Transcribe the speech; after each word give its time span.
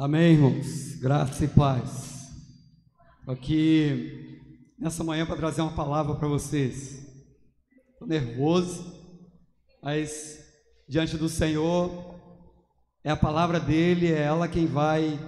Amém, 0.00 0.34
irmãos. 0.34 0.94
Graça 1.00 1.44
e 1.44 1.48
paz. 1.48 2.30
Estou 3.18 3.34
aqui 3.34 4.40
nessa 4.78 5.02
manhã 5.02 5.26
para 5.26 5.34
trazer 5.34 5.60
uma 5.60 5.74
palavra 5.74 6.14
para 6.14 6.28
vocês. 6.28 7.04
Estou 7.94 8.06
nervoso, 8.06 8.94
mas 9.82 10.38
diante 10.88 11.16
do 11.16 11.28
Senhor 11.28 12.14
é 13.02 13.10
a 13.10 13.16
palavra 13.16 13.58
dele, 13.58 14.12
é 14.12 14.22
ela 14.22 14.46
quem 14.46 14.66
vai 14.68 15.18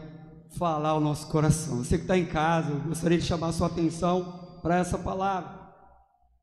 falar 0.56 0.90
ao 0.90 1.00
nosso 1.00 1.26
coração. 1.26 1.78
Você 1.78 1.96
que 1.96 2.04
está 2.04 2.16
em 2.16 2.26
casa, 2.26 2.70
eu 2.70 2.80
gostaria 2.82 3.18
de 3.18 3.24
chamar 3.24 3.48
a 3.48 3.52
sua 3.52 3.66
atenção 3.66 4.60
para 4.62 4.78
essa 4.78 4.96
palavra. 4.96 5.68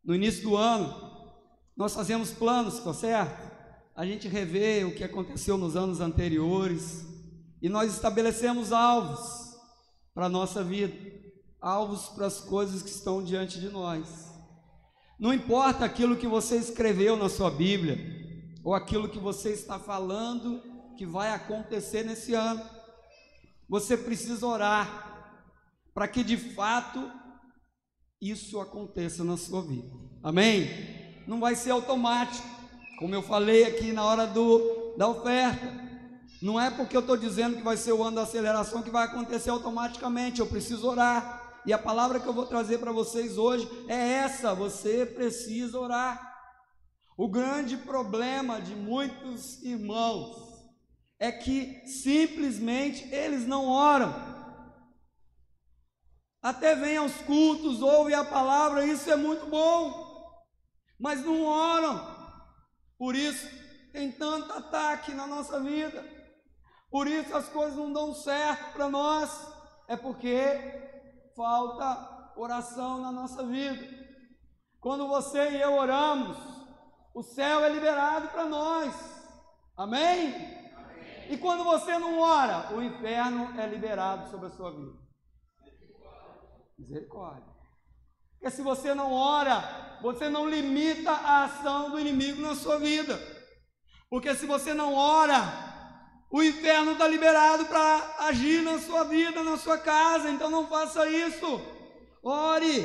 No 0.03 0.13
início 0.13 0.43
do 0.43 0.57
ano, 0.57 0.93
nós 1.77 1.95
fazemos 1.95 2.31
planos, 2.31 2.77
tá 2.81 2.93
certo? 2.93 3.49
A 3.95 4.05
gente 4.05 4.27
revê 4.27 4.83
o 4.83 4.93
que 4.93 5.05
aconteceu 5.05 5.57
nos 5.57 5.77
anos 5.77 6.01
anteriores 6.01 7.15
e 7.61 7.69
nós 7.69 7.93
estabelecemos 7.93 8.71
alvos 8.71 9.19
para 10.13 10.25
a 10.25 10.29
nossa 10.29 10.63
vida, 10.63 10.95
alvos 11.61 12.09
para 12.09 12.25
as 12.25 12.39
coisas 12.39 12.81
que 12.81 12.89
estão 12.89 13.23
diante 13.23 13.59
de 13.59 13.69
nós. 13.69 14.31
Não 15.19 15.33
importa 15.33 15.85
aquilo 15.85 16.15
que 16.15 16.27
você 16.27 16.57
escreveu 16.57 17.15
na 17.15 17.29
sua 17.29 17.49
Bíblia, 17.49 17.97
ou 18.63 18.73
aquilo 18.73 19.09
que 19.09 19.19
você 19.19 19.51
está 19.51 19.79
falando 19.79 20.61
que 20.97 21.05
vai 21.05 21.31
acontecer 21.31 22.03
nesse 22.03 22.33
ano, 22.33 22.61
você 23.69 23.95
precisa 23.95 24.45
orar 24.45 25.33
para 25.93 26.07
que 26.07 26.23
de 26.23 26.37
fato 26.37 27.11
isso 28.21 28.59
aconteça 28.59 29.23
na 29.23 29.37
sua 29.37 29.61
vida. 29.61 29.89
Amém? 30.23 30.67
Não 31.27 31.39
vai 31.39 31.55
ser 31.55 31.71
automático, 31.71 32.47
como 32.99 33.13
eu 33.13 33.21
falei 33.21 33.65
aqui 33.65 33.91
na 33.91 34.03
hora 34.03 34.25
do, 34.25 34.95
da 34.97 35.07
oferta. 35.07 35.86
Não 36.41 36.59
é 36.59 36.69
porque 36.69 36.95
eu 36.95 37.01
estou 37.01 37.17
dizendo 37.17 37.57
que 37.57 37.63
vai 37.63 37.77
ser 37.77 37.93
o 37.93 38.03
ano 38.03 38.17
da 38.17 38.23
aceleração 38.23 38.83
que 38.83 38.91
vai 38.91 39.05
acontecer 39.05 39.49
automaticamente. 39.49 40.39
Eu 40.39 40.47
preciso 40.47 40.87
orar. 40.87 41.61
E 41.65 41.73
a 41.73 41.77
palavra 41.77 42.19
que 42.19 42.27
eu 42.27 42.33
vou 42.33 42.45
trazer 42.45 42.77
para 42.77 42.91
vocês 42.91 43.37
hoje 43.37 43.67
é 43.87 43.95
essa: 43.95 44.53
você 44.53 45.05
precisa 45.05 45.79
orar. 45.79 46.35
O 47.17 47.27
grande 47.27 47.75
problema 47.75 48.61
de 48.61 48.75
muitos 48.75 49.61
irmãos 49.63 50.47
é 51.19 51.31
que 51.31 51.81
simplesmente 51.87 53.11
eles 53.11 53.47
não 53.47 53.65
oram. 53.65 54.13
Até 56.41 56.75
vem 56.75 56.97
aos 56.97 57.15
cultos, 57.21 57.81
ouve 57.81 58.13
a 58.13 58.23
palavra, 58.23 58.85
isso 58.85 59.09
é 59.09 59.15
muito 59.15 59.47
bom, 59.47 60.45
mas 60.99 61.25
não 61.25 61.43
oram. 61.43 62.15
Por 62.97 63.15
isso 63.15 63.47
tem 63.91 64.11
tanto 64.11 64.51
ataque 64.53 65.11
na 65.13 65.25
nossa 65.25 65.59
vida. 65.59 66.16
Por 66.89 67.07
isso 67.07 67.35
as 67.35 67.49
coisas 67.49 67.75
não 67.75 67.91
dão 67.91 68.13
certo 68.13 68.73
para 68.73 68.89
nós, 68.89 69.53
é 69.87 69.95
porque 69.95 70.39
falta 71.35 72.31
oração 72.35 72.99
na 72.99 73.11
nossa 73.11 73.45
vida. 73.45 73.85
Quando 74.79 75.07
você 75.07 75.51
e 75.51 75.61
eu 75.61 75.73
oramos, 75.73 76.37
o 77.13 77.23
céu 77.23 77.63
é 77.63 77.69
liberado 77.69 78.29
para 78.29 78.45
nós. 78.45 78.93
Amém? 79.75 80.33
E 81.29 81.37
quando 81.37 81.63
você 81.63 81.97
não 81.97 82.19
ora, 82.19 82.73
o 82.73 82.81
inferno 82.81 83.59
é 83.59 83.67
liberado 83.67 84.29
sobre 84.29 84.47
a 84.47 84.51
sua 84.51 84.71
vida. 84.71 84.97
Misericórdia. 86.77 87.57
Porque 88.33 88.51
se 88.51 88.61
você 88.61 88.93
não 88.93 89.11
ora, 89.11 89.97
você 90.01 90.29
não 90.29 90.47
limita 90.47 91.11
a 91.11 91.45
ação 91.45 91.89
do 91.89 91.99
inimigo 91.99 92.41
na 92.41 92.55
sua 92.55 92.79
vida. 92.79 93.19
Porque 94.09 94.33
se 94.35 94.45
você 94.45 94.73
não 94.73 94.93
ora, 94.93 95.66
o 96.29 96.43
inferno 96.43 96.91
está 96.91 97.07
liberado 97.07 97.65
para 97.65 98.15
agir 98.19 98.61
na 98.61 98.79
sua 98.79 99.05
vida, 99.05 99.43
na 99.43 99.57
sua 99.57 99.77
casa, 99.77 100.29
então 100.29 100.49
não 100.49 100.67
faça 100.67 101.09
isso. 101.09 101.61
Ore, 102.21 102.81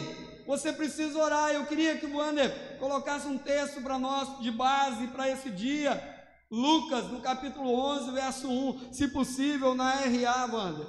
você 0.46 0.72
precisa 0.72 1.18
orar. 1.18 1.50
Eu 1.50 1.66
queria 1.66 1.98
que 1.98 2.06
o 2.06 2.16
Wander 2.16 2.78
colocasse 2.78 3.26
um 3.26 3.36
texto 3.36 3.82
para 3.82 3.98
nós 3.98 4.38
de 4.41 4.50
base 4.52 5.08
para 5.08 5.28
esse 5.28 5.50
dia. 5.50 6.00
Lucas, 6.48 7.10
no 7.10 7.20
capítulo 7.20 7.75
11, 7.75 8.12
verso 8.12 8.48
1, 8.48 8.92
se 8.92 9.08
possível, 9.08 9.75
na 9.75 9.91
RA, 9.91 10.47
Wander. 10.47 10.86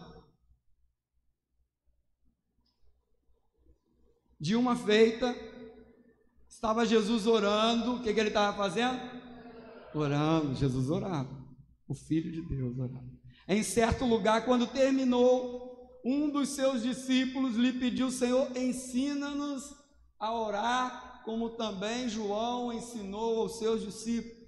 De 4.39 4.55
uma 4.55 4.75
feita, 4.75 5.35
estava 6.47 6.85
Jesus 6.85 7.25
orando. 7.25 7.95
O 7.95 8.03
que, 8.03 8.13
que 8.13 8.19
ele 8.19 8.27
estava 8.27 8.55
fazendo? 8.55 8.99
Orando. 9.95 10.53
Jesus 10.53 10.91
orava 10.91 11.42
o 11.87 11.93
Filho 11.93 12.31
de 12.31 12.41
Deus 12.41 12.77
orava. 12.77 13.23
Em 13.47 13.63
certo 13.63 14.05
lugar, 14.05 14.45
quando 14.45 14.67
terminou, 14.67 15.73
um 16.05 16.29
dos 16.29 16.49
seus 16.49 16.81
discípulos 16.81 17.55
lhe 17.55 17.73
pediu: 17.73 18.09
Senhor, 18.11 18.55
ensina-nos 18.57 19.73
a 20.19 20.33
orar, 20.33 21.21
como 21.25 21.51
também 21.51 22.09
João 22.09 22.71
ensinou 22.71 23.41
aos 23.41 23.59
seus 23.59 23.81
discípulos. 23.81 24.43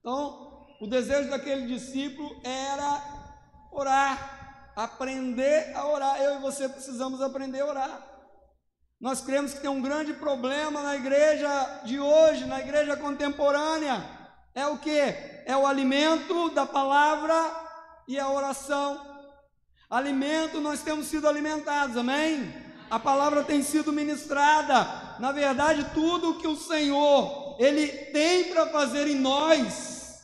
Então, 0.00 0.66
o 0.80 0.86
desejo 0.86 1.30
daquele 1.30 1.66
discípulo 1.66 2.40
era 2.42 3.70
orar, 3.70 4.72
aprender 4.74 5.74
a 5.76 5.86
orar. 5.86 6.20
Eu 6.20 6.38
e 6.38 6.42
você 6.42 6.68
precisamos 6.68 7.20
aprender 7.20 7.60
a 7.60 7.66
orar. 7.66 8.08
Nós 9.00 9.20
cremos 9.20 9.52
que 9.52 9.60
tem 9.60 9.70
um 9.70 9.82
grande 9.82 10.12
problema 10.14 10.82
na 10.82 10.96
igreja 10.96 11.82
de 11.84 11.98
hoje, 11.98 12.46
na 12.46 12.60
igreja 12.60 12.96
contemporânea 12.96 14.21
é 14.54 14.66
o 14.66 14.78
que? 14.78 14.98
É 15.46 15.56
o 15.56 15.66
alimento 15.66 16.50
da 16.50 16.66
palavra 16.66 17.34
e 18.06 18.18
a 18.18 18.30
oração. 18.30 19.00
Alimento, 19.88 20.60
nós 20.60 20.82
temos 20.82 21.06
sido 21.06 21.28
alimentados, 21.28 21.96
amém? 21.96 22.52
A 22.90 22.98
palavra 22.98 23.42
tem 23.42 23.62
sido 23.62 23.92
ministrada. 23.92 25.18
Na 25.18 25.32
verdade, 25.32 25.90
tudo 25.94 26.38
que 26.38 26.46
o 26.46 26.56
Senhor 26.56 27.56
ele 27.58 27.86
tem 27.88 28.52
para 28.52 28.68
fazer 28.68 29.06
em 29.06 29.14
nós, 29.14 30.22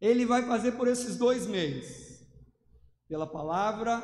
ele 0.00 0.24
vai 0.24 0.46
fazer 0.46 0.72
por 0.72 0.88
esses 0.88 1.16
dois 1.16 1.46
meios: 1.46 1.86
pela 3.08 3.26
palavra 3.26 4.02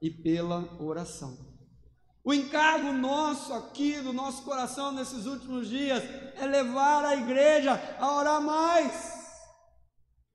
e 0.00 0.10
pela 0.10 0.68
oração. 0.82 1.51
O 2.24 2.32
encargo 2.32 2.92
nosso 2.92 3.52
aqui, 3.52 4.00
do 4.00 4.12
nosso 4.12 4.42
coração 4.42 4.92
nesses 4.92 5.26
últimos 5.26 5.68
dias, 5.68 6.02
é 6.36 6.46
levar 6.46 7.04
a 7.04 7.16
igreja 7.16 7.72
a 7.98 8.16
orar 8.16 8.40
mais. 8.40 9.12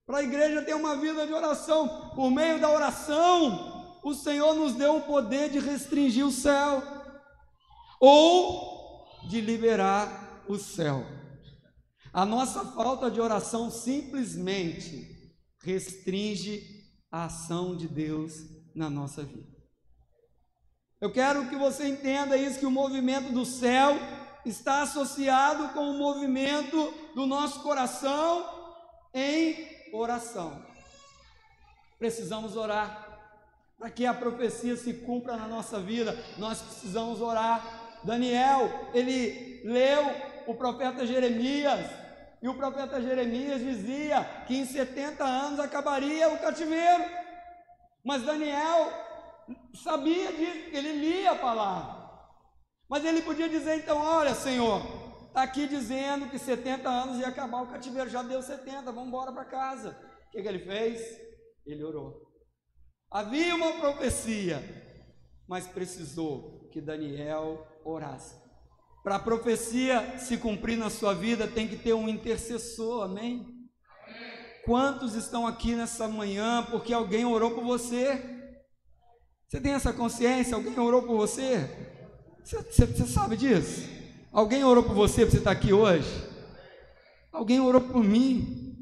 Para 0.05 0.17
a 0.17 0.23
igreja 0.23 0.61
ter 0.61 0.73
uma 0.73 0.97
vida 0.97 1.25
de 1.25 1.33
oração. 1.33 2.11
Por 2.13 2.29
meio 2.29 2.59
da 2.59 2.69
oração, 2.69 3.99
o 4.03 4.13
Senhor 4.13 4.53
nos 4.53 4.73
deu 4.73 4.97
o 4.97 5.01
poder 5.01 5.49
de 5.49 5.59
restringir 5.59 6.25
o 6.25 6.31
céu 6.31 6.83
ou 7.99 9.05
de 9.29 9.39
liberar 9.39 10.43
o 10.47 10.57
céu. 10.57 11.05
A 12.13 12.25
nossa 12.25 12.65
falta 12.65 13.09
de 13.09 13.21
oração 13.21 13.69
simplesmente 13.71 15.33
restringe 15.61 16.63
a 17.11 17.25
ação 17.25 17.75
de 17.75 17.87
Deus 17.87 18.33
na 18.75 18.89
nossa 18.89 19.23
vida. 19.23 19.56
Eu 20.99 21.11
quero 21.11 21.47
que 21.47 21.55
você 21.55 21.87
entenda 21.87 22.35
isso: 22.35 22.59
que 22.59 22.65
o 22.65 22.71
movimento 22.71 23.31
do 23.31 23.45
céu 23.45 23.97
está 24.45 24.81
associado 24.81 25.69
com 25.69 25.91
o 25.91 25.97
movimento 25.97 26.93
do 27.13 27.25
nosso 27.25 27.61
coração 27.61 28.45
em 29.13 29.67
oração. 29.93 30.65
Precisamos 31.99 32.55
orar. 32.55 33.05
Para 33.77 33.91
que 33.91 34.07
a 34.07 34.13
profecia 34.13 34.75
se 34.75 34.91
cumpra 34.91 35.37
na 35.37 35.47
nossa 35.47 35.79
vida, 35.79 36.17
nós 36.37 36.59
precisamos 36.61 37.21
orar. 37.21 37.99
Daniel, 38.03 38.89
ele 38.93 39.61
leu 39.63 40.03
o 40.47 40.55
profeta 40.55 41.05
Jeremias, 41.05 41.87
e 42.41 42.47
o 42.47 42.55
profeta 42.55 42.99
Jeremias 42.99 43.59
dizia 43.59 44.23
que 44.47 44.57
em 44.57 44.65
70 44.65 45.23
anos 45.23 45.59
acabaria 45.59 46.29
o 46.29 46.39
cativeiro. 46.39 47.03
Mas 48.03 48.23
Daniel 48.23 49.06
sabia 49.73 50.31
disso, 50.31 50.69
ele 50.71 50.93
lia 50.93 51.31
a 51.31 51.35
palavra. 51.35 52.07
Mas 52.89 53.03
ele 53.05 53.21
podia 53.21 53.49
dizer 53.49 53.77
então: 53.77 53.97
Olha, 53.97 54.33
Senhor, 54.33 54.81
está 55.27 55.43
aqui 55.43 55.67
dizendo 55.67 56.29
que 56.29 56.39
70 56.39 56.89
anos 56.89 57.19
ia 57.19 57.27
acabar 57.27 57.61
o 57.61 57.67
cativeiro, 57.67 58.09
já 58.09 58.23
deu 58.23 58.41
70, 58.41 58.91
vamos 58.91 59.07
embora 59.07 59.31
para 59.31 59.45
casa. 59.45 59.97
O 60.27 60.31
que, 60.31 60.41
que 60.41 60.47
ele 60.47 60.59
fez? 60.59 61.01
Ele 61.65 61.83
orou. 61.83 62.27
Havia 63.09 63.55
uma 63.55 63.73
profecia, 63.73 64.61
mas 65.47 65.67
precisou 65.67 66.67
que 66.71 66.81
Daniel 66.81 67.65
orasse. 67.83 68.35
Para 69.03 69.15
a 69.15 69.19
profecia 69.19 70.17
se 70.19 70.37
cumprir 70.37 70.77
na 70.77 70.89
sua 70.89 71.13
vida, 71.13 71.47
tem 71.47 71.67
que 71.67 71.77
ter 71.77 71.93
um 71.93 72.09
intercessor, 72.09 73.03
amém? 73.03 73.57
Quantos 74.65 75.15
estão 75.15 75.47
aqui 75.47 75.75
nessa 75.75 76.09
manhã 76.09 76.67
porque 76.69 76.93
alguém 76.93 77.23
orou 77.23 77.51
por 77.51 77.63
você? 77.63 78.36
Você 79.47 79.61
tem 79.61 79.73
essa 79.73 79.93
consciência? 79.93 80.55
Alguém 80.55 80.77
orou 80.77 81.03
por 81.03 81.15
você? 81.15 81.69
Você, 82.43 82.61
você, 82.61 82.85
você 82.85 83.05
sabe 83.07 83.37
disso? 83.37 83.87
Alguém 84.29 84.63
orou 84.63 84.83
por 84.83 84.93
você 84.93 85.21
para 85.21 85.31
você 85.31 85.37
estar 85.37 85.51
aqui 85.51 85.71
hoje? 85.71 86.09
Alguém 87.31 87.61
orou 87.61 87.79
por 87.79 88.03
mim 88.03 88.75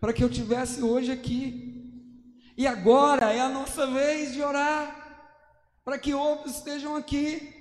para 0.00 0.12
que 0.12 0.24
eu 0.24 0.28
tivesse 0.28 0.82
hoje 0.82 1.12
aqui. 1.12 2.02
E 2.56 2.66
agora 2.66 3.32
é 3.32 3.40
a 3.40 3.48
nossa 3.48 3.86
vez 3.86 4.32
de 4.32 4.42
orar 4.42 5.30
para 5.84 5.98
que 5.98 6.12
outros 6.12 6.56
estejam 6.56 6.96
aqui. 6.96 7.55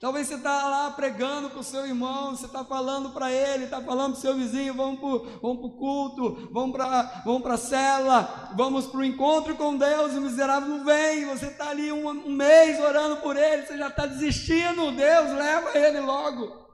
Talvez 0.00 0.28
você 0.28 0.34
está 0.34 0.68
lá 0.68 0.92
pregando 0.92 1.50
para 1.50 1.58
o 1.58 1.64
seu 1.64 1.84
irmão, 1.84 2.30
você 2.30 2.46
está 2.46 2.64
falando 2.64 3.10
para 3.10 3.32
ele, 3.32 3.64
está 3.64 3.82
falando 3.82 4.12
para 4.12 4.18
o 4.18 4.20
seu 4.20 4.36
vizinho, 4.36 4.72
vamos 4.72 5.00
para 5.00 5.38
vamos 5.40 5.64
o 5.64 5.70
culto, 5.70 6.48
vamos 6.52 6.76
para 6.76 7.22
vamos 7.24 7.44
a 7.50 7.56
célula, 7.56 8.52
vamos 8.56 8.86
para 8.86 9.00
o 9.00 9.04
encontro 9.04 9.56
com 9.56 9.76
Deus, 9.76 10.12
o 10.12 10.20
miserável 10.20 10.68
não 10.68 10.84
vem, 10.84 11.26
você 11.26 11.46
está 11.46 11.70
ali 11.70 11.90
um, 11.90 12.08
um 12.08 12.30
mês 12.30 12.78
orando 12.78 13.16
por 13.16 13.36
ele, 13.36 13.66
você 13.66 13.76
já 13.76 13.88
está 13.88 14.06
desistindo, 14.06 14.92
Deus 14.92 15.32
leva 15.32 15.76
ele 15.76 15.98
logo. 15.98 16.68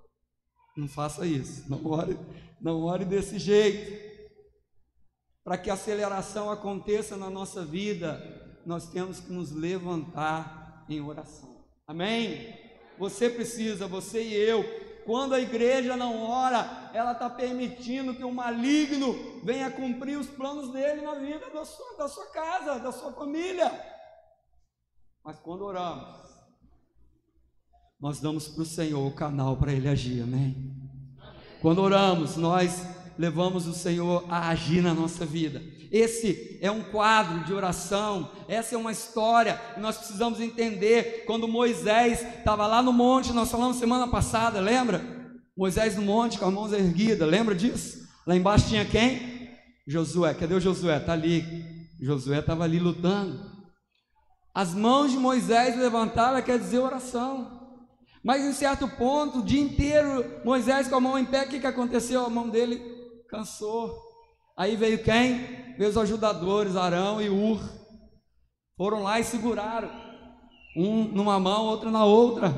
Não 0.77 0.87
faça 0.87 1.25
isso, 1.25 1.65
não 1.71 1.83
ore, 1.87 2.19
não 2.61 2.83
ore 2.83 3.07
desse 3.07 3.39
jeito. 3.39 4.05
Para 5.43 5.57
que 5.57 5.71
a 5.71 5.75
aceleração 5.75 6.51
aconteça 6.51 7.17
na 7.17 7.31
nossa 7.31 7.65
vida, 7.65 8.21
nós 8.67 8.91
temos 8.91 9.21
que 9.21 9.33
nos 9.33 9.51
levantar 9.51 10.85
em 10.91 11.01
oração. 11.01 11.65
Amém? 11.87 12.64
Você 12.99 13.29
precisa, 13.29 13.87
você 13.87 14.23
e 14.23 14.35
eu. 14.35 14.65
Quando 15.05 15.35
a 15.35 15.41
igreja 15.41 15.97
não 15.97 16.23
ora, 16.23 16.91
ela 16.95 17.13
está 17.13 17.29
permitindo 17.29 18.15
que 18.15 18.25
o 18.25 18.33
maligno 18.33 19.41
venha 19.43 19.71
cumprir 19.71 20.19
os 20.19 20.29
planos 20.29 20.73
dele 20.73 21.03
na 21.03 21.15
vida 21.15 21.51
da 21.51 21.65
sua, 21.65 21.97
da 21.99 22.09
sua 22.09 22.27
casa, 22.27 22.79
da 22.79 22.91
sua 22.91 23.13
família. 23.13 23.71
Mas 25.23 25.39
quando 25.39 25.63
oramos, 25.63 26.25
nós 28.01 28.21
damos 28.21 28.49
para 28.49 28.63
o 28.63 28.67
Senhor 28.67 29.07
o 29.07 29.15
canal 29.15 29.57
para 29.57 29.73
ele 29.73 29.89
agir, 29.89 30.23
amém? 30.23 30.75
Quando 31.61 31.81
oramos, 31.81 32.37
nós 32.37 32.87
levamos 33.19 33.67
o 33.67 33.73
Senhor 33.73 34.25
a 34.29 34.49
agir 34.49 34.83
na 34.83 34.93
nossa 34.93 35.25
vida. 35.25 35.63
Esse 35.95 36.59
é 36.61 36.69
um 36.73 36.83
quadro 36.83 37.45
de 37.45 37.55
oração, 37.55 38.29
essa 38.49 38.75
é 38.75 38.77
uma 38.77 38.91
história 38.91 39.61
que 39.75 39.79
nós 39.79 39.97
precisamos 39.97 40.41
entender. 40.41 41.23
Quando 41.25 41.47
Moisés 41.47 42.21
estava 42.21 42.67
lá 42.67 42.83
no 42.83 42.93
monte, 42.93 43.33
nós 43.33 43.49
falamos 43.49 43.77
semana 43.77 44.09
passada, 44.09 44.59
lembra? 44.59 45.01
Moisés 45.57 45.95
no 45.95 46.03
monte 46.03 46.37
com 46.37 46.47
as 46.47 46.53
mãos 46.53 46.73
erguidas, 46.73 47.29
lembra 47.29 47.55
disso? 47.55 48.09
Lá 48.27 48.35
embaixo 48.35 48.67
tinha 48.67 48.85
quem? 48.85 49.57
Josué. 49.87 50.35
Cadê 50.35 50.55
o 50.55 50.61
Josué? 50.61 50.97
Está 50.97 51.13
ali. 51.13 51.45
Josué 52.01 52.41
estava 52.41 52.65
ali 52.65 52.81
lutando. 52.81 53.39
As 54.53 54.75
mãos 54.75 55.13
de 55.13 55.17
Moisés 55.17 55.79
levantadas 55.79 56.45
quer 56.45 56.59
dizer 56.59 56.81
oração. 56.81 57.71
Mas 58.21 58.45
em 58.45 58.53
certo 58.53 58.89
ponto, 58.89 59.39
o 59.39 59.45
dia 59.45 59.63
inteiro, 59.63 60.43
Moisés 60.45 60.89
com 60.89 60.97
a 60.97 61.01
mão 61.01 61.17
em 61.17 61.25
pé, 61.25 61.45
o 61.45 61.49
que, 61.49 61.61
que 61.61 61.67
aconteceu? 61.69 62.27
A 62.27 62.31
mão 62.31 62.49
dele 62.49 62.83
cansou. 63.29 64.14
Aí 64.57 64.77
veio 64.77 65.03
quem? 65.03 65.75
Os 65.79 65.97
ajudadores, 65.99 66.77
Arão 66.77 67.21
e 67.21 67.29
Ur. 67.29 67.61
Foram 68.77 69.03
lá 69.03 69.19
e 69.19 69.25
seguraram. 69.25 69.91
Um 70.77 71.05
numa 71.05 71.39
mão, 71.41 71.65
outro 71.65 71.91
na 71.91 72.05
outra. 72.05 72.55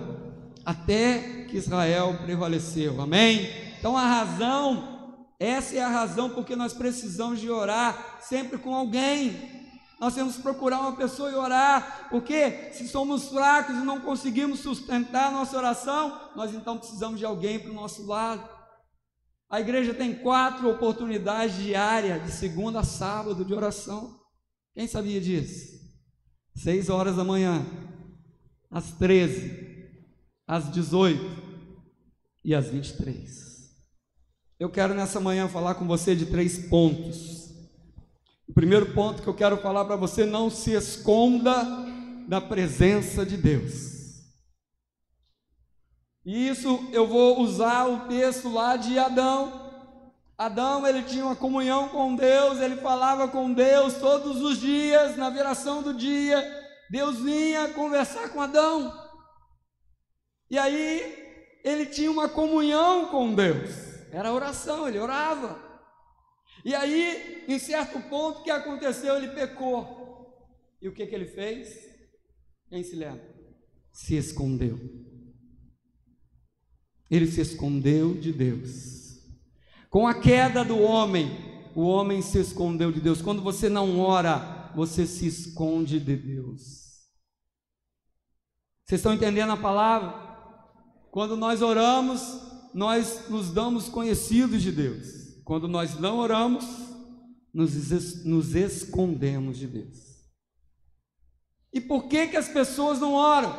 Até 0.65 1.47
que 1.49 1.57
Israel 1.57 2.19
prevaleceu. 2.23 3.01
Amém? 3.01 3.49
Então 3.79 3.97
a 3.97 4.05
razão, 4.05 5.27
essa 5.39 5.77
é 5.77 5.83
a 5.83 5.89
razão 5.89 6.31
porque 6.31 6.55
nós 6.55 6.73
precisamos 6.73 7.41
de 7.41 7.51
orar 7.51 8.19
sempre 8.21 8.59
com 8.59 8.75
alguém. 8.75 9.57
Nós 9.99 10.15
temos 10.15 10.37
que 10.37 10.43
procurar 10.43 10.81
uma 10.81 10.93
pessoa 10.93 11.31
e 11.31 11.35
orar, 11.35 12.09
porque 12.11 12.71
se 12.73 12.87
somos 12.87 13.29
fracos 13.29 13.77
e 13.77 13.81
não 13.81 13.99
conseguimos 14.01 14.61
sustentar 14.61 15.29
a 15.29 15.31
nossa 15.31 15.57
oração, 15.57 16.21
nós 16.37 16.53
então 16.55 16.77
precisamos 16.77 17.19
de 17.19 17.25
alguém 17.25 17.59
para 17.59 17.71
o 17.71 17.75
nosso 17.75 18.07
lado. 18.07 18.56
A 19.49 19.61
igreja 19.61 19.95
tem 19.95 20.15
quatro 20.15 20.69
oportunidades 20.69 21.57
diárias, 21.57 22.23
de 22.25 22.33
segunda 22.33 22.81
a 22.81 22.85
sábado, 22.85 23.45
de 23.45 23.55
oração. 23.55 24.21
Quem 24.75 24.89
sabia 24.89 25.21
disso? 25.21 25.77
Seis 26.55 26.89
horas 26.89 27.17
da 27.17 27.25
manhã, 27.25 27.65
às 28.71 28.93
treze, 28.93 29.87
às 30.47 30.69
dezoito 30.69 31.43
e 32.45 32.55
às 32.55 32.69
vinte 32.69 32.89
e 32.89 32.97
três. 32.97 33.47
Eu 34.59 34.71
quero 34.71 34.95
nessa 34.95 35.21
manhã 35.21 35.49
falar 35.49 35.75
com 35.77 35.87
você 35.87 36.17
de 36.17 36.27
três 36.27 36.59
pontos. 36.69 37.51
O 38.49 38.53
primeiro 38.55 38.95
ponto 38.95 39.23
que 39.23 39.29
eu 39.29 39.35
quero 39.35 39.59
falar 39.59 39.85
para 39.85 39.97
você: 39.97 40.25
não 40.25 40.51
se 40.51 40.73
esconda 40.73 41.65
da 42.27 42.41
presença 42.41 43.25
de 43.25 43.37
Deus. 43.37 43.96
E 46.27 46.49
isso 46.49 46.89
eu 46.93 47.07
vou 47.07 47.39
usar 47.41 47.87
o 47.87 48.09
texto 48.09 48.53
lá 48.53 48.77
de 48.77 48.99
Adão. 48.99 49.71
Adão, 50.37 50.85
ele 50.85 51.05
tinha 51.05 51.25
uma 51.25 51.37
comunhão 51.37 51.89
com 51.89 52.17
Deus, 52.17 52.61
ele 52.61 52.77
falava 52.77 53.29
com 53.29 53.53
Deus 53.53 53.95
todos 53.95 54.43
os 54.43 54.59
dias, 54.59 55.17
na 55.17 55.31
viração 55.31 55.83
do 55.83 55.95
dia. 55.95 56.45
Deus 56.91 57.21
vinha 57.21 57.69
conversar 57.69 58.31
com 58.31 58.41
Adão. 58.41 58.93
E 60.51 60.59
aí, 60.59 61.61
ele 61.63 61.87
tinha 61.87 62.11
uma 62.11 62.29
comunhão 62.29 63.07
com 63.07 63.33
Deus. 63.33 63.71
Era 64.11 64.33
oração, 64.33 64.89
ele 64.89 64.99
orava. 64.99 65.65
E 66.65 66.75
aí, 66.75 67.45
em 67.47 67.59
certo 67.61 68.01
ponto, 68.11 68.41
o 68.41 68.43
que 68.43 68.51
aconteceu? 68.51 69.17
Ele 69.17 69.29
pecou. 69.29 70.45
E 70.83 70.89
o 70.89 70.93
que, 70.93 71.07
que 71.07 71.15
ele 71.15 71.27
fez? 71.27 71.89
Quem 72.69 72.83
se 72.83 72.97
lembra? 72.97 73.25
Se 73.93 74.17
escondeu. 74.17 75.06
Ele 77.11 77.27
se 77.27 77.41
escondeu 77.41 78.15
de 78.15 78.33
Deus. 78.33 79.19
Com 79.89 80.07
a 80.07 80.15
queda 80.15 80.65
do 80.65 80.79
homem, 80.79 81.31
o 81.75 81.83
homem 81.83 82.21
se 82.23 82.39
escondeu 82.39 82.91
de 82.91 83.01
Deus. 83.01 83.23
Quando 83.23 83.43
você 83.43 83.69
não 83.69 84.01
ora, 84.01 84.73
você 84.75 85.07
se 85.07 85.27
esconde 85.27 86.01
de 86.01 86.17
Deus. 86.17 86.87
Vocês 88.85 89.01
estão 89.01 89.15
entendendo 89.15 89.51
a 89.53 89.57
palavra? 89.57 90.15
Quando 91.11 91.37
nós 91.37 91.63
oramos, 91.63 92.41
nós 92.75 93.29
nos 93.29 93.51
damos 93.51 93.89
conhecidos 93.89 94.63
de 94.63 94.71
Deus. 94.71 95.41
Quando 95.45 95.67
nós 95.67 95.99
não 95.99 96.19
oramos, 96.19 96.65
nos, 97.55 98.25
nos 98.25 98.55
escondemos 98.55 99.57
de 99.57 99.67
Deus. 99.67 99.99
E 101.73 101.81
por 101.81 102.05
que, 102.05 102.27
que 102.29 102.37
as 102.37 102.49
pessoas 102.49 103.01
não 103.01 103.15
oram? 103.15 103.55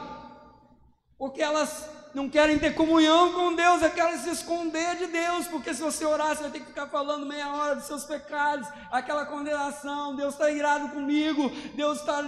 Porque 1.17 1.41
elas 1.41 1.89
não 2.17 2.27
querem 2.27 2.57
ter 2.57 2.73
comunhão 2.73 3.31
com 3.31 3.53
Deus, 3.53 3.83
é 3.83 3.91
querem 3.91 4.17
se 4.17 4.31
esconder 4.31 4.95
de 4.95 5.05
Deus, 5.05 5.47
porque 5.47 5.71
se 5.71 5.83
você 5.83 6.03
orar, 6.03 6.35
você 6.35 6.41
vai 6.41 6.51
ter 6.51 6.61
que 6.61 6.65
ficar 6.65 6.87
falando 6.87 7.27
meia 7.27 7.53
hora 7.53 7.75
dos 7.75 7.85
seus 7.85 8.05
pecados, 8.05 8.67
aquela 8.91 9.23
condenação, 9.27 10.15
Deus 10.15 10.33
está 10.33 10.49
irado 10.49 10.89
comigo, 10.89 11.47
Deus 11.75 11.99
está 11.99 12.23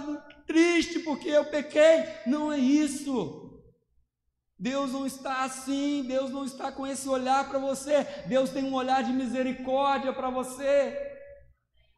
triste 0.46 1.00
porque 1.00 1.28
eu 1.28 1.44
pequei. 1.46 2.04
Não 2.24 2.52
é 2.52 2.58
isso. 2.58 3.50
Deus 4.56 4.92
não 4.92 5.04
está 5.04 5.42
assim, 5.42 6.04
Deus 6.06 6.30
não 6.30 6.44
está 6.44 6.70
com 6.70 6.86
esse 6.86 7.08
olhar 7.08 7.48
para 7.48 7.58
você, 7.58 8.06
Deus 8.26 8.50
tem 8.50 8.62
um 8.62 8.74
olhar 8.74 9.02
de 9.02 9.12
misericórdia 9.12 10.12
para 10.12 10.30
você. 10.30 10.96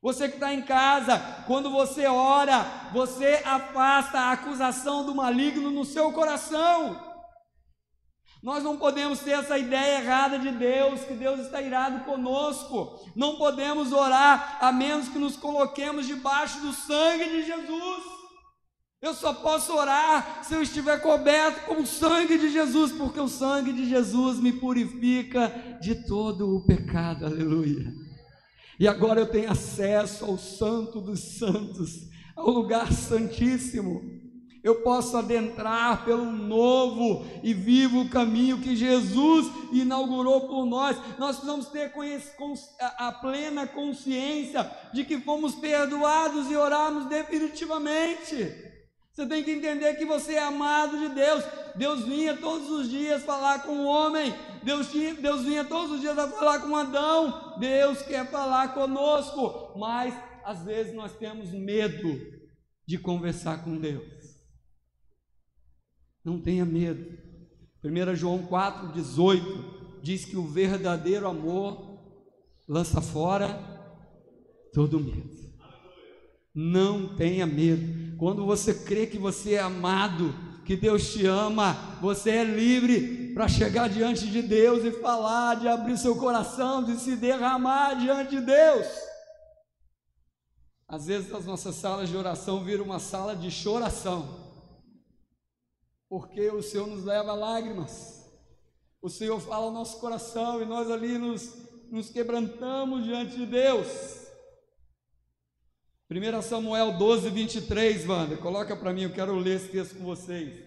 Você 0.01 0.31
que 0.31 0.37
está 0.37 0.55
em 0.55 0.63
casa, 0.63 1.19
quando 1.47 1.71
você 1.71 2.07
ora, 2.07 2.65
você 2.91 3.43
afasta 3.45 4.19
a 4.19 4.33
acusação 4.33 5.05
do 5.05 5.15
maligno 5.15 5.71
no 5.71 5.85
seu 5.85 6.11
coração. 6.11 7.12
Nós 8.43 8.65
não 8.65 8.77
podemos 8.77 9.21
ter 9.21 9.31
essa 9.33 9.57
ideia 9.57 10.01
errada 10.01 10.37
de 10.37 10.51
Deus, 10.51 11.03
que 11.03 11.15
Deus 11.15 11.39
está 11.41 11.63
irado 11.63 12.05
conosco. 12.05 12.99
Não 13.15 13.37
podemos 13.37 13.93
orar 13.93 14.59
a 14.61 14.73
menos 14.73 15.09
que 15.09 15.19
nos 15.19 15.37
coloquemos 15.37 16.09
debaixo 16.09 16.61
do 16.61 16.73
sangue 16.73 17.29
de 17.29 17.47
Jesus. 17.47 18.03
Eu 19.01 19.15
só 19.15 19.33
posso 19.33 19.73
orar 19.73 20.45
se 20.45 20.55
eu 20.55 20.63
estiver 20.63 21.01
coberto 21.01 21.67
com 21.67 21.83
o 21.83 21.87
sangue 21.87 22.37
de 22.37 22.51
Jesus, 22.51 22.91
porque 22.91 23.21
o 23.21 23.29
sangue 23.29 23.73
de 23.73 23.89
Jesus 23.89 24.41
me 24.41 24.53
purifica 24.53 25.79
de 25.81 26.05
todo 26.07 26.57
o 26.57 26.67
pecado. 26.67 27.27
Aleluia. 27.27 27.93
E 28.79 28.89
agora 28.89 29.21
eu 29.21 29.31
tenho 29.31 29.53
acesso 29.53 30.25
ao 30.25 30.37
Santo 30.37 31.01
dos 31.01 31.39
Santos, 31.39 32.09
ao 32.37 32.51
lugar 32.51 32.93
santíssimo 32.93 34.22
eu 34.63 34.77
posso 34.77 35.17
adentrar 35.17 36.05
pelo 36.05 36.25
novo 36.25 37.27
e 37.43 37.53
vivo 37.53 38.09
caminho 38.09 38.61
que 38.61 38.77
Jesus 38.77 39.51
inaugurou 39.73 40.43
por 40.43 40.65
nós. 40.65 40.97
Nós 41.19 41.37
precisamos 41.37 41.67
ter 41.67 41.93
a 42.79 43.11
plena 43.11 43.67
consciência 43.67 44.71
de 44.93 45.05
que 45.05 45.19
fomos 45.19 45.57
perdoados 45.57 46.49
e 46.49 46.57
orarmos 46.57 47.07
definitivamente. 47.07 48.73
Você 49.13 49.27
tem 49.27 49.43
que 49.43 49.51
entender 49.51 49.95
que 49.95 50.07
você 50.07 50.35
é 50.35 50.43
amado 50.43 50.97
de 50.97 51.09
Deus. 51.09 51.45
Deus 51.75 52.05
vinha 52.05 52.37
todos 52.37 52.71
os 52.71 52.89
dias 52.89 53.25
falar 53.25 53.65
com 53.65 53.81
o 53.81 53.85
homem. 53.85 54.33
Deus, 54.63 54.91
tinha, 54.91 55.13
Deus 55.13 55.43
vinha 55.43 55.65
todos 55.65 55.91
os 55.91 56.01
dias 56.01 56.17
a 56.17 56.29
falar 56.29 56.61
com 56.61 56.75
Adão. 56.77 57.57
Deus 57.59 58.01
quer 58.03 58.31
falar 58.31 58.73
conosco. 58.73 59.77
Mas 59.79 60.15
às 60.45 60.63
vezes 60.63 60.95
nós 60.95 61.13
temos 61.17 61.51
medo 61.51 62.19
de 62.87 62.97
conversar 62.97 63.63
com 63.65 63.77
Deus. 63.77 64.22
Não 66.25 66.41
tenha 66.41 66.65
medo. 66.65 67.19
1 67.85 68.15
João 68.15 68.47
4,18 68.47 70.01
diz 70.03 70.25
que 70.25 70.37
o 70.37 70.47
verdadeiro 70.47 71.27
amor 71.27 71.99
lança 72.69 73.01
fora 73.01 73.59
todo 74.73 75.01
medo. 75.01 75.31
Não 76.55 77.17
tenha 77.17 77.47
medo. 77.47 78.17
Quando 78.17 78.47
você 78.47 78.75
crê 78.75 79.07
que 79.07 79.19
você 79.19 79.55
é 79.55 79.61
amado, 79.61 80.35
que 80.65 80.77
Deus 80.77 81.13
te 81.13 81.27
ama, 81.27 81.99
você 82.01 82.31
é 82.31 82.45
livre 82.45 83.33
para 83.35 83.49
chegar 83.49 83.89
diante 83.89 84.31
de 84.31 84.43
Deus 84.43 84.85
e 84.85 84.93
falar, 84.93 85.57
de 85.57 85.67
abrir 85.67 85.99
seu 85.99 86.17
coração, 86.17 86.85
de 86.85 86.97
se 86.99 87.17
derramar 87.17 87.95
diante 87.95 88.37
de 88.37 88.41
Deus. 88.43 88.87
Às 90.87 91.07
vezes 91.07 91.33
as 91.33 91.47
nossas 91.47 91.75
salas 91.75 92.11
de 92.11 92.17
oração 92.17 92.63
viram 92.63 92.85
uma 92.85 92.99
sala 92.99 93.35
de 93.35 93.51
choração, 93.51 94.42
porque 96.13 96.51
o 96.51 96.61
Senhor 96.61 96.87
nos 96.87 97.05
leva 97.05 97.31
a 97.31 97.35
lágrimas. 97.35 98.31
O 99.01 99.09
Senhor 99.09 99.41
fala 99.41 99.65
ao 99.65 99.73
nosso 99.73 99.99
coração 99.99 100.61
e 100.61 100.67
nós 100.67 100.91
ali 100.91 101.17
nos, 101.17 101.57
nos 101.91 102.11
quebrantamos 102.11 103.05
diante 103.05 103.35
de 103.35 103.47
Deus. 103.47 103.89
1 106.11 106.43
Samuel 106.43 106.99
12, 106.99 107.31
23, 107.31 108.07
Wander, 108.07 108.39
coloca 108.41 108.77
para 108.77 108.93
mim, 108.93 109.05
eu 109.05 109.15
quero 109.15 109.35
ler 109.39 109.57
esse 109.57 109.71
texto 109.71 109.97
com 109.97 110.05
vocês. 110.05 110.63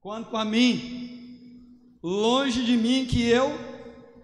Quanto 0.00 0.34
a 0.34 0.46
mim, 0.46 1.98
longe 2.02 2.64
de 2.64 2.78
mim 2.78 3.06
que 3.06 3.28
eu 3.28 3.50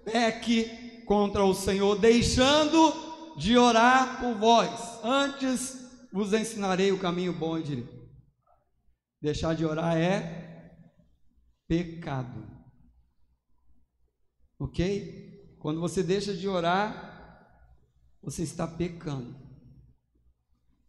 peque 0.07 1.05
contra 1.05 1.45
o 1.45 1.55
Senhor, 1.55 1.99
deixando 1.99 3.37
de 3.37 3.59
orar 3.59 4.23
por 4.23 4.35
vós. 4.37 5.05
Antes 5.05 5.82
vos 6.13 6.33
ensinarei 6.33 6.93
o 6.93 6.99
caminho 6.99 7.33
bom 7.33 7.59
e 7.59 7.63
direito. 7.63 8.03
Deixar 9.21 9.55
de 9.55 9.65
orar 9.65 9.97
é 9.97 10.77
pecado. 11.67 12.47
Ok? 14.59 15.57
Quando 15.59 15.81
você 15.81 16.03
deixa 16.03 16.35
de 16.35 16.47
orar, 16.47 17.13
você 18.23 18.43
está 18.43 18.67
pecando. 18.67 19.41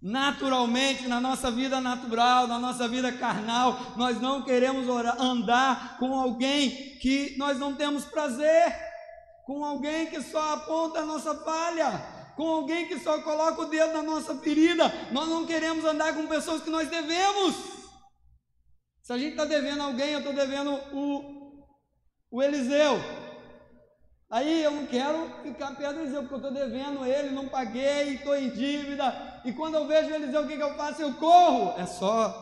Naturalmente, 0.01 1.07
na 1.07 1.21
nossa 1.21 1.49
vida 1.49 1.79
natural, 1.79 2.45
na 2.45 2.59
nossa 2.59 2.89
vida 2.89 3.11
carnal, 3.13 3.95
nós 3.95 4.19
não 4.19 4.43
queremos 4.43 4.89
orar, 4.89 5.15
andar 5.21 5.97
com 5.97 6.13
alguém 6.13 6.97
que 6.97 7.37
nós 7.37 7.57
não 7.57 7.73
temos 7.73 8.03
prazer, 8.03 8.75
com 9.45 9.63
alguém 9.63 10.07
que 10.07 10.21
só 10.21 10.55
aponta 10.55 10.99
a 10.99 11.05
nossa 11.05 11.33
falha, 11.35 12.12
com 12.35 12.47
alguém 12.47 12.87
que 12.87 12.99
só 12.99 13.21
coloca 13.21 13.61
o 13.61 13.65
dedo 13.65 13.93
na 13.93 14.03
nossa 14.03 14.35
ferida. 14.37 14.83
Nós 15.11 15.27
não 15.27 15.45
queremos 15.45 15.85
andar 15.85 16.15
com 16.15 16.27
pessoas 16.27 16.61
que 16.61 16.69
nós 16.69 16.89
devemos. 16.89 17.55
Se 19.01 19.11
a 19.11 19.17
gente 19.17 19.31
está 19.31 19.45
devendo 19.45 19.81
alguém, 19.81 20.11
eu 20.11 20.19
estou 20.19 20.33
devendo 20.33 20.73
o, 20.93 21.67
o 22.31 22.41
Eliseu. 22.41 22.95
Aí 24.29 24.63
eu 24.63 24.71
não 24.71 24.87
quero 24.87 25.43
ficar 25.43 25.75
perto 25.75 25.95
do 25.95 26.01
Eliseu, 26.01 26.21
porque 26.21 26.33
eu 26.33 26.49
estou 26.49 26.53
devendo 26.53 27.05
ele, 27.05 27.29
não 27.29 27.47
paguei, 27.49 28.15
estou 28.15 28.35
em 28.35 28.49
dívida. 28.49 29.41
E 29.45 29.53
quando 29.53 29.75
eu 29.75 29.87
vejo 29.87 30.09
o 30.09 30.15
Eliseu, 30.15 30.41
o 30.41 30.47
que, 30.47 30.55
que 30.55 30.63
eu 30.63 30.75
faço? 30.75 31.01
Eu 31.01 31.13
corro. 31.15 31.79
É 31.79 31.85
só 31.85 32.33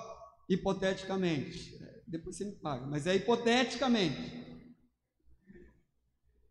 hipoteticamente. 0.48 1.78
Depois 2.08 2.38
você 2.38 2.46
me 2.46 2.56
paga, 2.56 2.86
mas 2.86 3.08
é 3.08 3.16
hipoteticamente. 3.16 4.40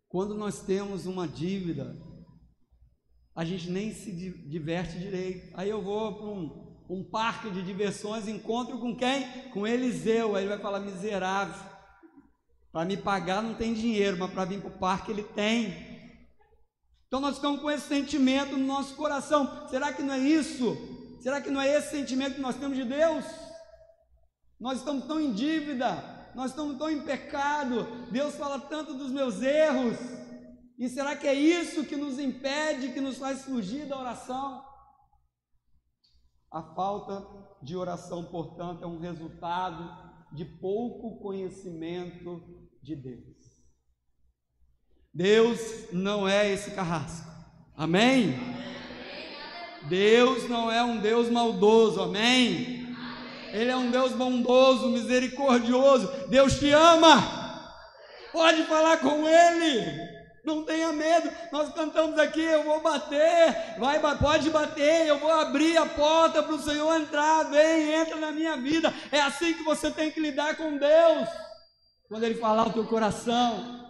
Quando 0.08 0.34
nós 0.34 0.60
temos 0.60 1.06
uma 1.06 1.28
dívida, 1.28 1.96
a 3.34 3.44
gente 3.44 3.70
nem 3.70 3.92
se 3.92 4.12
diverte 4.12 4.98
direito. 4.98 5.50
Aí 5.56 5.68
eu 5.68 5.80
vou 5.80 6.14
para 6.14 6.26
um, 6.26 6.76
um 6.88 7.04
parque 7.04 7.50
de 7.50 7.62
diversões, 7.62 8.28
encontro 8.28 8.78
com 8.78 8.94
quem? 8.96 9.26
Com 9.50 9.66
Eliseu. 9.66 10.36
Aí 10.36 10.44
ele 10.44 10.50
vai 10.50 10.58
falar: 10.58 10.80
miserável 10.80 11.70
para 12.72 12.84
me 12.84 12.96
pagar 12.96 13.42
não 13.42 13.54
tem 13.54 13.74
dinheiro, 13.74 14.16
mas 14.18 14.30
para 14.30 14.44
vir 14.44 14.60
para 14.60 14.70
o 14.70 14.78
parque 14.78 15.10
ele 15.10 15.24
tem. 15.24 15.90
Então 17.08 17.18
nós 17.18 17.36
ficamos 17.36 17.60
com 17.60 17.70
esse 17.70 17.88
sentimento 17.88 18.56
no 18.56 18.64
nosso 18.64 18.94
coração. 18.94 19.66
Será 19.68 19.92
que 19.92 20.02
não 20.02 20.14
é 20.14 20.18
isso? 20.20 20.76
Será 21.20 21.40
que 21.40 21.50
não 21.50 21.60
é 21.60 21.76
esse 21.76 21.90
sentimento 21.90 22.36
que 22.36 22.40
nós 22.40 22.56
temos 22.56 22.76
de 22.76 22.84
Deus? 22.84 23.24
Nós 24.58 24.78
estamos 24.78 25.06
tão 25.06 25.20
em 25.20 25.32
dívida, 25.32 26.30
nós 26.34 26.50
estamos 26.50 26.78
tão 26.78 26.88
em 26.88 27.02
pecado. 27.02 27.86
Deus 28.12 28.36
fala 28.36 28.60
tanto 28.60 28.94
dos 28.94 29.10
meus 29.10 29.42
erros. 29.42 29.96
E 30.80 30.88
será 30.88 31.14
que 31.14 31.28
é 31.28 31.34
isso 31.34 31.84
que 31.84 31.94
nos 31.94 32.18
impede, 32.18 32.94
que 32.94 33.02
nos 33.02 33.18
faz 33.18 33.44
fugir 33.44 33.84
da 33.84 34.00
oração? 34.00 34.64
A 36.50 36.62
falta 36.74 37.22
de 37.62 37.76
oração, 37.76 38.24
portanto, 38.24 38.82
é 38.82 38.86
um 38.86 38.98
resultado 38.98 40.10
de 40.32 40.46
pouco 40.46 41.20
conhecimento 41.20 42.42
de 42.82 42.96
Deus. 42.96 43.36
Deus 45.12 45.92
não 45.92 46.26
é 46.26 46.50
esse 46.50 46.70
carrasco. 46.70 47.28
Amém? 47.76 48.34
Deus 49.86 50.48
não 50.48 50.72
é 50.72 50.82
um 50.82 50.98
Deus 50.98 51.28
maldoso. 51.28 52.00
Amém? 52.00 52.96
Ele 53.52 53.70
é 53.70 53.76
um 53.76 53.90
Deus 53.90 54.12
bondoso, 54.12 54.88
misericordioso. 54.88 56.28
Deus 56.28 56.58
te 56.58 56.70
ama. 56.70 57.68
Pode 58.32 58.64
falar 58.64 58.96
com 59.00 59.28
Ele. 59.28 60.19
Não 60.44 60.64
tenha 60.64 60.92
medo, 60.92 61.30
nós 61.52 61.72
cantamos 61.74 62.18
aqui, 62.18 62.40
eu 62.40 62.64
vou 62.64 62.80
bater, 62.80 63.76
vai, 63.78 63.98
pode 64.16 64.48
bater, 64.48 65.06
eu 65.06 65.18
vou 65.18 65.30
abrir 65.30 65.76
a 65.76 65.84
porta 65.84 66.42
para 66.42 66.54
o 66.54 66.62
Senhor 66.62 66.98
entrar, 66.98 67.44
vem, 67.44 67.92
entra 67.92 68.16
na 68.16 68.32
minha 68.32 68.56
vida. 68.56 68.92
É 69.12 69.20
assim 69.20 69.52
que 69.52 69.62
você 69.62 69.90
tem 69.90 70.10
que 70.10 70.18
lidar 70.18 70.56
com 70.56 70.78
Deus. 70.78 71.28
Quando 72.08 72.24
Ele 72.24 72.36
falar 72.36 72.68
o 72.68 72.72
teu 72.72 72.86
coração, 72.86 73.86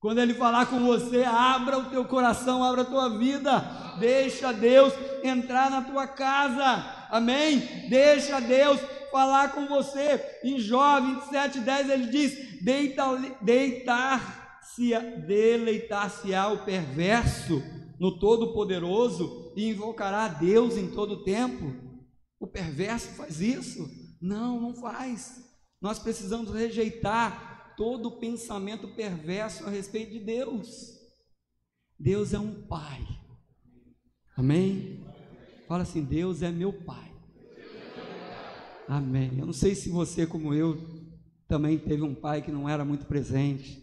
quando 0.00 0.18
Ele 0.18 0.34
falar 0.34 0.66
com 0.66 0.80
você, 0.80 1.24
abra 1.24 1.78
o 1.78 1.90
teu 1.90 2.06
coração, 2.06 2.64
abra 2.64 2.82
a 2.82 2.86
tua 2.86 3.18
vida, 3.18 3.62
deixa 3.98 4.50
Deus 4.50 4.94
entrar 5.22 5.70
na 5.70 5.82
tua 5.82 6.06
casa, 6.06 7.06
amém? 7.10 7.88
Deixa 7.90 8.40
Deus 8.40 8.80
falar 9.12 9.52
com 9.52 9.66
você. 9.66 10.38
Em 10.42 10.58
Jó 10.58 10.98
27, 11.00 11.60
10 11.60 11.90
ele 11.90 12.06
diz: 12.06 12.62
Deita, 12.62 13.04
deitar 13.42 14.41
deleitar-se-á 15.26 16.48
o 16.52 16.64
perverso 16.64 17.62
no 17.98 18.18
Todo-Poderoso 18.18 19.52
e 19.56 19.68
invocará 19.68 20.24
a 20.24 20.28
Deus 20.28 20.76
em 20.76 20.90
todo 20.90 21.14
o 21.14 21.24
tempo? 21.24 21.74
O 22.40 22.46
perverso 22.46 23.08
faz 23.10 23.40
isso? 23.40 23.88
Não, 24.20 24.60
não 24.60 24.74
faz. 24.74 25.42
Nós 25.80 25.98
precisamos 25.98 26.52
rejeitar 26.52 27.74
todo 27.76 28.18
pensamento 28.18 28.88
perverso 28.88 29.66
a 29.66 29.70
respeito 29.70 30.12
de 30.12 30.20
Deus. 30.20 30.68
Deus 31.98 32.32
é 32.32 32.38
um 32.38 32.66
Pai. 32.66 33.06
Amém? 34.36 35.04
Fala 35.68 35.82
assim: 35.82 36.02
Deus 36.02 36.42
é 36.42 36.50
meu 36.50 36.72
Pai. 36.72 37.12
Amém. 38.88 39.38
Eu 39.38 39.46
não 39.46 39.52
sei 39.52 39.74
se 39.74 39.88
você, 39.88 40.26
como 40.26 40.52
eu, 40.52 40.76
também 41.48 41.78
teve 41.78 42.02
um 42.02 42.14
pai 42.14 42.42
que 42.42 42.50
não 42.50 42.68
era 42.68 42.84
muito 42.84 43.06
presente 43.06 43.81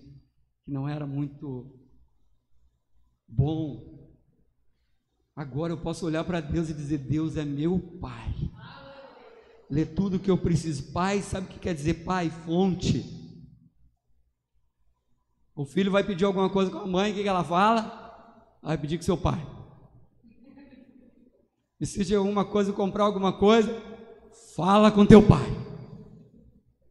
que 0.69 0.73
não 0.73 0.87
era 0.87 1.07
muito 1.07 1.65
bom. 3.27 4.07
Agora 5.35 5.73
eu 5.73 5.77
posso 5.77 6.05
olhar 6.05 6.23
para 6.23 6.39
Deus 6.39 6.69
e 6.69 6.73
dizer: 6.75 6.99
Deus 6.99 7.35
é 7.35 7.43
meu 7.43 7.79
Pai. 7.99 8.35
Lê 9.67 9.85
tudo 9.85 10.17
o 10.17 10.19
que 10.19 10.29
eu 10.29 10.37
preciso. 10.37 10.91
Pai, 10.91 11.21
sabe 11.21 11.47
o 11.47 11.49
que 11.49 11.59
quer 11.59 11.75
dizer 11.75 12.03
pai? 12.03 12.29
Fonte. 12.29 13.05
O 15.55 15.63
filho 15.63 15.91
vai 15.91 16.03
pedir 16.03 16.25
alguma 16.25 16.49
coisa 16.49 16.71
com 16.71 16.79
a 16.79 16.87
mãe, 16.87 17.11
o 17.11 17.13
que, 17.13 17.27
ela 17.27 17.43
fala? 17.43 18.57
Vai 18.63 18.77
pedir 18.79 18.97
com 18.97 19.03
seu 19.03 19.17
pai. 19.17 19.45
Precisa 21.77 22.05
de 22.05 22.15
alguma 22.15 22.45
coisa, 22.45 22.73
comprar 22.73 23.03
alguma 23.03 23.33
coisa, 23.33 23.71
fala 24.55 24.91
com 24.91 25.05
teu 25.05 25.25
pai. 25.25 25.55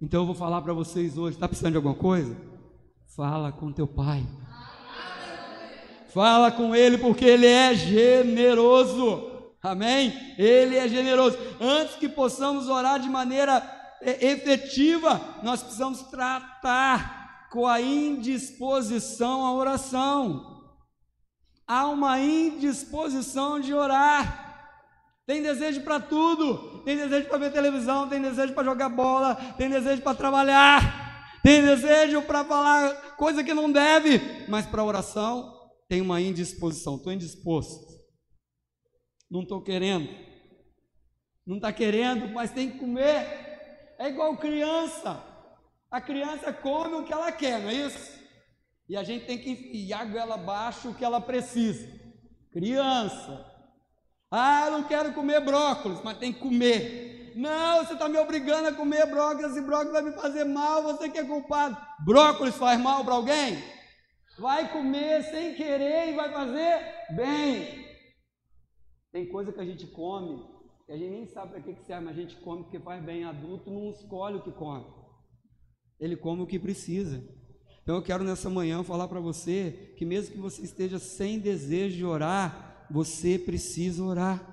Então 0.00 0.23
eu 0.23 0.26
vou 0.26 0.35
falar 0.37 0.62
para 0.62 0.73
vocês 0.73 1.18
hoje: 1.18 1.37
está 1.37 1.49
precisando 1.49 1.73
de 1.73 1.78
alguma 1.78 1.97
coisa? 1.97 2.48
Fala 3.18 3.50
com 3.50 3.72
teu 3.72 3.88
pai. 3.88 4.25
Fala 6.14 6.52
com 6.52 6.72
ele 6.72 6.98
porque 6.98 7.25
ele 7.25 7.48
é 7.48 7.75
generoso. 7.75 9.50
Amém? 9.60 10.37
Ele 10.38 10.76
é 10.76 10.87
generoso. 10.87 11.37
Antes 11.60 11.96
que 11.96 12.08
possamos 12.08 12.68
orar 12.68 13.00
de 13.00 13.08
maneira 13.08 13.60
é, 14.00 14.25
efetiva, 14.25 15.20
nós 15.42 15.60
precisamos 15.60 16.02
tratar 16.02 17.48
com 17.50 17.66
a 17.66 17.80
indisposição 17.80 19.44
à 19.44 19.52
oração. 19.52 20.70
Há 21.66 21.88
uma 21.88 22.20
indisposição 22.20 23.58
de 23.58 23.75
orar. 23.75 24.76
Tem 25.26 25.42
desejo 25.42 25.80
para 25.80 25.98
tudo. 25.98 26.82
Tem 26.84 26.96
desejo 26.96 27.28
para 27.28 27.38
ver 27.38 27.52
televisão, 27.52 28.08
tem 28.08 28.22
desejo 28.22 28.54
para 28.54 28.62
jogar 28.62 28.88
bola, 28.88 29.34
tem 29.56 29.68
desejo 29.68 30.02
para 30.02 30.14
trabalhar 30.14 31.07
tem 31.49 31.64
desejo 31.64 32.21
para 32.21 32.45
falar 32.45 33.17
coisa 33.17 33.43
que 33.43 33.55
não 33.55 33.73
deve, 33.73 34.21
mas 34.47 34.67
para 34.67 34.85
oração 34.85 35.71
tem 35.88 36.02
uma 36.02 36.21
indisposição. 36.21 36.97
Estou 36.97 37.11
indisposto, 37.11 37.87
não 39.31 39.40
estou 39.40 39.62
querendo, 39.62 40.11
não 41.47 41.57
está 41.57 41.73
querendo, 41.73 42.28
mas 42.28 42.50
tem 42.50 42.71
que 42.71 42.78
comer. 42.78 43.95
É 43.99 44.11
igual 44.11 44.37
criança. 44.37 45.25
A 45.90 46.02
criança 46.02 46.52
come 46.52 46.97
o 46.97 47.05
que 47.05 47.14
ela 47.14 47.33
quer, 47.33 47.62
não 47.62 47.71
é 47.71 47.75
isso? 47.75 48.19
E 48.87 48.95
a 48.95 49.02
gente 49.02 49.25
tem 49.25 49.38
que 49.38 49.49
enfiar 49.49 50.02
a 50.02 50.05
goela 50.05 50.35
abaixo 50.35 50.90
o 50.90 50.95
que 50.95 51.05
ela 51.05 51.19
precisa. 51.19 51.88
Criança. 52.52 53.47
Ah, 54.31 54.67
eu 54.67 54.73
não 54.73 54.83
quero 54.83 55.14
comer 55.14 55.40
brócolis, 55.40 56.02
mas 56.05 56.19
tem 56.19 56.31
que 56.31 56.40
comer. 56.40 57.07
Não, 57.38 57.85
você 57.85 57.92
está 57.92 58.09
me 58.09 58.18
obrigando 58.18 58.66
a 58.66 58.73
comer 58.73 59.07
brócolis 59.07 59.57
e 59.57 59.61
brócolis 59.61 59.92
vai 59.92 60.02
me 60.02 60.11
fazer 60.11 60.42
mal, 60.42 60.83
você 60.83 61.09
que 61.09 61.18
é 61.18 61.25
culpado. 61.25 61.76
Brócolis 62.04 62.57
faz 62.57 62.80
mal 62.80 63.04
para 63.04 63.14
alguém? 63.14 63.62
Vai 64.37 64.73
comer 64.73 65.23
sem 65.23 65.54
querer 65.54 66.09
e 66.09 66.16
vai 66.16 66.33
fazer 66.33 66.80
bem. 67.14 67.87
Tem 69.12 69.28
coisa 69.28 69.52
que 69.52 69.61
a 69.61 69.64
gente 69.64 69.87
come 69.87 70.45
e 70.88 70.92
a 70.92 70.97
gente 70.97 71.11
nem 71.11 71.26
sabe 71.28 71.52
para 71.52 71.61
que, 71.62 71.75
que 71.75 71.87
serve, 71.87 72.07
mas 72.07 72.18
a 72.18 72.21
gente 72.21 72.35
come 72.38 72.64
porque 72.64 72.80
faz 72.80 73.04
bem. 73.04 73.23
Adulto 73.23 73.71
não 73.71 73.88
escolhe 73.88 74.38
o 74.38 74.42
que 74.42 74.50
come, 74.50 74.87
ele 76.00 76.16
come 76.16 76.42
o 76.42 76.47
que 76.47 76.59
precisa. 76.59 77.23
Então 77.85 77.95
eu 77.95 78.02
quero 78.02 78.25
nessa 78.25 78.50
manhã 78.50 78.83
falar 78.83 79.07
para 79.07 79.21
você 79.21 79.95
que 79.97 80.04
mesmo 80.04 80.35
que 80.35 80.40
você 80.40 80.62
esteja 80.62 80.99
sem 80.99 81.38
desejo 81.38 81.99
de 81.99 82.04
orar, 82.04 82.88
você 82.90 83.38
precisa 83.38 84.02
orar. 84.02 84.45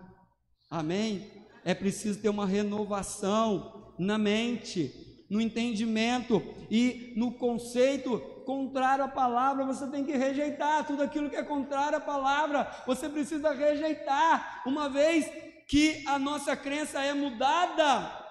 Amém? 0.70 1.35
É 1.65 1.74
preciso 1.74 2.22
ter 2.22 2.29
uma 2.29 2.45
renovação 2.45 3.93
na 4.00 4.17
mente, 4.17 5.25
no 5.29 5.41
entendimento 5.41 6.41
e 6.72 7.13
no 7.17 7.31
conceito 7.31 8.19
contrário 8.45 9.03
à 9.03 9.07
palavra, 9.07 9.65
você 9.65 9.88
tem 9.88 10.05
que 10.05 10.15
rejeitar 10.15 10.86
tudo 10.86 11.01
aquilo 11.01 11.29
que 11.29 11.36
é 11.36 11.43
contrário 11.43 11.98
à 11.98 12.01
palavra. 12.01 12.72
Você 12.86 13.10
precisa 13.10 13.51
rejeitar, 13.51 14.62
uma 14.65 14.88
vez 14.88 15.25
que 15.67 16.03
a 16.07 16.19
nossa 16.19 16.55
crença 16.55 17.01
é 17.01 17.13
mudada, 17.13 18.24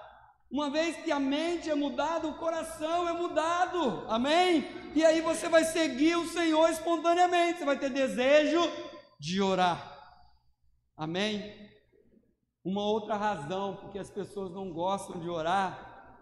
uma 0.49 0.69
vez 0.69 0.95
que 1.03 1.11
a 1.11 1.19
mente 1.19 1.69
é 1.69 1.75
mudada, 1.75 2.27
o 2.27 2.37
coração 2.37 3.09
é 3.09 3.13
mudado. 3.13 4.05
Amém? 4.07 4.65
E 4.95 5.03
aí 5.03 5.19
você 5.19 5.49
vai 5.49 5.65
seguir 5.65 6.15
o 6.15 6.29
Senhor 6.29 6.69
espontaneamente, 6.69 7.59
você 7.59 7.65
vai 7.65 7.77
ter 7.77 7.89
desejo 7.89 8.61
de 9.19 9.41
orar. 9.41 9.93
Amém? 10.95 11.74
Uma 12.65 12.83
outra 12.83 13.15
razão 13.15 13.75
porque 13.75 13.99
as 13.99 14.09
pessoas 14.09 14.51
não 14.51 14.73
gostam 14.73 15.19
de 15.19 15.29
orar 15.29 16.17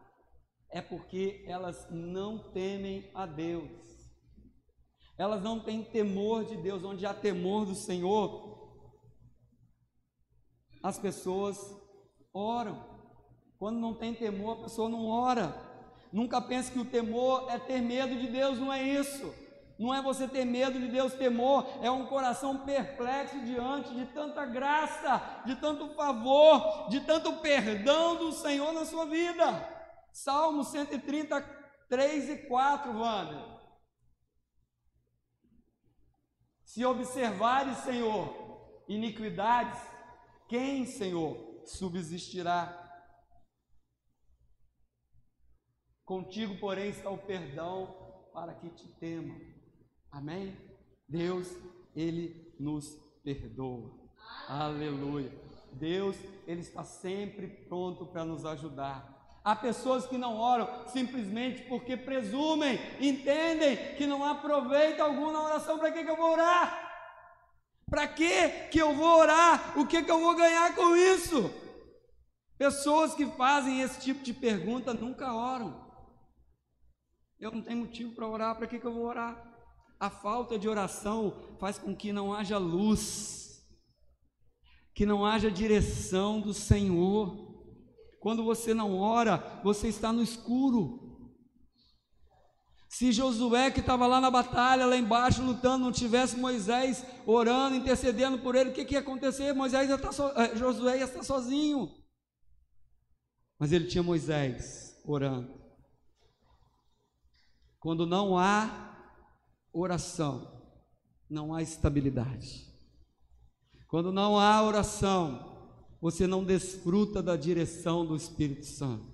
é 0.69 0.81
porque 0.81 1.45
elas 1.47 1.87
não 1.89 2.51
temem 2.51 3.09
a 3.15 3.25
Deus. 3.25 3.71
Elas 5.17 5.41
não 5.41 5.61
têm 5.61 5.85
temor 5.85 6.43
de 6.43 6.57
Deus, 6.57 6.83
onde 6.83 7.05
há 7.05 7.13
temor 7.13 7.65
do 7.65 7.75
Senhor, 7.75 8.53
as 10.81 10.99
pessoas 10.99 11.57
oram. 12.33 12.83
Quando 13.57 13.79
não 13.79 13.93
tem 13.93 14.13
temor, 14.13 14.57
a 14.57 14.63
pessoa 14.63 14.89
não 14.89 15.07
ora. 15.07 15.55
Nunca 16.11 16.41
pense 16.41 16.71
que 16.71 16.79
o 16.79 16.85
temor 16.85 17.49
é 17.49 17.57
ter 17.57 17.79
medo 17.81 18.19
de 18.19 18.27
Deus, 18.27 18.59
não 18.59 18.73
é 18.73 18.83
isso. 18.83 19.33
Não 19.77 19.93
é 19.93 20.01
você 20.01 20.27
ter 20.27 20.45
medo 20.45 20.79
de 20.79 20.87
Deus, 20.87 21.13
temor 21.13 21.67
é 21.81 21.89
um 21.89 22.05
coração 22.05 22.59
perplexo 22.59 23.39
diante 23.43 23.93
de 23.93 24.05
tanta 24.07 24.45
graça, 24.45 25.41
de 25.45 25.55
tanto 25.55 25.89
favor, 25.95 26.87
de 26.89 27.01
tanto 27.01 27.37
perdão 27.37 28.15
do 28.15 28.31
Senhor 28.31 28.71
na 28.71 28.85
sua 28.85 29.05
vida. 29.05 29.45
Salmo 30.11 30.63
133 30.63 32.29
e 32.29 32.37
4, 32.47 32.97
Wander. 32.97 33.53
Se 36.63 36.85
observares, 36.85 37.77
Senhor, 37.79 38.83
iniquidades, 38.87 39.79
quem, 40.47 40.85
Senhor, 40.85 41.63
subsistirá? 41.65 42.79
Contigo, 46.05 46.59
porém, 46.59 46.89
está 46.89 47.09
o 47.09 47.17
perdão 47.17 48.29
para 48.33 48.53
que 48.55 48.69
te 48.69 48.87
tema. 48.99 49.52
Amém? 50.13 50.55
Deus, 51.09 51.49
Ele 51.95 52.53
nos 52.59 52.95
perdoa. 53.23 53.91
Aleluia. 54.47 55.31
Deus, 55.71 56.15
Ele 56.45 56.61
está 56.61 56.83
sempre 56.83 57.47
pronto 57.47 58.05
para 58.05 58.23
nos 58.23 58.45
ajudar. 58.45 59.11
Há 59.43 59.55
pessoas 59.55 60.05
que 60.05 60.17
não 60.17 60.37
oram 60.37 60.87
simplesmente 60.87 61.63
porque 61.63 61.97
presumem, 61.97 62.79
entendem 63.01 63.95
que 63.95 64.05
não 64.05 64.23
há 64.23 64.35
proveito 64.35 65.01
algum 65.01 65.31
na 65.31 65.41
oração. 65.41 65.79
Para 65.79 65.91
que, 65.91 66.03
que 66.03 66.11
eu 66.11 66.15
vou 66.15 66.31
orar? 66.31 66.91
Para 67.89 68.07
que, 68.07 68.49
que 68.69 68.79
eu 68.79 68.93
vou 68.93 69.19
orar? 69.19 69.77
O 69.77 69.87
que, 69.87 70.03
que 70.03 70.11
eu 70.11 70.19
vou 70.19 70.35
ganhar 70.35 70.75
com 70.75 70.95
isso? 70.95 71.51
Pessoas 72.55 73.15
que 73.15 73.25
fazem 73.25 73.81
esse 73.81 73.99
tipo 73.99 74.23
de 74.23 74.31
pergunta 74.31 74.93
nunca 74.93 75.33
oram. 75.33 75.83
Eu 77.39 77.51
não 77.51 77.63
tenho 77.63 77.79
motivo 77.79 78.13
para 78.13 78.27
orar, 78.27 78.55
para 78.55 78.67
que, 78.67 78.79
que 78.79 78.85
eu 78.85 78.93
vou 78.93 79.05
orar? 79.05 79.52
A 80.03 80.09
falta 80.09 80.59
de 80.59 80.67
oração 80.67 81.55
faz 81.61 81.79
com 81.79 81.95
que 81.95 82.11
não 82.11 82.33
haja 82.33 82.57
luz, 82.57 83.63
que 84.93 85.05
não 85.05 85.25
haja 85.25 85.49
direção 85.49 86.41
do 86.41 86.53
Senhor. 86.53 87.55
Quando 88.19 88.43
você 88.43 88.73
não 88.73 88.99
ora, 88.99 89.61
você 89.63 89.87
está 89.87 90.11
no 90.11 90.21
escuro. 90.21 91.31
Se 92.89 93.13
Josué, 93.13 93.71
que 93.71 93.79
estava 93.79 94.05
lá 94.05 94.19
na 94.19 94.29
batalha, 94.29 94.85
lá 94.85 94.97
embaixo, 94.97 95.41
lutando, 95.41 95.85
não 95.85 95.91
tivesse 95.93 96.35
Moisés 96.35 97.05
orando, 97.25 97.77
intercedendo 97.77 98.39
por 98.39 98.55
ele, 98.55 98.71
o 98.71 98.73
que, 98.73 98.83
que 98.83 98.95
ia 98.95 98.99
acontecer? 98.99 99.53
Moisés 99.53 99.87
ia 99.87 99.95
estar 99.95 100.11
so... 100.11 100.27
Eh, 100.35 100.53
Josué 100.57 100.97
ia 100.97 101.05
estar 101.05 101.23
sozinho. 101.23 101.89
Mas 103.57 103.71
ele 103.71 103.87
tinha 103.87 104.03
Moisés 104.03 105.01
orando. 105.05 105.63
Quando 107.79 108.05
não 108.05 108.37
há 108.37 108.92
oração, 109.73 110.61
não 111.29 111.53
há 111.53 111.61
estabilidade. 111.61 112.71
Quando 113.87 114.11
não 114.11 114.39
há 114.39 114.61
oração, 114.61 115.53
você 115.99 116.27
não 116.27 116.43
desfruta 116.43 117.21
da 117.21 117.35
direção 117.35 118.05
do 118.05 118.15
Espírito 118.15 118.65
Santo. 118.65 119.11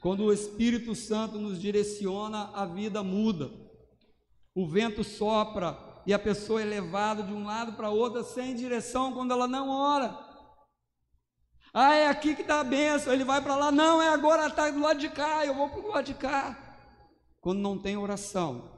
Quando 0.00 0.24
o 0.24 0.32
Espírito 0.32 0.94
Santo 0.94 1.38
nos 1.38 1.60
direciona, 1.60 2.50
a 2.54 2.64
vida 2.64 3.02
muda. 3.02 3.50
O 4.54 4.66
vento 4.66 5.02
sopra 5.02 5.78
e 6.06 6.12
a 6.12 6.18
pessoa 6.18 6.60
é 6.60 6.64
levada 6.64 7.22
de 7.22 7.32
um 7.32 7.44
lado 7.44 7.72
para 7.74 7.90
outro 7.90 8.24
sem 8.24 8.54
direção 8.54 9.12
quando 9.12 9.32
ela 9.32 9.46
não 9.46 9.68
ora. 9.70 10.18
Ah, 11.72 11.94
é 11.94 12.08
aqui 12.08 12.34
que 12.34 12.42
está 12.42 12.60
a 12.60 12.64
bênção, 12.64 13.12
ele 13.12 13.24
vai 13.24 13.40
para 13.40 13.56
lá, 13.56 13.72
não, 13.72 14.02
é 14.02 14.08
agora 14.08 14.46
está 14.46 14.68
do 14.70 14.80
lado 14.80 14.98
de 14.98 15.08
cá, 15.08 15.46
eu 15.46 15.54
vou 15.54 15.70
para 15.70 15.80
o 15.80 15.88
lado 15.88 16.04
de 16.04 16.14
cá. 16.14 16.76
Quando 17.40 17.60
não 17.60 17.78
tem 17.78 17.96
oração, 17.96 18.71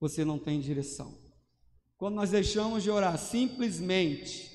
você 0.00 0.24
não 0.24 0.38
tem 0.38 0.60
direção. 0.60 1.14
Quando 1.96 2.14
nós 2.14 2.30
deixamos 2.30 2.82
de 2.82 2.90
orar, 2.90 3.18
simplesmente 3.18 4.50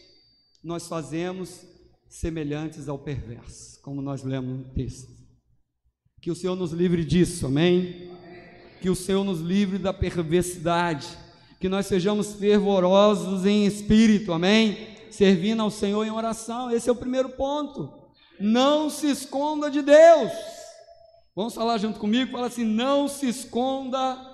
nós 0.63 0.87
fazemos 0.87 1.61
semelhantes 2.07 2.87
ao 2.87 2.97
perverso, 2.97 3.81
como 3.81 4.01
nós 4.01 4.23
lemos 4.23 4.59
no 4.59 4.73
texto. 4.73 5.11
Que 6.21 6.31
o 6.31 6.35
Senhor 6.35 6.55
nos 6.55 6.71
livre 6.71 7.03
disso, 7.03 7.47
amém? 7.47 8.11
Que 8.81 8.89
o 8.89 8.95
Senhor 8.95 9.23
nos 9.25 9.41
livre 9.41 9.77
da 9.77 9.91
perversidade, 9.91 11.07
que 11.59 11.67
nós 11.67 11.85
sejamos 11.85 12.33
fervorosos 12.33 13.45
em 13.45 13.65
espírito, 13.65 14.31
amém? 14.31 14.95
Servindo 15.11 15.61
ao 15.61 15.69
Senhor 15.69 16.05
em 16.05 16.11
oração, 16.11 16.71
esse 16.71 16.87
é 16.87 16.91
o 16.91 16.95
primeiro 16.95 17.29
ponto. 17.29 17.91
Não 18.39 18.89
se 18.89 19.07
esconda 19.09 19.69
de 19.69 19.81
Deus. 19.81 20.31
Vamos 21.35 21.53
falar 21.53 21.77
junto 21.77 21.99
comigo? 21.99 22.31
Fala 22.31 22.47
assim: 22.47 22.63
não 22.63 23.07
se 23.07 23.27
esconda 23.27 24.32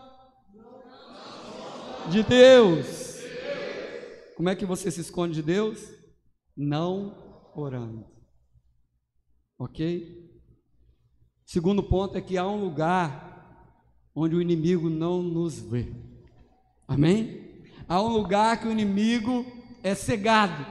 de 2.09 2.23
Deus. 2.23 3.19
Como 4.35 4.49
é 4.49 4.55
que 4.55 4.65
você 4.65 4.89
se 4.89 5.01
esconde 5.01 5.35
de 5.35 5.43
Deus? 5.43 5.79
Não 6.55 7.51
orando. 7.55 8.05
Ok? 9.57 10.29
Segundo 11.45 11.83
ponto 11.83 12.17
é 12.17 12.21
que 12.21 12.37
há 12.37 12.47
um 12.47 12.59
lugar 12.59 13.29
onde 14.15 14.35
o 14.35 14.41
inimigo 14.41 14.89
não 14.89 15.21
nos 15.21 15.59
vê. 15.59 15.87
Amém? 16.87 17.63
Há 17.87 18.01
um 18.01 18.07
lugar 18.07 18.59
que 18.59 18.67
o 18.67 18.71
inimigo 18.71 19.45
é 19.83 19.93
cegado. 19.93 20.65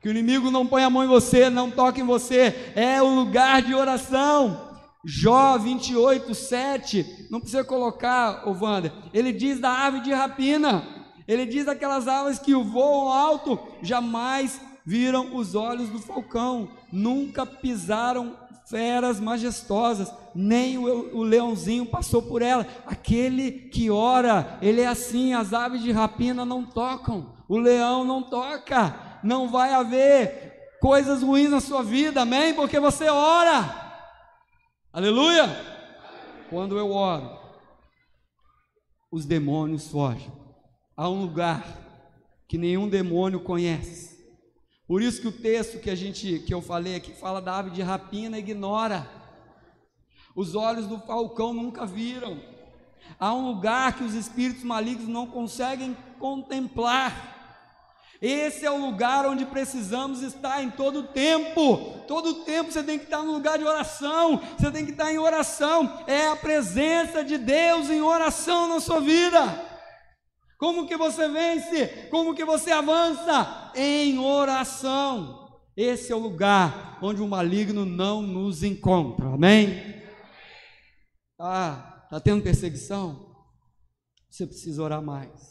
Que 0.00 0.08
o 0.08 0.10
inimigo 0.10 0.50
não 0.50 0.66
põe 0.66 0.82
a 0.82 0.90
mão 0.90 1.04
em 1.04 1.08
você, 1.08 1.50
não 1.50 1.70
toca 1.70 2.00
em 2.00 2.06
você. 2.06 2.72
É 2.74 3.02
o 3.02 3.14
lugar 3.14 3.62
de 3.62 3.74
oração. 3.74 4.69
Jó 5.04 5.56
28, 5.58 6.34
7. 6.34 7.26
Não 7.30 7.40
precisa 7.40 7.64
colocar, 7.64 8.46
ô 8.46 8.52
Wander. 8.52 8.92
Ele 9.12 9.32
diz 9.32 9.58
da 9.58 9.86
ave 9.86 10.00
de 10.00 10.12
rapina. 10.12 10.84
Ele 11.26 11.46
diz 11.46 11.68
aquelas 11.68 12.08
aves 12.08 12.38
que 12.38 12.54
voam 12.54 13.08
alto, 13.12 13.58
jamais 13.82 14.60
viram 14.84 15.36
os 15.36 15.54
olhos 15.54 15.88
do 15.88 16.00
falcão, 16.00 16.68
nunca 16.90 17.46
pisaram 17.46 18.36
feras 18.66 19.20
majestosas, 19.20 20.12
nem 20.34 20.76
o, 20.76 21.16
o, 21.16 21.22
leãozinho 21.22 21.86
passou 21.86 22.22
por 22.22 22.42
ela. 22.42 22.66
Aquele 22.86 23.50
que 23.50 23.90
ora, 23.90 24.58
ele 24.60 24.80
é 24.80 24.86
assim: 24.86 25.32
as 25.32 25.52
aves 25.52 25.82
de 25.82 25.92
rapina 25.92 26.44
não 26.44 26.64
tocam, 26.64 27.32
o 27.48 27.56
leão 27.56 28.04
não 28.04 28.22
toca, 28.22 28.94
não 29.22 29.48
vai 29.48 29.72
haver 29.72 30.76
coisas 30.80 31.22
ruins 31.22 31.50
na 31.50 31.60
sua 31.60 31.82
vida, 31.82 32.22
amém? 32.22 32.54
Porque 32.54 32.80
você 32.80 33.08
ora, 33.08 33.79
aleluia. 34.92 35.46
Quando 36.48 36.76
eu 36.76 36.90
oro, 36.90 37.38
os 39.10 39.24
demônios 39.24 39.88
fogem. 39.88 40.32
Há 40.96 41.08
um 41.08 41.20
lugar 41.22 41.64
que 42.48 42.58
nenhum 42.58 42.88
demônio 42.88 43.40
conhece. 43.40 44.18
Por 44.86 45.00
isso 45.00 45.20
que 45.20 45.28
o 45.28 45.32
texto 45.32 45.78
que 45.78 45.88
a 45.88 45.94
gente 45.94 46.40
que 46.40 46.52
eu 46.52 46.60
falei 46.60 46.96
aqui 46.96 47.12
fala 47.12 47.40
da 47.40 47.58
ave 47.58 47.70
de 47.70 47.80
rapina 47.80 48.38
ignora. 48.38 49.08
Os 50.34 50.54
olhos 50.54 50.86
do 50.86 50.98
falcão 50.98 51.54
nunca 51.54 51.86
viram. 51.86 52.40
Há 53.18 53.32
um 53.32 53.46
lugar 53.46 53.96
que 53.96 54.04
os 54.04 54.14
espíritos 54.14 54.64
malignos 54.64 55.08
não 55.08 55.26
conseguem 55.26 55.96
contemplar. 56.18 57.39
Esse 58.20 58.66
é 58.66 58.70
o 58.70 58.76
lugar 58.76 59.24
onde 59.24 59.46
precisamos 59.46 60.20
estar 60.20 60.62
em 60.62 60.70
todo 60.70 61.04
tempo. 61.04 62.04
Todo 62.06 62.44
tempo 62.44 62.70
você 62.70 62.82
tem 62.82 62.98
que 62.98 63.04
estar 63.04 63.22
no 63.22 63.32
lugar 63.32 63.58
de 63.58 63.64
oração. 63.64 64.42
Você 64.58 64.70
tem 64.70 64.84
que 64.84 64.90
estar 64.90 65.10
em 65.10 65.18
oração. 65.18 66.04
É 66.06 66.26
a 66.26 66.36
presença 66.36 67.24
de 67.24 67.38
Deus 67.38 67.88
em 67.88 68.02
oração 68.02 68.68
na 68.68 68.78
sua 68.78 69.00
vida. 69.00 69.68
Como 70.58 70.86
que 70.86 70.98
você 70.98 71.26
vence? 71.28 71.86
Como 72.10 72.34
que 72.34 72.44
você 72.44 72.70
avança? 72.70 73.72
Em 73.74 74.18
oração. 74.18 75.58
Esse 75.74 76.12
é 76.12 76.14
o 76.14 76.18
lugar 76.18 76.98
onde 77.00 77.22
o 77.22 77.28
maligno 77.28 77.86
não 77.86 78.20
nos 78.20 78.62
encontra. 78.62 79.28
Amém? 79.28 80.02
Ah, 81.38 82.02
está 82.04 82.20
tendo 82.20 82.42
perseguição? 82.42 83.34
Você 84.28 84.46
precisa 84.46 84.82
orar 84.82 85.00
mais. 85.00 85.49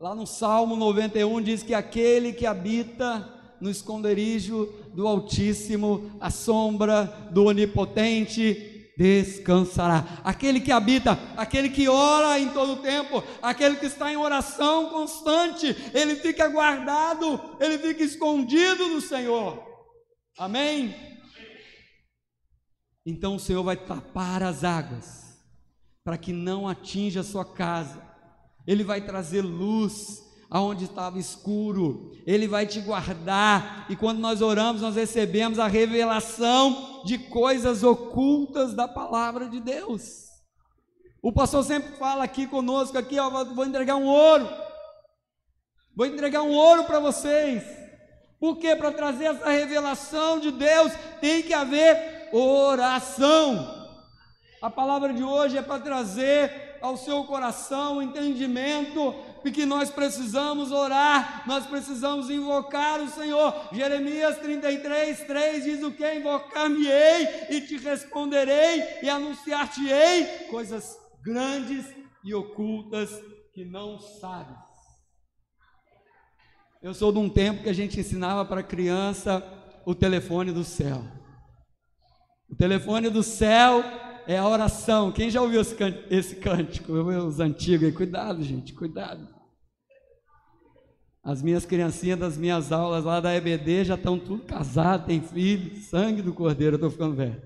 Lá 0.00 0.14
no 0.14 0.28
Salmo 0.28 0.76
91 0.76 1.42
diz 1.42 1.64
que 1.64 1.74
aquele 1.74 2.32
que 2.32 2.46
habita 2.46 3.34
no 3.60 3.68
esconderijo 3.68 4.72
do 4.94 5.08
Altíssimo, 5.08 6.12
a 6.20 6.30
sombra 6.30 7.06
do 7.32 7.46
Onipotente, 7.46 8.92
descansará. 8.96 10.20
Aquele 10.22 10.60
que 10.60 10.70
habita, 10.70 11.18
aquele 11.36 11.68
que 11.68 11.88
ora 11.88 12.38
em 12.38 12.48
todo 12.50 12.80
tempo, 12.80 13.24
aquele 13.42 13.74
que 13.74 13.86
está 13.86 14.12
em 14.12 14.16
oração 14.16 14.88
constante, 14.90 15.74
ele 15.92 16.14
fica 16.14 16.46
guardado, 16.46 17.40
ele 17.58 17.76
fica 17.78 18.04
escondido 18.04 18.86
no 18.86 19.00
Senhor. 19.00 19.60
Amém? 20.38 20.94
Então 23.04 23.34
o 23.34 23.40
Senhor 23.40 23.64
vai 23.64 23.76
tapar 23.76 24.44
as 24.44 24.62
águas, 24.62 25.42
para 26.04 26.16
que 26.16 26.32
não 26.32 26.68
atinja 26.68 27.20
a 27.20 27.24
sua 27.24 27.44
casa 27.44 28.07
ele 28.68 28.84
vai 28.84 29.00
trazer 29.00 29.40
luz 29.40 30.22
aonde 30.50 30.84
estava 30.84 31.18
escuro, 31.18 32.12
Ele 32.26 32.46
vai 32.46 32.66
te 32.66 32.80
guardar, 32.80 33.86
e 33.88 33.96
quando 33.96 34.18
nós 34.18 34.42
oramos, 34.42 34.82
nós 34.82 34.94
recebemos 34.94 35.58
a 35.58 35.66
revelação 35.66 37.02
de 37.04 37.16
coisas 37.18 37.82
ocultas 37.82 38.74
da 38.74 38.86
palavra 38.86 39.48
de 39.48 39.58
Deus. 39.58 40.26
O 41.22 41.32
pastor 41.32 41.64
sempre 41.64 41.96
fala 41.96 42.24
aqui 42.24 42.46
conosco, 42.46 42.96
aqui, 42.98 43.18
ó, 43.18 43.30
vou 43.44 43.64
entregar 43.64 43.96
um 43.96 44.06
ouro, 44.06 44.46
vou 45.96 46.06
entregar 46.06 46.42
um 46.42 46.52
ouro 46.52 46.84
para 46.84 47.00
vocês, 47.00 47.62
porque 48.38 48.76
para 48.76 48.92
trazer 48.92 49.24
essa 49.24 49.48
revelação 49.48 50.38
de 50.38 50.50
Deus. 50.50 50.92
Tem 51.20 51.42
que 51.42 51.52
haver 51.52 52.28
oração. 52.32 53.88
A 54.62 54.70
palavra 54.70 55.12
de 55.12 55.22
hoje 55.22 55.56
é 55.56 55.62
para 55.62 55.80
trazer 55.80 56.67
ao 56.80 56.96
seu 56.96 57.24
coração 57.24 57.96
o 57.96 58.02
entendimento 58.02 59.14
de 59.44 59.50
que 59.50 59.64
nós 59.64 59.90
precisamos 59.90 60.72
orar, 60.72 61.44
nós 61.46 61.66
precisamos 61.66 62.30
invocar 62.30 63.00
o 63.00 63.08
Senhor. 63.08 63.54
Jeremias 63.72 64.38
33, 64.38 65.20
3 65.20 65.64
diz 65.64 65.82
o 65.82 65.92
que? 65.92 66.14
Invocar-me-ei 66.14 67.46
e 67.50 67.60
te 67.60 67.76
responderei 67.76 68.82
e 69.02 69.08
anunciar-te-ei 69.08 70.48
coisas 70.50 70.96
grandes 71.22 71.86
e 72.24 72.34
ocultas 72.34 73.10
que 73.52 73.64
não 73.64 73.98
sabes. 73.98 74.56
Eu 76.82 76.94
sou 76.94 77.12
de 77.12 77.18
um 77.18 77.28
tempo 77.28 77.62
que 77.62 77.68
a 77.68 77.74
gente 77.74 77.98
ensinava 77.98 78.44
para 78.44 78.62
criança 78.62 79.42
o 79.84 79.94
telefone 79.94 80.52
do 80.52 80.62
céu. 80.62 81.02
O 82.48 82.54
telefone 82.54 83.10
do 83.10 83.22
céu 83.22 83.82
é 84.28 84.36
a 84.36 84.46
oração. 84.46 85.10
Quem 85.10 85.30
já 85.30 85.40
ouviu 85.40 85.62
esse 85.62 86.36
cântico? 86.36 86.92
Os 86.92 87.40
antigos, 87.40 87.94
cuidado, 87.94 88.42
gente, 88.42 88.74
cuidado. 88.74 89.26
As 91.24 91.42
minhas 91.42 91.64
criancinhas 91.64 92.18
das 92.18 92.36
minhas 92.36 92.70
aulas 92.70 93.04
lá 93.04 93.20
da 93.20 93.34
EBD 93.34 93.86
já 93.86 93.94
estão 93.94 94.18
tudo 94.18 94.44
casadas, 94.44 95.06
têm 95.06 95.22
filhos, 95.22 95.86
sangue 95.86 96.20
do 96.20 96.34
cordeiro, 96.34 96.74
eu 96.74 96.76
estou 96.76 96.90
ficando 96.90 97.16
velho. 97.16 97.42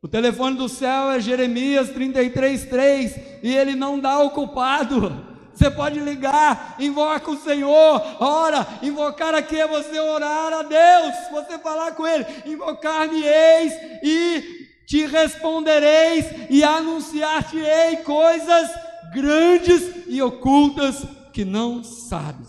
O 0.00 0.06
telefone 0.06 0.56
do 0.56 0.68
céu 0.68 1.10
é 1.10 1.18
Jeremias 1.18 1.90
33,3 1.90 3.40
e 3.42 3.56
ele 3.56 3.74
não 3.74 3.98
dá 3.98 4.20
o 4.20 4.30
culpado. 4.30 5.26
Você 5.52 5.68
pode 5.68 5.98
ligar, 5.98 6.76
invoca 6.78 7.32
o 7.32 7.36
Senhor, 7.36 8.00
ora, 8.20 8.64
invocar 8.80 9.34
aqui 9.34 9.58
é 9.58 9.66
você 9.66 9.98
orar 9.98 10.52
a 10.52 10.62
Deus, 10.62 11.14
você 11.32 11.58
falar 11.58 11.96
com 11.96 12.06
Ele, 12.06 12.24
invocar-me-eis 12.46 13.72
e 14.04 14.67
te 14.88 15.04
respondereis 15.04 16.48
e 16.48 16.64
anunciar-te-ei 16.64 17.98
coisas 17.98 18.70
grandes 19.12 20.06
e 20.06 20.22
ocultas 20.22 21.04
que 21.30 21.44
não 21.44 21.84
sabes. 21.84 22.48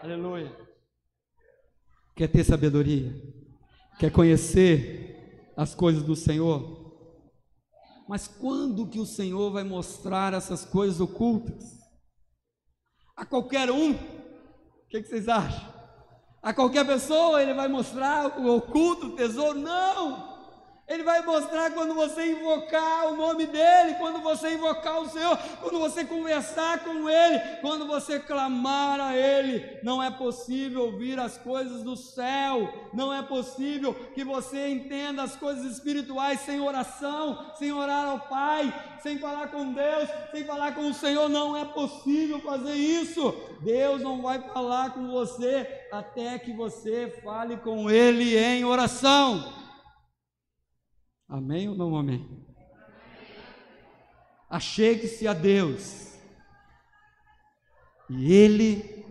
Aleluia. 0.00 0.56
Quer 2.14 2.28
ter 2.28 2.44
sabedoria? 2.44 3.12
Quer 3.98 4.12
conhecer 4.12 5.52
as 5.56 5.74
coisas 5.74 6.04
do 6.04 6.14
Senhor? 6.14 6.86
Mas 8.08 8.28
quando 8.28 8.88
que 8.88 9.00
o 9.00 9.06
Senhor 9.06 9.50
vai 9.50 9.64
mostrar 9.64 10.34
essas 10.34 10.64
coisas 10.64 11.00
ocultas? 11.00 11.64
A 13.16 13.26
qualquer 13.26 13.72
um? 13.72 13.90
O 13.90 14.88
que, 14.88 15.02
que 15.02 15.08
vocês 15.08 15.28
acham? 15.28 15.74
A 16.40 16.54
qualquer 16.54 16.86
pessoa 16.86 17.42
ele 17.42 17.54
vai 17.54 17.66
mostrar 17.66 18.38
o 18.38 18.54
oculto, 18.54 19.08
o 19.08 19.16
tesouro? 19.16 19.58
Não! 19.58 20.35
Ele 20.88 21.02
vai 21.02 21.20
mostrar 21.20 21.72
quando 21.72 21.94
você 21.94 22.30
invocar 22.30 23.08
o 23.08 23.16
nome 23.16 23.44
dEle, 23.44 23.94
quando 23.94 24.20
você 24.20 24.54
invocar 24.54 25.00
o 25.00 25.08
Senhor, 25.08 25.36
quando 25.60 25.80
você 25.80 26.04
conversar 26.04 26.84
com 26.84 27.10
Ele, 27.10 27.40
quando 27.60 27.88
você 27.88 28.20
clamar 28.20 29.00
a 29.00 29.16
Ele. 29.16 29.80
Não 29.82 30.00
é 30.00 30.12
possível 30.12 30.84
ouvir 30.84 31.18
as 31.18 31.36
coisas 31.36 31.82
do 31.82 31.96
céu, 31.96 32.72
não 32.94 33.12
é 33.12 33.20
possível 33.20 33.94
que 34.14 34.22
você 34.22 34.68
entenda 34.68 35.24
as 35.24 35.34
coisas 35.34 35.64
espirituais 35.64 36.42
sem 36.42 36.60
oração, 36.60 37.50
sem 37.56 37.72
orar 37.72 38.06
ao 38.06 38.20
Pai, 38.20 38.72
sem 39.02 39.18
falar 39.18 39.48
com 39.48 39.72
Deus, 39.72 40.08
sem 40.30 40.44
falar 40.44 40.72
com 40.72 40.88
o 40.88 40.94
Senhor. 40.94 41.28
Não 41.28 41.56
é 41.56 41.64
possível 41.64 42.38
fazer 42.38 42.74
isso. 42.74 43.34
Deus 43.60 44.00
não 44.02 44.22
vai 44.22 44.38
falar 44.40 44.90
com 44.90 45.08
você 45.08 45.84
até 45.90 46.38
que 46.38 46.52
você 46.52 47.12
fale 47.24 47.56
com 47.56 47.90
Ele 47.90 48.38
em 48.38 48.64
oração. 48.64 49.65
Amém 51.28 51.68
ou 51.68 51.74
não 51.74 51.96
amém? 51.96 52.46
Achegue-se 54.48 55.26
a 55.26 55.32
Deus, 55.32 56.14
e 58.08 58.32
Ele 58.32 59.04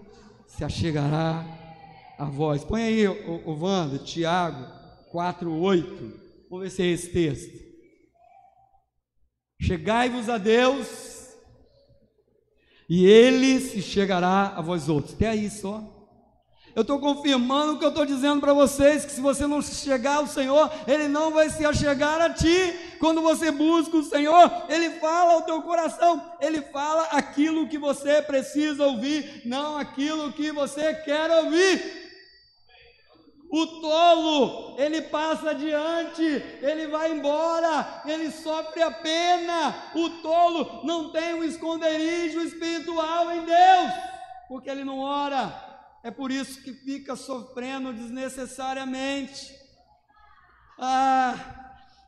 se 0.47 0.63
achegará 0.63 1.45
a 2.17 2.25
vós. 2.25 2.63
Põe 2.63 2.83
aí, 2.83 3.07
o, 3.07 3.49
o 3.49 3.61
Wanda, 3.61 3.99
Tiago 3.99 4.65
4,8. 5.13 6.13
Vamos 6.49 6.63
ver 6.63 6.69
se 6.69 6.83
é 6.83 6.85
esse 6.87 7.11
texto. 7.11 7.65
Chegai-vos 9.59 10.29
a 10.29 10.37
Deus, 10.37 11.35
e 12.87 13.05
Ele 13.05 13.59
se 13.59 13.81
chegará 13.81 14.53
a 14.55 14.61
vós 14.61 14.87
outros. 14.87 15.15
Até 15.15 15.29
aí 15.29 15.49
só. 15.49 15.94
Eu 16.75 16.81
estou 16.81 16.99
confirmando 16.99 17.73
o 17.73 17.79
que 17.79 17.85
eu 17.85 17.89
estou 17.89 18.05
dizendo 18.05 18.41
para 18.41 18.53
vocês: 18.53 19.05
que 19.05 19.11
se 19.11 19.21
você 19.21 19.47
não 19.47 19.61
chegar 19.61 20.17
ao 20.17 20.27
Senhor, 20.27 20.69
Ele 20.85 21.07
não 21.07 21.31
vai 21.31 21.49
se 21.49 21.65
achegar 21.65 22.19
a 22.19 22.29
ti. 22.29 22.97
Quando 22.99 23.21
você 23.21 23.49
busca 23.49 23.95
o 23.95 24.03
Senhor, 24.03 24.51
Ele 24.67 24.89
fala 24.99 25.33
ao 25.33 25.43
teu 25.43 25.61
coração, 25.61 26.21
Ele 26.41 26.61
fala 26.61 27.03
aquilo 27.11 27.69
que 27.69 27.77
você 27.77 28.21
precisa 28.21 28.85
ouvir, 28.85 29.43
não 29.45 29.77
aquilo 29.77 30.33
que 30.33 30.51
você 30.51 30.93
quer 30.93 31.31
ouvir. 31.31 32.03
O 33.49 33.67
tolo, 33.79 34.75
ele 34.77 35.03
passa 35.03 35.51
adiante, 35.51 36.23
ele 36.61 36.87
vai 36.87 37.13
embora, 37.13 38.01
ele 38.05 38.29
sofre 38.29 38.81
a 38.81 38.91
pena. 38.91 39.73
O 39.93 40.09
tolo 40.21 40.81
não 40.83 41.09
tem 41.09 41.35
um 41.35 41.43
esconderijo 41.43 42.41
espiritual 42.41 43.31
em 43.31 43.45
Deus, 43.45 43.93
porque 44.49 44.69
ele 44.69 44.83
não 44.83 44.99
ora, 44.99 45.74
é 46.05 46.11
por 46.11 46.31
isso 46.31 46.61
que 46.61 46.71
fica 46.71 47.15
sofrendo 47.15 47.91
desnecessariamente. 47.91 49.51
Ah, 50.77 51.33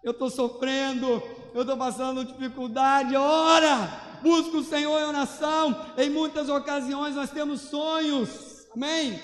eu 0.03 0.11
estou 0.11 0.29
sofrendo, 0.29 1.07
eu 1.51 1.61
estou 1.61 1.75
passando 1.75 2.23
dificuldade. 2.23 3.15
Ora, 3.15 4.19
busca 4.21 4.57
o 4.57 4.63
Senhor 4.63 4.99
em 4.99 5.05
oração. 5.05 5.93
Em 5.97 6.11
muitas 6.11 6.47
ocasiões 6.47 7.15
nós 7.15 7.31
temos 7.31 7.61
sonhos, 7.61 8.67
amém? 8.71 9.19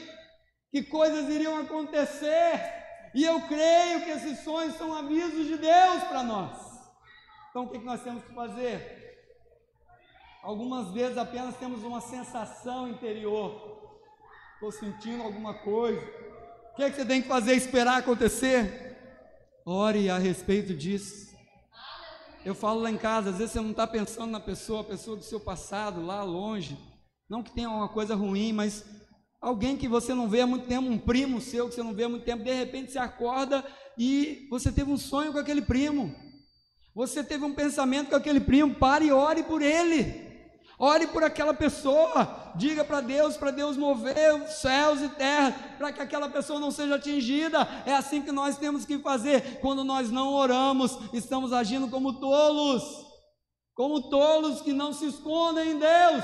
Que 0.72 0.82
coisas 0.82 1.30
iriam 1.30 1.56
acontecer, 1.60 2.60
e 3.14 3.24
eu 3.24 3.42
creio 3.42 4.04
que 4.04 4.10
esses 4.10 4.44
sonhos 4.44 4.76
são 4.76 4.92
avisos 4.92 5.46
de 5.46 5.56
Deus 5.56 6.04
para 6.06 6.24
nós. 6.24 6.58
Então 7.52 7.66
o 7.66 7.70
que 7.70 7.78
nós 7.78 8.02
temos 8.02 8.24
que 8.24 8.34
fazer? 8.34 9.22
Algumas 10.42 10.90
vezes 10.90 11.16
apenas 11.16 11.56
temos 11.58 11.84
uma 11.84 12.02
sensação 12.02 12.88
interior. 12.88 13.83
Estou 14.64 14.72
sentindo 14.72 15.22
alguma 15.22 15.54
coisa. 15.54 16.00
O 16.72 16.76
que, 16.78 16.84
é 16.84 16.90
que 16.90 16.96
você 16.96 17.04
tem 17.04 17.22
que 17.22 17.28
fazer? 17.28 17.54
Esperar 17.54 17.98
acontecer? 17.98 18.96
Ore 19.66 20.10
a 20.10 20.18
respeito 20.18 20.74
disso. 20.74 21.36
Eu 22.46 22.56
falo 22.56 22.80
lá 22.80 22.90
em 22.90 22.96
casa, 22.96 23.32
às 23.32 23.40
vezes 23.40 23.52
você 23.52 23.60
não 23.60 23.72
está 23.72 23.86
pensando 23.86 24.32
na 24.32 24.40
pessoa, 24.40 24.80
a 24.80 24.86
pessoa 24.86 25.18
do 25.18 25.24
seu 25.24 25.38
passado, 25.38 26.06
lá 26.06 26.24
longe. 26.24 26.78
Não 27.28 27.44
que 27.44 27.52
tenha 27.52 27.70
uma 27.70 27.90
coisa 27.90 28.16
ruim, 28.16 28.54
mas 28.54 28.86
alguém 29.42 29.76
que 29.76 29.90
você 29.90 30.14
não 30.14 30.30
vê 30.30 30.40
há 30.40 30.48
muito 30.48 30.66
tempo, 30.66 30.88
um 30.88 30.98
primo 30.98 31.42
seu 31.42 31.68
que 31.68 31.76
você 31.76 31.84
não 31.84 31.94
vê 31.94 32.06
há 32.06 32.10
muito 32.10 32.24
tempo, 32.24 32.42
de 32.42 32.54
repente 32.54 32.94
você 32.94 33.00
acorda 33.00 33.66
e 33.98 34.48
você 34.50 34.72
teve 34.72 34.90
um 34.90 34.98
sonho 34.98 35.34
com 35.34 35.40
aquele 35.40 35.62
primo. 35.62 36.16
Você 36.96 37.22
teve 37.22 37.44
um 37.44 37.54
pensamento 37.54 38.12
com 38.12 38.16
aquele 38.16 38.40
primo, 38.40 38.76
pare 38.76 39.08
e 39.08 39.12
ore 39.12 39.44
por 39.44 39.62
ele. 39.62 40.24
Ore 40.80 41.08
por 41.08 41.22
aquela 41.22 41.54
pessoa, 41.54 42.43
diga 42.56 42.84
para 42.84 43.02
Deus, 43.02 43.38
para 43.38 43.52
Deus 43.52 43.78
mover 43.78 44.48
céus 44.48 45.02
e 45.02 45.10
terra, 45.10 45.52
para 45.78 45.92
que 45.92 46.02
aquela 46.02 46.30
pessoa 46.30 46.60
não 46.60 46.72
seja 46.72 46.96
atingida. 46.96 47.68
É 47.86 47.94
assim 47.94 48.22
que 48.22 48.32
nós 48.32 48.58
temos 48.58 48.86
que 48.86 49.00
fazer. 49.00 49.60
Quando 49.60 49.84
nós 49.84 50.10
não 50.10 50.34
oramos, 50.34 50.98
estamos 51.14 51.54
agindo 51.54 51.90
como 51.90 52.20
tolos, 52.20 52.84
como 53.74 54.10
tolos 54.10 54.62
que 54.62 54.74
não 54.74 54.94
se 54.94 55.06
escondem 55.06 55.72
em 55.72 55.80
Deus. 55.80 56.24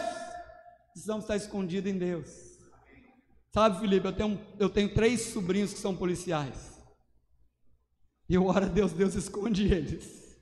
Precisamos 0.92 1.24
estar 1.24 1.36
escondidos 1.36 1.92
em 1.92 1.98
Deus. 1.98 2.30
Sabe, 3.52 3.80
Felipe, 3.80 4.08
eu 4.08 4.14
tenho, 4.14 4.48
eu 4.60 4.70
tenho 4.70 4.94
três 4.94 5.22
sobrinhos 5.34 5.74
que 5.74 5.80
são 5.80 5.96
policiais. 5.96 6.80
E 8.28 8.36
eu 8.36 8.46
oro 8.46 8.66
a 8.66 8.70
Deus, 8.70 8.94
Deus 8.94 9.16
esconde 9.16 9.74
eles. 9.74 10.38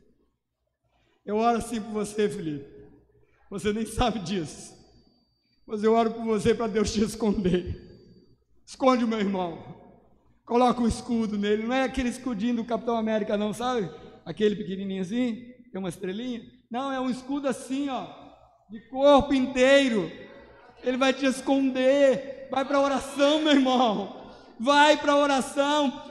Eu 1.25 1.37
oro 1.37 1.57
assim 1.57 1.81
por 1.81 1.91
você, 1.91 2.29
Felipe. 2.29 2.67
Você 3.49 3.71
nem 3.71 3.85
sabe 3.85 4.19
disso. 4.19 4.76
Mas 5.67 5.83
eu 5.83 5.93
oro 5.93 6.11
por 6.11 6.23
você 6.23 6.55
para 6.55 6.67
Deus 6.67 6.93
te 6.93 7.03
esconder. 7.03 7.85
Esconde 8.65 9.03
o 9.03 9.07
meu 9.07 9.19
irmão. 9.19 9.75
Coloca 10.45 10.81
um 10.81 10.87
escudo 10.87 11.37
nele. 11.37 11.63
Não 11.63 11.75
é 11.75 11.83
aquele 11.83 12.07
escudinho 12.07 12.55
do 12.55 12.65
Capitão 12.65 12.95
América, 12.95 13.37
não, 13.37 13.53
sabe? 13.53 13.91
Aquele 14.25 14.55
pequenininho 14.55 15.01
assim, 15.01 15.53
tem 15.69 15.77
uma 15.77 15.89
estrelinha. 15.89 16.41
Não, 16.71 16.89
é 16.89 17.01
um 17.01 17.09
escudo 17.09 17.49
assim, 17.49 17.89
ó, 17.89 18.07
de 18.69 18.79
corpo 18.89 19.33
inteiro. 19.33 20.09
Ele 20.83 20.95
vai 20.95 21.13
te 21.13 21.25
esconder. 21.25 22.47
Vai 22.49 22.63
para 22.63 22.77
a 22.77 22.81
oração, 22.81 23.41
meu 23.41 23.51
irmão. 23.51 24.31
Vai 24.57 24.95
para 24.95 25.11
a 25.11 25.17
oração. 25.17 26.01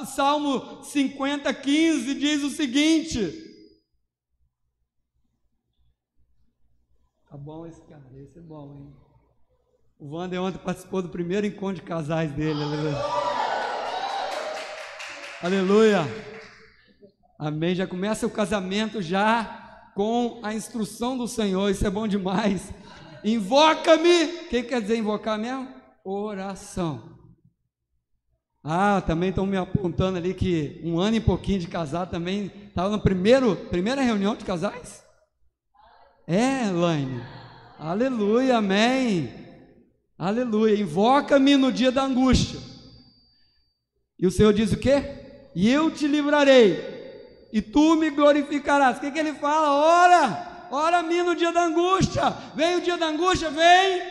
O 0.00 0.06
Salmo 0.06 0.82
50, 0.82 1.54
15 1.54 2.14
diz 2.14 2.42
o 2.42 2.50
seguinte: 2.50 3.46
Tá 7.30 7.36
bom 7.36 7.66
esse 7.66 7.80
cara, 7.82 8.02
esse 8.16 8.38
é 8.38 8.42
bom, 8.42 8.74
hein? 8.74 8.95
O 9.98 10.14
Wander 10.14 10.42
ontem 10.42 10.58
participou 10.58 11.00
do 11.00 11.08
primeiro 11.08 11.46
encontro 11.46 11.76
de 11.76 11.82
casais 11.82 12.30
dele. 12.32 12.62
Aleluia. 12.62 12.96
aleluia. 15.42 16.00
Amém. 17.38 17.74
Já 17.74 17.86
começa 17.86 18.26
o 18.26 18.30
casamento 18.30 19.00
já 19.00 19.90
com 19.94 20.38
a 20.42 20.52
instrução 20.52 21.16
do 21.16 21.26
Senhor. 21.26 21.70
Isso 21.70 21.86
é 21.86 21.90
bom 21.90 22.06
demais. 22.06 22.70
Invoca-me. 23.24 24.24
O 24.24 24.48
que 24.50 24.64
quer 24.64 24.82
dizer 24.82 24.98
invocar 24.98 25.38
mesmo? 25.38 25.66
Oração. 26.04 27.16
Ah, 28.62 29.00
também 29.00 29.30
estão 29.30 29.46
me 29.46 29.56
apontando 29.56 30.18
ali 30.18 30.34
que 30.34 30.78
um 30.84 30.98
ano 30.98 31.16
e 31.16 31.20
pouquinho 31.20 31.60
de 31.60 31.68
casar 31.68 32.04
também 32.06 32.52
estava 32.68 32.90
na 32.90 32.98
primeiro, 32.98 33.56
primeira 33.56 34.02
reunião 34.02 34.36
de 34.36 34.44
casais? 34.44 35.02
É, 36.26 36.66
Elaine. 36.66 37.22
Aleluia, 37.78 38.58
amém. 38.58 39.45
Aleluia. 40.18 40.80
Invoca-me 40.80 41.56
no 41.56 41.70
dia 41.70 41.92
da 41.92 42.02
angústia. 42.02 42.58
E 44.18 44.26
o 44.26 44.30
Senhor 44.30 44.52
diz 44.52 44.72
o 44.72 44.78
quê? 44.78 45.50
E 45.54 45.70
eu 45.70 45.90
te 45.90 46.06
livrarei, 46.06 47.48
e 47.52 47.62
tu 47.62 47.96
me 47.96 48.10
glorificarás. 48.10 48.96
O 48.96 49.00
que, 49.00 49.10
que 49.10 49.18
ele 49.18 49.34
fala? 49.34 49.72
Ora, 49.72 50.68
ora 50.70 50.98
a 50.98 51.02
mim 51.02 51.22
no 51.22 51.34
dia 51.34 51.52
da 51.52 51.64
angústia. 51.64 52.22
Vem 52.54 52.76
o 52.76 52.80
dia 52.80 52.96
da 52.96 53.06
angústia, 53.06 53.50
vem. 53.50 54.02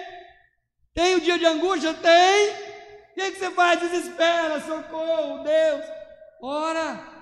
Tem 0.94 1.16
o 1.16 1.22
dia 1.22 1.38
de 1.38 1.46
angústia? 1.46 1.94
Tem. 1.94 2.50
O 2.50 3.16
que, 3.16 3.32
que 3.32 3.40
você 3.40 3.52
faz? 3.52 3.80
Desespera, 3.80 4.62
socorro, 4.62 5.44
Deus. 5.44 5.86
Ora, 6.42 7.15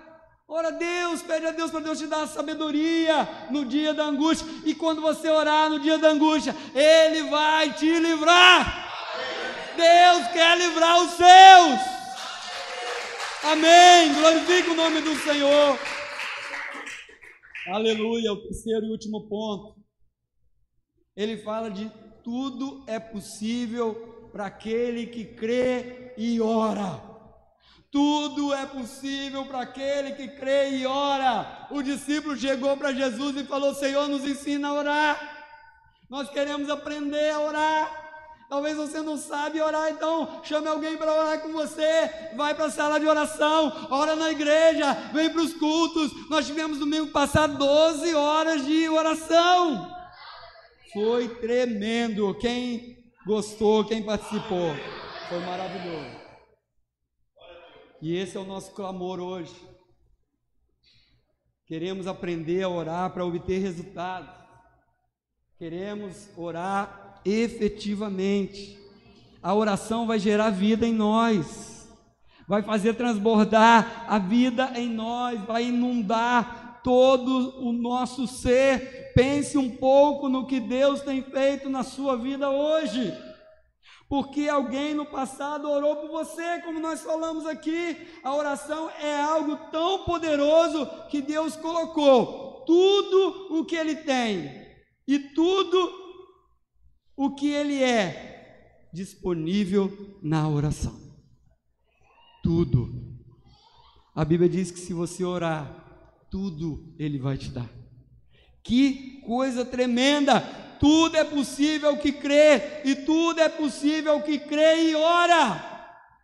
Ora 0.48 0.68
a 0.68 0.72
Deus, 0.72 1.22
pede 1.22 1.46
a 1.46 1.52
Deus 1.52 1.72
para 1.72 1.80
Deus 1.80 1.98
te 1.98 2.06
dar 2.06 2.28
sabedoria 2.28 3.48
no 3.50 3.66
dia 3.66 3.94
da 3.94 4.04
angústia. 4.04 4.46
E 4.66 4.76
quando 4.76 5.02
você 5.02 5.30
orar 5.30 5.70
no 5.70 5.80
dia 5.80 5.98
da 5.98 6.10
angústia, 6.10 6.56
Ele 6.76 7.24
vai 7.30 7.74
te 7.74 8.00
livrar. 8.00 8.92
Deus 9.76 10.28
quer 10.34 10.58
livrar 10.58 11.02
os 11.02 11.12
seus. 11.12 11.80
Amém. 13.44 14.14
Glorifique 14.14 14.70
o 14.70 14.76
nome 14.76 15.02
do 15.02 15.16
Senhor. 15.16 15.80
Aleluia. 17.68 18.34
O 18.34 18.44
terceiro 18.44 18.86
e 18.86 18.92
último 18.92 19.28
ponto. 19.28 19.76
Ele 21.16 21.38
fala 21.38 21.70
de 21.70 21.92
tudo 22.24 22.84
é 22.88 23.00
possível 23.00 24.30
para 24.32 24.48
aquele 24.48 25.08
que 25.08 25.26
crê 25.26 26.14
e 26.18 26.42
ora. 26.42 27.13
Tudo 27.94 28.52
é 28.52 28.66
possível 28.66 29.46
para 29.46 29.62
aquele 29.62 30.14
que 30.14 30.28
crê 30.28 30.72
e 30.72 30.86
ora. 30.88 31.68
O 31.70 31.84
discípulo 31.84 32.36
chegou 32.36 32.76
para 32.76 32.92
Jesus 32.92 33.38
e 33.38 33.44
falou: 33.44 33.76
Senhor, 33.76 34.08
nos 34.08 34.26
ensina 34.26 34.70
a 34.70 34.74
orar. 34.74 35.46
Nós 36.10 36.28
queremos 36.28 36.72
aprender 36.72 37.30
a 37.30 37.40
orar. 37.40 38.04
Talvez 38.50 38.76
você 38.76 39.00
não 39.00 39.16
sabe 39.16 39.62
orar, 39.62 39.92
então 39.92 40.42
chame 40.44 40.68
alguém 40.68 40.98
para 40.98 41.14
orar 41.14 41.40
com 41.42 41.54
você. 41.54 42.10
Vai 42.36 42.56
para 42.56 42.66
a 42.66 42.72
sala 42.72 43.00
de 43.00 43.06
oração, 43.06 43.88
ora 43.92 44.16
na 44.16 44.32
igreja, 44.32 44.94
vem 45.14 45.30
para 45.30 45.42
os 45.42 45.54
cultos. 45.54 46.12
Nós 46.32 46.48
tivemos 46.48 46.80
domingo 46.80 47.12
passado 47.12 47.60
12 47.60 48.16
horas 48.16 48.66
de 48.66 48.90
oração. 48.90 49.96
Foi 50.92 51.28
tremendo. 51.36 52.34
Quem 52.40 53.04
gostou, 53.24 53.86
quem 53.86 54.02
participou, 54.02 54.76
foi 55.30 55.40
maravilhoso. 55.42 56.23
E 58.04 58.18
esse 58.18 58.36
é 58.36 58.40
o 58.42 58.44
nosso 58.44 58.74
clamor 58.74 59.18
hoje. 59.22 59.56
Queremos 61.66 62.06
aprender 62.06 62.62
a 62.62 62.68
orar 62.68 63.10
para 63.12 63.26
obter 63.26 63.60
resultados. 63.60 64.30
Queremos 65.58 66.30
orar 66.36 67.22
efetivamente. 67.24 68.78
A 69.42 69.56
oração 69.56 70.06
vai 70.06 70.20
gerar 70.20 70.50
vida 70.50 70.86
em 70.86 70.94
nós, 70.94 71.88
vai 72.46 72.62
fazer 72.62 72.96
transbordar 72.96 74.04
a 74.06 74.20
vida 74.20 74.74
em 74.76 74.90
nós, 74.90 75.40
vai 75.46 75.68
inundar 75.68 76.82
todo 76.84 77.58
o 77.66 77.72
nosso 77.72 78.28
ser. 78.28 79.14
Pense 79.16 79.58
um 79.58 79.70
pouco 79.78 80.28
no 80.28 80.46
que 80.46 80.60
Deus 80.60 81.00
tem 81.00 81.24
feito 81.24 81.70
na 81.70 81.84
sua 81.84 82.18
vida 82.18 82.50
hoje 82.50 83.14
porque 84.14 84.48
alguém 84.48 84.94
no 84.94 85.08
passado 85.08 85.68
orou 85.68 85.96
por 85.96 86.10
você, 86.12 86.62
como 86.62 86.80
nós 86.80 87.02
falamos 87.02 87.48
aqui. 87.48 87.98
A 88.24 88.36
oração 88.36 88.88
é 88.92 89.20
algo 89.20 89.58
tão 89.72 90.06
poderoso 90.06 90.86
que 91.10 91.20
Deus 91.20 91.56
colocou 91.56 92.64
tudo 92.64 93.58
o 93.58 93.66
que 93.66 93.76
Ele 93.76 93.96
tem 93.96 94.52
e 95.08 95.18
tudo 95.18 95.92
o 97.18 97.34
que 97.34 97.48
Ele 97.48 97.82
é 97.82 98.88
disponível 98.94 99.92
na 100.22 100.48
oração. 100.48 100.96
Tudo. 102.44 103.18
A 104.14 104.24
Bíblia 104.24 104.48
diz 104.48 104.70
que 104.70 104.80
se 104.80 104.94
você 104.94 105.24
orar, 105.24 106.28
tudo 106.30 106.94
Ele 107.00 107.18
vai 107.18 107.36
te 107.36 107.50
dar. 107.50 107.68
Que 108.64 109.22
coisa 109.22 109.66
tremenda! 109.66 110.73
Tudo 110.80 111.16
é 111.18 111.24
possível 111.24 111.98
que 111.98 112.12
crê, 112.12 112.82
e 112.84 112.96
tudo 112.96 113.40
é 113.40 113.50
possível 113.50 114.22
que 114.22 114.40
crê 114.40 114.90
e 114.90 114.96
ora. 114.96 115.74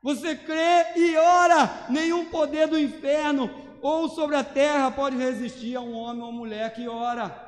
Você 0.02 0.36
crê 0.36 0.94
e 0.96 1.16
ora. 1.18 1.88
Nenhum 1.90 2.26
poder 2.26 2.68
do 2.68 2.80
inferno 2.80 3.50
ou 3.82 4.10
sobre 4.10 4.36
a 4.36 4.44
terra 4.44 4.92
pode 4.92 5.18
resistir 5.18 5.76
a 5.76 5.82
um 5.82 5.94
homem 5.94 6.24
ou 6.24 6.32
mulher 6.32 6.74
que 6.74 6.88
ora. 6.88 7.48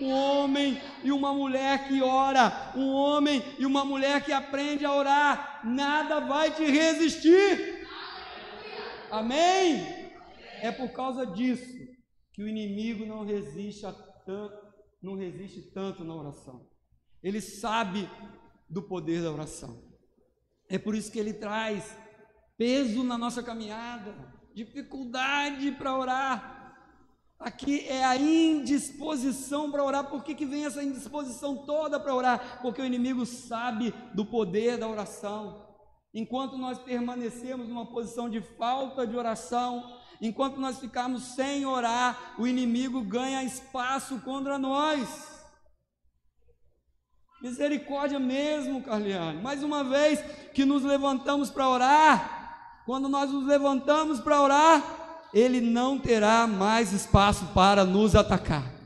Um 0.00 0.10
homem 0.10 0.80
e 1.04 1.12
uma 1.12 1.32
mulher 1.32 1.86
que 1.86 2.02
ora, 2.02 2.72
um 2.74 2.92
homem 2.92 3.42
e 3.58 3.64
uma 3.64 3.84
mulher 3.84 4.24
que 4.24 4.32
aprende 4.32 4.84
a 4.84 4.92
orar, 4.92 5.60
nada 5.64 6.18
vai 6.18 6.50
te 6.50 6.64
resistir. 6.64 7.86
Amém? 9.10 10.10
É 10.60 10.72
por 10.72 10.88
causa 10.90 11.26
disso 11.26 11.78
que 12.32 12.42
o 12.42 12.48
inimigo 12.48 13.04
não 13.04 13.24
resiste 13.24 13.84
a 13.84 13.92
tanto 13.92 14.61
não 15.02 15.14
resiste 15.14 15.60
tanto 15.60 16.04
na 16.04 16.14
oração. 16.14 16.66
Ele 17.22 17.40
sabe 17.40 18.08
do 18.68 18.82
poder 18.82 19.22
da 19.22 19.32
oração. 19.32 19.82
É 20.68 20.78
por 20.78 20.94
isso 20.94 21.10
que 21.10 21.18
ele 21.18 21.34
traz 21.34 21.96
peso 22.56 23.02
na 23.02 23.18
nossa 23.18 23.42
caminhada, 23.42 24.14
dificuldade 24.54 25.72
para 25.72 25.96
orar. 25.96 26.62
Aqui 27.38 27.80
é 27.88 28.04
a 28.04 28.16
indisposição 28.16 29.70
para 29.70 29.84
orar. 29.84 30.08
Por 30.08 30.22
que, 30.22 30.34
que 30.34 30.46
vem 30.46 30.64
essa 30.64 30.82
indisposição 30.82 31.66
toda 31.66 31.98
para 31.98 32.14
orar? 32.14 32.62
Porque 32.62 32.80
o 32.80 32.86
inimigo 32.86 33.26
sabe 33.26 33.92
do 34.14 34.24
poder 34.24 34.78
da 34.78 34.88
oração. 34.88 35.66
Enquanto 36.14 36.56
nós 36.56 36.78
permanecemos 36.78 37.68
numa 37.68 37.86
posição 37.86 38.30
de 38.30 38.40
falta 38.40 39.06
de 39.06 39.16
oração, 39.16 39.98
enquanto 40.22 40.60
nós 40.60 40.78
ficarmos 40.78 41.34
sem 41.34 41.66
orar, 41.66 42.34
o 42.38 42.46
inimigo 42.46 43.02
ganha 43.02 43.42
espaço 43.42 44.20
contra 44.20 44.56
nós. 44.56 45.32
Misericórdia 47.42 48.20
mesmo, 48.20 48.80
Carliane. 48.82 49.42
Mais 49.42 49.64
uma 49.64 49.82
vez 49.82 50.20
que 50.54 50.64
nos 50.64 50.84
levantamos 50.84 51.50
para 51.50 51.68
orar, 51.68 52.82
quando 52.86 53.08
nós 53.08 53.32
nos 53.32 53.44
levantamos 53.44 54.20
para 54.20 54.40
orar, 54.40 55.28
ele 55.34 55.60
não 55.60 55.98
terá 55.98 56.46
mais 56.46 56.92
espaço 56.92 57.46
para 57.46 57.84
nos 57.84 58.14
atacar. 58.14 58.81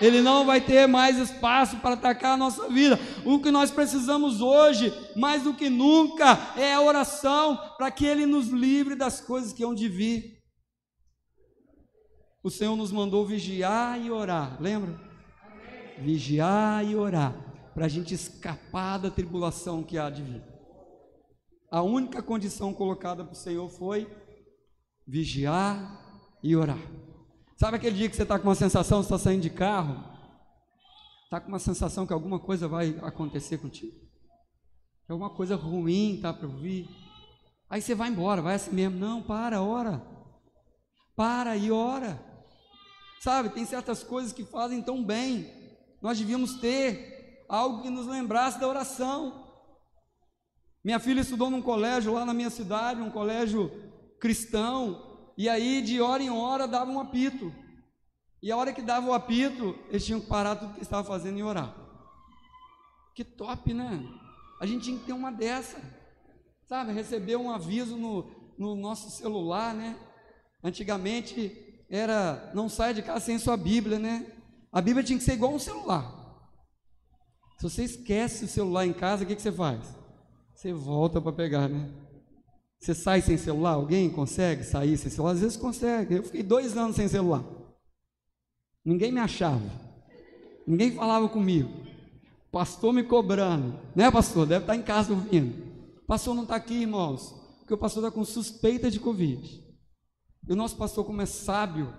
Ele 0.00 0.20
não 0.20 0.44
vai 0.44 0.60
ter 0.60 0.86
mais 0.86 1.18
espaço 1.18 1.78
para 1.78 1.94
atacar 1.94 2.34
a 2.34 2.36
nossa 2.36 2.68
vida. 2.68 2.98
O 3.24 3.40
que 3.40 3.50
nós 3.50 3.70
precisamos 3.70 4.40
hoje, 4.40 4.92
mais 5.14 5.42
do 5.42 5.54
que 5.54 5.68
nunca, 5.68 6.38
é 6.56 6.74
a 6.74 6.80
oração 6.80 7.56
para 7.76 7.90
que 7.90 8.04
Ele 8.04 8.26
nos 8.26 8.48
livre 8.48 8.94
das 8.94 9.20
coisas 9.20 9.52
que 9.52 9.64
hão 9.64 9.74
de 9.74 9.88
vir. 9.88 10.36
O 12.42 12.50
Senhor 12.50 12.76
nos 12.76 12.92
mandou 12.92 13.26
vigiar 13.26 14.00
e 14.00 14.10
orar, 14.10 14.56
lembra? 14.60 15.00
Vigiar 15.98 16.84
e 16.84 16.94
orar, 16.94 17.34
para 17.74 17.86
a 17.86 17.88
gente 17.88 18.14
escapar 18.14 18.98
da 18.98 19.10
tribulação 19.10 19.82
que 19.82 19.98
há 19.98 20.08
de 20.08 20.22
vir. 20.22 20.42
A 21.70 21.82
única 21.82 22.22
condição 22.22 22.72
colocada 22.72 23.24
para 23.24 23.32
o 23.32 23.36
Senhor 23.36 23.68
foi 23.68 24.06
vigiar 25.06 26.00
e 26.42 26.54
orar. 26.54 26.78
Sabe 27.56 27.78
aquele 27.78 27.96
dia 27.96 28.08
que 28.10 28.14
você 28.14 28.22
está 28.22 28.38
com 28.38 28.48
uma 28.48 28.54
sensação, 28.54 29.02
você 29.02 29.06
está 29.06 29.18
saindo 29.18 29.40
de 29.40 29.48
carro, 29.48 30.04
está 31.24 31.40
com 31.40 31.48
uma 31.48 31.58
sensação 31.58 32.06
que 32.06 32.12
alguma 32.12 32.38
coisa 32.38 32.68
vai 32.68 32.98
acontecer 33.00 33.56
contigo, 33.56 33.96
que 35.06 35.12
alguma 35.12 35.30
coisa 35.30 35.56
ruim 35.56 36.16
está 36.16 36.34
para 36.34 36.46
ouvir. 36.46 36.86
Aí 37.70 37.80
você 37.80 37.94
vai 37.94 38.10
embora, 38.10 38.42
vai 38.42 38.56
assim 38.56 38.72
mesmo. 38.72 38.98
Não, 38.98 39.22
para, 39.22 39.62
ora. 39.62 40.06
Para 41.16 41.56
e 41.56 41.70
ora. 41.70 42.22
Sabe, 43.20 43.48
tem 43.48 43.64
certas 43.64 44.04
coisas 44.04 44.34
que 44.34 44.44
fazem 44.44 44.82
tão 44.82 45.02
bem. 45.02 45.50
Nós 46.02 46.18
devíamos 46.18 46.60
ter 46.60 47.46
algo 47.48 47.82
que 47.82 47.88
nos 47.88 48.06
lembrasse 48.06 48.60
da 48.60 48.68
oração. 48.68 49.46
Minha 50.84 51.00
filha 51.00 51.22
estudou 51.22 51.50
num 51.50 51.62
colégio 51.62 52.12
lá 52.12 52.26
na 52.26 52.34
minha 52.34 52.50
cidade, 52.50 53.00
um 53.00 53.10
colégio 53.10 53.72
cristão, 54.20 55.05
e 55.36 55.48
aí 55.48 55.82
de 55.82 56.00
hora 56.00 56.22
em 56.22 56.30
hora 56.30 56.66
dava 56.66 56.90
um 56.90 57.00
apito. 57.00 57.52
E 58.42 58.52
a 58.52 58.56
hora 58.56 58.72
que 58.72 58.82
dava 58.82 59.08
o 59.08 59.12
apito, 59.12 59.76
eles 59.88 60.04
tinham 60.04 60.20
que 60.20 60.26
parar 60.26 60.56
tudo 60.56 60.74
que 60.74 60.82
estavam 60.82 61.04
fazendo 61.04 61.38
e 61.38 61.42
orar. 61.42 61.74
Que 63.14 63.24
top, 63.24 63.72
né? 63.74 64.06
A 64.60 64.66
gente 64.66 64.84
tinha 64.84 64.98
que 64.98 65.04
ter 65.04 65.12
uma 65.12 65.32
dessa. 65.32 65.80
Sabe, 66.64 66.92
receber 66.92 67.36
um 67.36 67.50
aviso 67.50 67.96
no, 67.96 68.30
no 68.58 68.74
nosso 68.74 69.10
celular, 69.10 69.74
né? 69.74 69.96
Antigamente 70.62 71.84
era 71.88 72.50
não 72.54 72.68
saia 72.68 72.94
de 72.94 73.02
casa 73.02 73.24
sem 73.24 73.38
sua 73.38 73.56
Bíblia, 73.56 73.98
né? 73.98 74.26
A 74.72 74.80
Bíblia 74.80 75.04
tinha 75.04 75.18
que 75.18 75.24
ser 75.24 75.34
igual 75.34 75.52
um 75.52 75.58
celular. 75.58 76.12
Se 77.58 77.62
você 77.62 77.84
esquece 77.84 78.44
o 78.44 78.48
celular 78.48 78.86
em 78.86 78.92
casa, 78.92 79.24
o 79.24 79.26
que, 79.26 79.34
que 79.34 79.42
você 79.42 79.52
faz? 79.52 79.80
Você 80.54 80.72
volta 80.72 81.20
para 81.20 81.32
pegar, 81.32 81.68
né? 81.68 81.90
Você 82.78 82.94
sai 82.94 83.20
sem 83.20 83.36
celular? 83.36 83.72
Alguém 83.72 84.10
consegue 84.10 84.62
sair 84.64 84.96
sem 84.96 85.10
celular? 85.10 85.32
Às 85.32 85.40
vezes 85.40 85.56
consegue. 85.56 86.14
Eu 86.14 86.22
fiquei 86.22 86.42
dois 86.42 86.76
anos 86.76 86.96
sem 86.96 87.08
celular. 87.08 87.44
Ninguém 88.84 89.10
me 89.10 89.20
achava. 89.20 89.68
Ninguém 90.66 90.92
falava 90.92 91.28
comigo. 91.28 91.70
Pastor 92.52 92.92
me 92.92 93.02
cobrando. 93.02 93.78
Né, 93.94 94.10
pastor? 94.10 94.46
Deve 94.46 94.64
estar 94.64 94.76
em 94.76 94.82
casa 94.82 95.12
ouvindo. 95.12 95.54
pastor 96.06 96.34
não 96.34 96.42
está 96.44 96.56
aqui, 96.56 96.82
irmãos. 96.82 97.34
Porque 97.60 97.74
o 97.74 97.78
pastor 97.78 98.04
está 98.04 98.14
com 98.14 98.24
suspeita 98.24 98.90
de 98.90 99.00
Covid. 99.00 99.64
E 100.48 100.52
o 100.52 100.56
nosso 100.56 100.76
pastor, 100.76 101.04
como 101.04 101.20
é 101.20 101.26
sábio, 101.26 101.92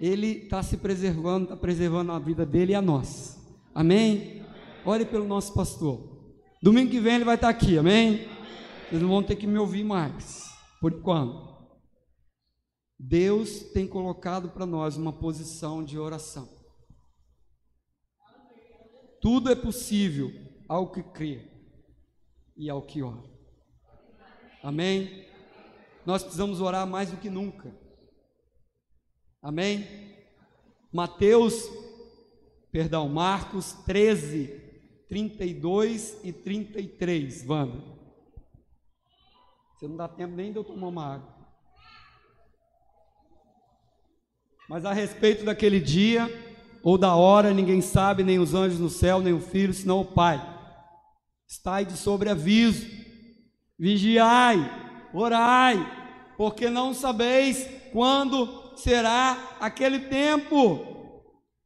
ele 0.00 0.44
está 0.44 0.62
se 0.62 0.78
preservando, 0.78 1.44
está 1.44 1.56
preservando 1.56 2.12
a 2.12 2.18
vida 2.18 2.46
dele 2.46 2.72
e 2.72 2.74
a 2.74 2.80
nós. 2.80 3.38
Amém? 3.74 4.42
Ore 4.84 5.04
pelo 5.04 5.26
nosso 5.26 5.52
pastor. 5.52 6.32
Domingo 6.62 6.90
que 6.90 7.00
vem 7.00 7.16
ele 7.16 7.24
vai 7.24 7.34
estar 7.34 7.50
aqui, 7.50 7.76
amém? 7.76 8.26
Vocês 8.88 9.00
não 9.00 9.08
vão 9.08 9.22
ter 9.22 9.36
que 9.36 9.46
me 9.46 9.58
ouvir 9.58 9.84
mais, 9.84 10.44
por 10.80 10.92
enquanto. 10.92 11.54
Deus 12.98 13.62
tem 13.72 13.86
colocado 13.86 14.50
para 14.50 14.66
nós 14.66 14.96
uma 14.96 15.12
posição 15.12 15.84
de 15.84 15.98
oração. 15.98 16.48
Tudo 19.20 19.50
é 19.50 19.54
possível 19.54 20.30
ao 20.68 20.92
que 20.92 21.02
crê 21.02 21.50
e 22.56 22.68
ao 22.68 22.82
que 22.82 23.02
ora. 23.02 23.24
Amém? 24.62 25.26
Nós 26.06 26.22
precisamos 26.22 26.60
orar 26.60 26.86
mais 26.86 27.10
do 27.10 27.16
que 27.16 27.30
nunca. 27.30 27.74
Amém? 29.42 30.14
Mateus, 30.92 31.68
perdão, 32.70 33.08
Marcos 33.08 33.72
13, 33.84 34.60
32 35.08 36.20
e 36.22 36.32
33, 36.32 37.44
Vamos. 37.44 37.93
Você 39.74 39.88
não 39.88 39.96
dá 39.96 40.08
tempo 40.08 40.34
nem 40.34 40.52
de 40.52 40.58
eu 40.58 40.64
tomar 40.64 40.88
uma 40.88 41.14
água. 41.14 41.34
Mas 44.68 44.84
a 44.84 44.92
respeito 44.92 45.44
daquele 45.44 45.80
dia 45.80 46.28
ou 46.82 46.96
da 46.98 47.14
hora, 47.14 47.52
ninguém 47.52 47.80
sabe, 47.80 48.22
nem 48.22 48.38
os 48.38 48.54
anjos 48.54 48.78
no 48.78 48.90
céu, 48.90 49.20
nem 49.20 49.32
o 49.32 49.40
filho, 49.40 49.72
senão 49.72 50.00
o 50.00 50.04
Pai. 50.04 50.40
Estai 51.46 51.84
de 51.84 51.96
sobreaviso, 51.96 52.86
vigiai, 53.78 54.58
orai, 55.12 55.76
porque 56.36 56.68
não 56.68 56.92
sabeis 56.94 57.68
quando 57.92 58.76
será 58.76 59.56
aquele 59.60 60.00
tempo. 60.00 60.94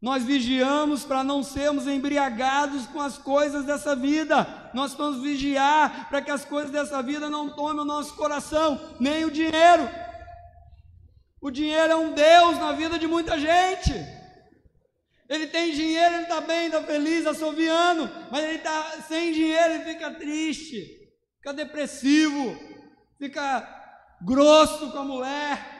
Nós 0.00 0.22
vigiamos 0.24 1.04
para 1.04 1.24
não 1.24 1.42
sermos 1.42 1.86
embriagados 1.86 2.86
com 2.86 3.00
as 3.00 3.18
coisas 3.18 3.64
dessa 3.64 3.96
vida. 3.96 4.46
Nós 4.74 4.94
vamos 4.94 5.22
vigiar 5.22 6.08
para 6.08 6.22
que 6.22 6.30
as 6.30 6.44
coisas 6.44 6.70
dessa 6.70 7.02
vida 7.02 7.28
não 7.28 7.50
tomem 7.50 7.80
o 7.80 7.84
nosso 7.84 8.14
coração, 8.14 8.96
nem 9.00 9.24
o 9.24 9.30
dinheiro. 9.30 9.88
O 11.40 11.50
dinheiro 11.50 11.92
é 11.92 11.96
um 11.96 12.12
Deus 12.12 12.58
na 12.58 12.72
vida 12.72 12.98
de 12.98 13.06
muita 13.06 13.38
gente. 13.38 13.92
Ele 15.28 15.46
tem 15.46 15.72
dinheiro, 15.72 16.14
ele 16.14 16.22
está 16.22 16.40
bem, 16.40 16.66
está 16.66 16.82
feliz, 16.82 17.26
assoviando, 17.26 18.10
mas 18.30 18.44
ele 18.44 18.56
está 18.56 18.82
sem 19.06 19.32
dinheiro, 19.32 19.74
ele 19.74 19.84
fica 19.84 20.10
triste, 20.14 20.86
fica 21.36 21.52
depressivo, 21.52 22.58
fica 23.18 23.76
grosso 24.22 24.90
com 24.90 24.98
a 24.98 25.04
mulher, 25.04 25.78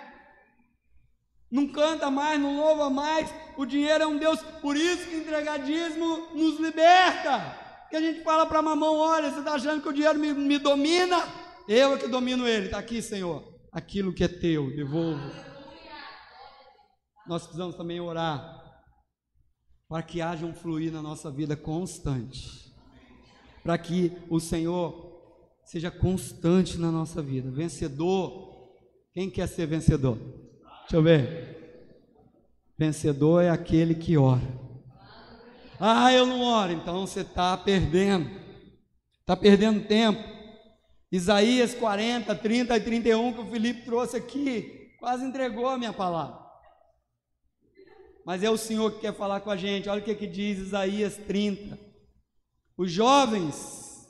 não 1.51 1.67
canta 1.67 2.11
mais, 2.11 2.39
não 2.39 2.57
louva 2.57 2.91
mais. 2.91 3.33
O 3.57 3.65
dinheiro 3.65 4.05
é 4.05 4.07
um 4.07 4.19
Deus, 4.19 4.41
por 4.61 4.77
isso 4.77 5.09
que 5.09 5.17
o 5.17 5.21
entregadismo 5.21 6.29
nos 6.35 6.61
liberta. 6.61 7.68
Que 7.91 7.97
a 7.97 8.01
gente 8.01 8.23
fala 8.23 8.47
para 8.47 8.63
mamão: 8.63 8.97
olha, 8.97 9.31
você 9.31 9.39
está 9.39 9.55
achando 9.55 9.83
que 9.83 9.89
o 9.89 9.93
dinheiro 9.93 10.19
me, 10.19 10.33
me 10.33 10.59
domina? 10.59 11.17
Eu 11.69 11.95
é 11.95 11.99
que 11.99 12.09
domino 12.09 12.47
ele. 12.47 12.67
Está 12.67 12.79
aqui, 12.79 13.03
Senhor. 13.03 13.45
Aquilo 13.73 14.13
que 14.13 14.25
é 14.25 14.29
teu, 14.29 14.75
devolvo. 14.75 15.31
Nós 17.27 17.43
precisamos 17.43 17.77
também 17.77 18.01
orar 18.01 18.59
para 19.89 20.03
que 20.03 20.21
haja 20.21 20.45
um 20.45 20.55
fluir 20.55 20.93
na 20.93 21.03
nossa 21.03 21.31
vida 21.31 21.57
constante. 21.57 22.75
Para 23.63 23.77
que 23.79 24.13
o 24.31 24.39
Senhor 24.41 25.09
seja 25.65 25.91
constante 25.91 26.79
na 26.79 26.91
nossa 26.91 27.23
vida. 27.23 27.51
Vencedor. 27.51 28.49
Quem 29.13 29.31
quer 29.31 29.47
ser 29.47 29.67
vencedor? 29.67 30.17
Deixa 30.81 30.97
eu 30.97 31.03
ver. 31.03 31.59
Vencedor 32.79 33.43
é 33.43 33.51
aquele 33.51 33.95
que 33.95 34.17
ora. 34.17 34.68
Ah, 35.81 36.13
eu 36.13 36.27
não 36.27 36.43
oro. 36.43 36.73
Então 36.73 37.07
você 37.07 37.21
está 37.21 37.57
perdendo. 37.57 38.31
Está 39.21 39.37
perdendo 39.37 39.87
tempo. 39.87 40.23
Isaías 41.11 41.75
40, 41.75 42.35
30 42.35 42.77
e 42.77 42.81
31 42.81 43.33
que 43.33 43.41
o 43.41 43.47
Felipe 43.47 43.85
trouxe 43.85 44.17
aqui. 44.17 44.95
Quase 44.99 45.25
entregou 45.25 45.69
a 45.69 45.79
minha 45.79 45.93
palavra. 45.93 46.47
Mas 48.27 48.43
é 48.43 48.51
o 48.51 48.59
Senhor 48.59 48.93
que 48.93 49.01
quer 49.01 49.15
falar 49.15 49.41
com 49.41 49.51
a 49.51 49.57
gente. 49.57 49.89
Olha 49.89 50.01
o 50.01 50.05
que, 50.05 50.15
que 50.15 50.27
diz 50.27 50.59
Isaías 50.59 51.17
30. 51.17 51.79
Os 52.77 52.91
jovens 52.93 54.07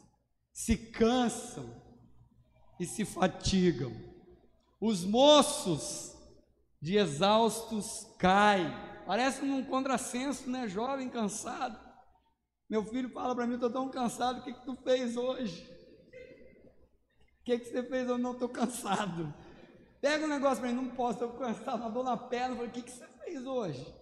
se 0.53 0.77
cansam 0.77 1.73
e 2.81 2.87
se 2.87 3.05
fatigam. 3.05 3.93
Os 4.81 5.05
moços 5.05 6.16
de 6.81 6.97
exaustos 6.97 8.07
cai. 8.19 8.88
Parece 9.09 9.42
um 9.42 9.64
contrassenso, 9.64 10.50
né? 10.50 10.68
Jovem, 10.68 11.09
cansado. 11.09 11.80
Meu 12.68 12.84
filho 12.84 13.09
fala 13.09 13.34
para 13.34 13.46
mim, 13.46 13.54
estou 13.54 13.70
tão 13.70 13.88
cansado, 13.88 14.40
o 14.40 14.42
que, 14.42 14.52
que 14.52 14.66
tu 14.66 14.76
fez 14.84 15.16
hoje? 15.16 15.66
O 17.40 17.44
que, 17.44 17.59
que 17.59 17.64
você 17.64 17.82
fez? 17.82 18.06
Eu 18.06 18.18
não 18.18 18.32
estou 18.32 18.50
cansado. 18.50 19.32
Pega 19.98 20.26
um 20.26 20.28
negócio 20.28 20.59
para 20.61 20.68
mim, 20.68 20.74
não 20.74 20.94
posso, 20.94 21.24
eu 21.24 21.32
cansado, 21.38 21.80
uma 21.80 21.90
dor 21.90 22.04
na 22.04 22.18
perna. 22.18 22.62
O 22.62 22.70
que, 22.70 22.82
que 22.82 22.90
você 22.90 23.06
fez 23.24 23.46
hoje? 23.46 23.96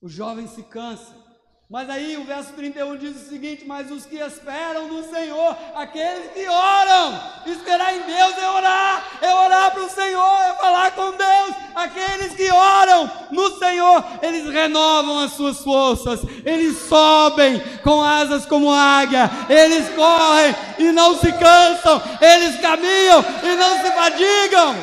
O 0.00 0.08
jovem 0.08 0.46
se 0.46 0.62
cansa. 0.62 1.31
Mas 1.72 1.88
aí 1.88 2.18
o 2.18 2.24
verso 2.24 2.52
31 2.52 2.98
diz 2.98 3.16
o 3.16 3.28
seguinte: 3.30 3.64
Mas 3.66 3.90
os 3.90 4.04
que 4.04 4.16
esperam 4.16 4.88
no 4.88 5.08
Senhor, 5.08 5.56
aqueles 5.74 6.30
que 6.34 6.46
oram, 6.46 7.18
esperar 7.46 7.96
em 7.96 8.02
Deus 8.02 8.36
é 8.36 8.50
orar, 8.50 9.04
é 9.22 9.34
orar 9.34 9.70
para 9.70 9.82
o 9.82 9.88
Senhor, 9.88 10.42
é 10.42 10.54
falar 10.60 10.90
com 10.90 11.12
Deus. 11.12 11.54
Aqueles 11.74 12.34
que 12.34 12.52
oram 12.52 13.10
no 13.30 13.58
Senhor, 13.58 14.04
eles 14.20 14.52
renovam 14.52 15.20
as 15.20 15.32
suas 15.32 15.60
forças, 15.60 16.20
eles 16.44 16.76
sobem 16.76 17.58
com 17.82 18.02
asas 18.02 18.44
como 18.44 18.70
águia, 18.70 19.30
eles 19.48 19.88
correm 19.94 20.54
e 20.78 20.92
não 20.92 21.18
se 21.18 21.32
cansam, 21.32 22.02
eles 22.20 22.60
caminham 22.60 23.24
e 23.42 23.56
não 23.56 23.80
se 23.80 23.90
fadigam, 23.92 24.76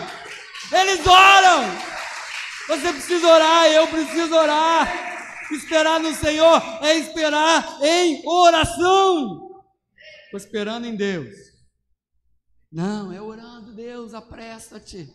eles 0.72 1.06
oram. 1.06 1.66
Você 2.68 2.92
precisa 2.94 3.28
orar, 3.28 3.68
eu 3.68 3.88
preciso 3.90 4.36
orar. 4.36 5.09
Esperar 5.52 6.00
no 6.00 6.14
Senhor 6.14 6.62
é 6.82 6.97
esperar 6.97 7.80
em 7.82 8.28
oração. 8.28 9.64
Estou 10.26 10.38
esperando 10.38 10.86
em 10.86 10.95
Deus. 10.95 11.36
Não, 12.72 13.12
é 13.12 13.20
orando, 13.20 13.74
Deus, 13.74 14.14
apressa-te. 14.14 15.12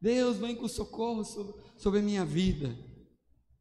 Deus, 0.00 0.38
vem 0.38 0.54
com 0.54 0.66
socorro 0.68 1.22
sobre, 1.76 1.98
a 1.98 2.02
minha 2.02 2.24
vida. 2.24 2.74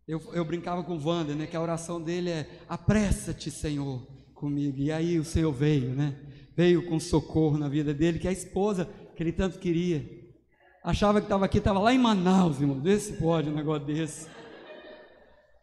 Eu, 0.08 0.22
eu 0.34 0.46
brincava 0.46 0.84
com 0.84 0.96
o 0.96 1.04
Wander, 1.04 1.36
né? 1.36 1.46
Que 1.46 1.58
a 1.58 1.62
oração 1.62 2.02
dele 2.02 2.30
é: 2.30 2.62
apressa-te, 2.70 3.52
Senhor, 3.52 4.08
comigo. 4.34 4.78
E 4.78 4.92
aí 4.92 5.20
o 5.20 5.26
Senhor 5.26 5.52
veio, 5.52 5.94
né? 5.94 6.16
Veio 6.56 6.88
com 6.88 7.00
socorro 7.00 7.58
na 7.58 7.68
vida 7.68 7.94
dele, 7.94 8.20
que 8.20 8.28
a 8.28 8.32
esposa 8.32 8.86
que 9.16 9.22
ele 9.22 9.34
tanto 9.34 9.60
queria. 9.60 10.06
Achava 10.84 11.20
que 11.20 11.26
estava 11.26 11.44
aqui, 11.44 11.58
estava 11.58 11.80
lá 11.80 11.94
em 11.94 12.00
Manaus, 12.00 12.62
irmão. 12.62 12.80
Vê 12.80 12.98
se 12.98 13.14
pode 13.18 13.50
um 13.50 13.56
negócio 13.56 13.86
desse. 13.86 14.28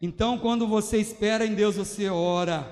Então, 0.05 0.37
quando 0.37 0.67
você 0.67 0.99
espera 0.99 1.47
em 1.47 1.55
Deus, 1.55 1.77
você 1.77 2.07
ora. 2.07 2.63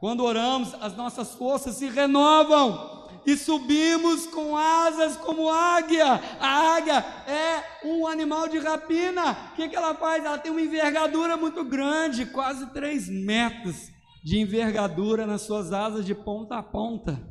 Quando 0.00 0.24
oramos, 0.24 0.74
as 0.80 0.96
nossas 0.96 1.36
forças 1.36 1.76
se 1.76 1.88
renovam 1.88 3.08
e 3.24 3.36
subimos 3.36 4.26
com 4.26 4.56
asas 4.56 5.16
como 5.16 5.48
águia. 5.48 6.20
A 6.40 6.74
águia 6.74 6.98
é 7.28 7.86
um 7.86 8.08
animal 8.08 8.48
de 8.48 8.58
rapina. 8.58 9.52
O 9.52 9.54
que, 9.54 9.68
que 9.68 9.76
ela 9.76 9.94
faz? 9.94 10.24
Ela 10.24 10.38
tem 10.38 10.50
uma 10.50 10.60
envergadura 10.60 11.36
muito 11.36 11.62
grande, 11.62 12.26
quase 12.26 12.66
3 12.72 13.08
metros 13.08 13.76
de 14.24 14.40
envergadura 14.40 15.28
nas 15.28 15.42
suas 15.42 15.72
asas 15.72 16.04
de 16.04 16.14
ponta 16.14 16.56
a 16.56 16.62
ponta. 16.62 17.24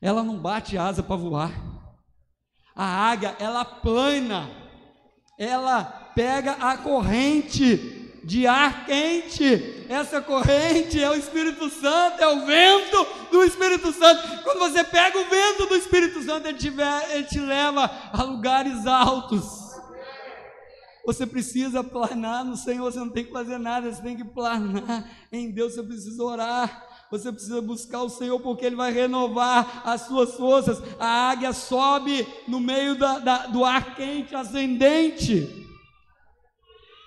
Ela 0.00 0.22
não 0.22 0.38
bate 0.38 0.78
asa 0.78 1.02
para 1.02 1.16
voar. 1.16 1.52
A 2.74 3.10
águia, 3.10 3.36
ela 3.38 3.66
plana, 3.66 4.48
ela 5.38 5.84
pega 5.84 6.52
a 6.52 6.78
corrente 6.78 7.97
de 8.28 8.46
ar 8.46 8.84
quente. 8.84 9.86
Essa 9.88 10.20
corrente 10.20 11.02
é 11.02 11.08
o 11.08 11.14
Espírito 11.14 11.70
Santo, 11.70 12.22
é 12.22 12.28
o 12.28 12.44
vento 12.44 13.06
do 13.32 13.42
Espírito 13.42 13.90
Santo. 13.90 14.44
Quando 14.44 14.58
você 14.58 14.84
pega 14.84 15.18
o 15.18 15.30
vento 15.30 15.64
do 15.66 15.74
Espírito 15.74 16.22
Santo, 16.22 16.46
ele 16.46 16.58
te, 16.58 16.70
ele 17.10 17.24
te 17.24 17.40
leva 17.40 17.90
a 18.12 18.22
lugares 18.22 18.86
altos. 18.86 19.66
Você 21.06 21.26
precisa 21.26 21.82
planar 21.82 22.44
no 22.44 22.54
Senhor, 22.54 22.92
você 22.92 22.98
não 22.98 23.08
tem 23.08 23.24
que 23.24 23.32
fazer 23.32 23.56
nada, 23.56 23.90
você 23.90 24.02
tem 24.02 24.14
que 24.14 24.24
planar 24.24 25.10
em 25.32 25.50
Deus, 25.50 25.72
você 25.72 25.82
precisa 25.82 26.22
orar. 26.22 26.86
Você 27.10 27.32
precisa 27.32 27.62
buscar 27.62 28.02
o 28.02 28.10
Senhor 28.10 28.38
porque 28.40 28.66
Ele 28.66 28.76
vai 28.76 28.92
renovar 28.92 29.80
as 29.86 30.02
suas 30.02 30.34
forças. 30.34 30.82
A 31.00 31.30
águia 31.30 31.54
sobe 31.54 32.28
no 32.46 32.60
meio 32.60 32.94
da, 32.94 33.18
da, 33.18 33.46
do 33.46 33.64
ar 33.64 33.94
quente 33.94 34.34
ascendente. 34.34 35.67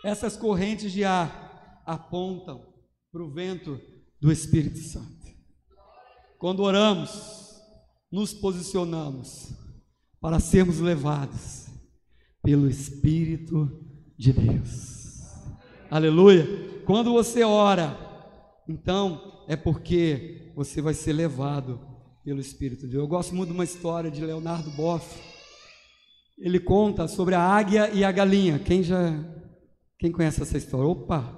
Essas 0.03 0.35
correntes 0.35 0.91
de 0.91 1.03
ar 1.03 1.83
apontam 1.85 2.65
para 3.11 3.23
o 3.23 3.31
vento 3.31 3.79
do 4.19 4.31
Espírito 4.31 4.79
Santo. 4.79 5.21
Quando 6.39 6.63
oramos, 6.63 7.61
nos 8.11 8.33
posicionamos 8.33 9.53
para 10.19 10.39
sermos 10.39 10.79
levados 10.79 11.67
pelo 12.41 12.67
Espírito 12.67 13.69
de 14.17 14.33
Deus. 14.33 15.01
Aleluia! 15.89 16.47
Quando 16.85 17.11
você 17.11 17.43
ora, 17.43 17.95
então 18.67 19.43
é 19.47 19.55
porque 19.55 20.51
você 20.55 20.81
vai 20.81 20.93
ser 20.93 21.13
levado 21.13 21.79
pelo 22.23 22.39
Espírito 22.39 22.85
de 22.85 22.93
Deus. 22.93 23.03
Eu 23.03 23.07
gosto 23.07 23.35
muito 23.35 23.49
de 23.49 23.55
uma 23.55 23.63
história 23.63 24.09
de 24.09 24.23
Leonardo 24.23 24.71
Boff. 24.71 25.19
Ele 26.39 26.59
conta 26.59 27.07
sobre 27.07 27.35
a 27.35 27.41
águia 27.41 27.91
e 27.91 28.03
a 28.03 28.11
galinha. 28.11 28.57
Quem 28.57 28.81
já 28.81 29.23
quem 30.01 30.11
conhece 30.11 30.41
essa 30.41 30.57
história? 30.57 30.87
Opa! 30.87 31.31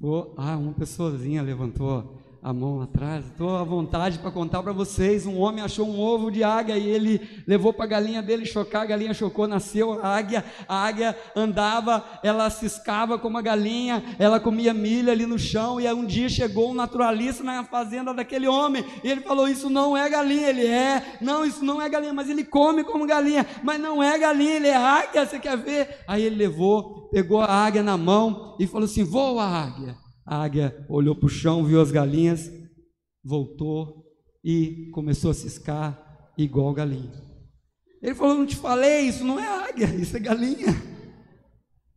Oh, 0.00 0.32
ah, 0.38 0.56
uma 0.56 0.72
pessoazinha 0.72 1.42
levantou 1.42 2.18
a 2.42 2.52
mão 2.52 2.80
atrás. 2.80 3.26
Estou 3.26 3.56
à 3.56 3.64
vontade 3.64 4.18
para 4.18 4.30
contar 4.30 4.62
para 4.62 4.72
vocês. 4.72 5.26
Um 5.26 5.38
homem 5.38 5.62
achou 5.62 5.86
um 5.86 6.00
ovo 6.00 6.30
de 6.30 6.42
águia 6.42 6.76
e 6.76 6.88
ele 6.88 7.42
levou 7.46 7.72
para 7.72 7.84
a 7.84 7.88
galinha 7.88 8.22
dele 8.22 8.46
chocar. 8.46 8.82
A 8.82 8.86
galinha 8.86 9.12
chocou, 9.12 9.46
nasceu 9.46 10.00
a 10.02 10.16
águia. 10.16 10.44
A 10.66 10.86
águia 10.86 11.16
andava, 11.36 12.02
ela 12.22 12.48
ciscava 12.48 13.18
como 13.18 13.36
a 13.36 13.42
galinha, 13.42 14.02
ela 14.18 14.40
comia 14.40 14.72
milho 14.72 15.10
ali 15.10 15.26
no 15.26 15.38
chão. 15.38 15.80
E 15.80 15.86
aí 15.86 15.94
um 15.94 16.06
dia 16.06 16.28
chegou 16.28 16.70
um 16.70 16.74
naturalista 16.74 17.44
na 17.44 17.62
fazenda 17.64 18.14
daquele 18.14 18.48
homem. 18.48 18.84
E 19.04 19.10
ele 19.10 19.20
falou: 19.20 19.46
Isso 19.46 19.68
não 19.68 19.96
é 19.96 20.08
galinha. 20.08 20.48
Ele 20.48 20.66
é, 20.66 21.18
não, 21.20 21.44
isso 21.44 21.64
não 21.64 21.80
é 21.80 21.88
galinha, 21.88 22.14
mas 22.14 22.30
ele 22.30 22.44
come 22.44 22.82
como 22.84 23.06
galinha. 23.06 23.46
Mas 23.62 23.78
não 23.78 24.02
é 24.02 24.18
galinha, 24.18 24.56
ele 24.56 24.68
é 24.68 24.76
águia. 24.76 25.26
Você 25.26 25.38
quer 25.38 25.58
ver? 25.58 25.98
Aí 26.08 26.22
ele 26.22 26.36
levou, 26.36 27.08
pegou 27.10 27.40
a 27.42 27.46
águia 27.46 27.82
na 27.82 27.98
mão 27.98 28.56
e 28.58 28.66
falou 28.66 28.86
assim: 28.86 29.04
Voa, 29.04 29.44
águia. 29.44 29.94
A 30.30 30.44
águia 30.44 30.86
olhou 30.88 31.16
para 31.16 31.26
o 31.26 31.28
chão, 31.28 31.64
viu 31.64 31.80
as 31.80 31.90
galinhas, 31.90 32.48
voltou 33.24 34.04
e 34.44 34.88
começou 34.92 35.32
a 35.32 35.34
ciscar 35.34 36.30
igual 36.38 36.72
galinha. 36.72 37.10
Ele 38.00 38.14
falou: 38.14 38.36
Não 38.36 38.46
te 38.46 38.54
falei, 38.54 39.08
isso 39.08 39.24
não 39.24 39.40
é 39.40 39.68
águia, 39.68 39.86
isso 40.00 40.16
é 40.16 40.20
galinha. 40.20 40.68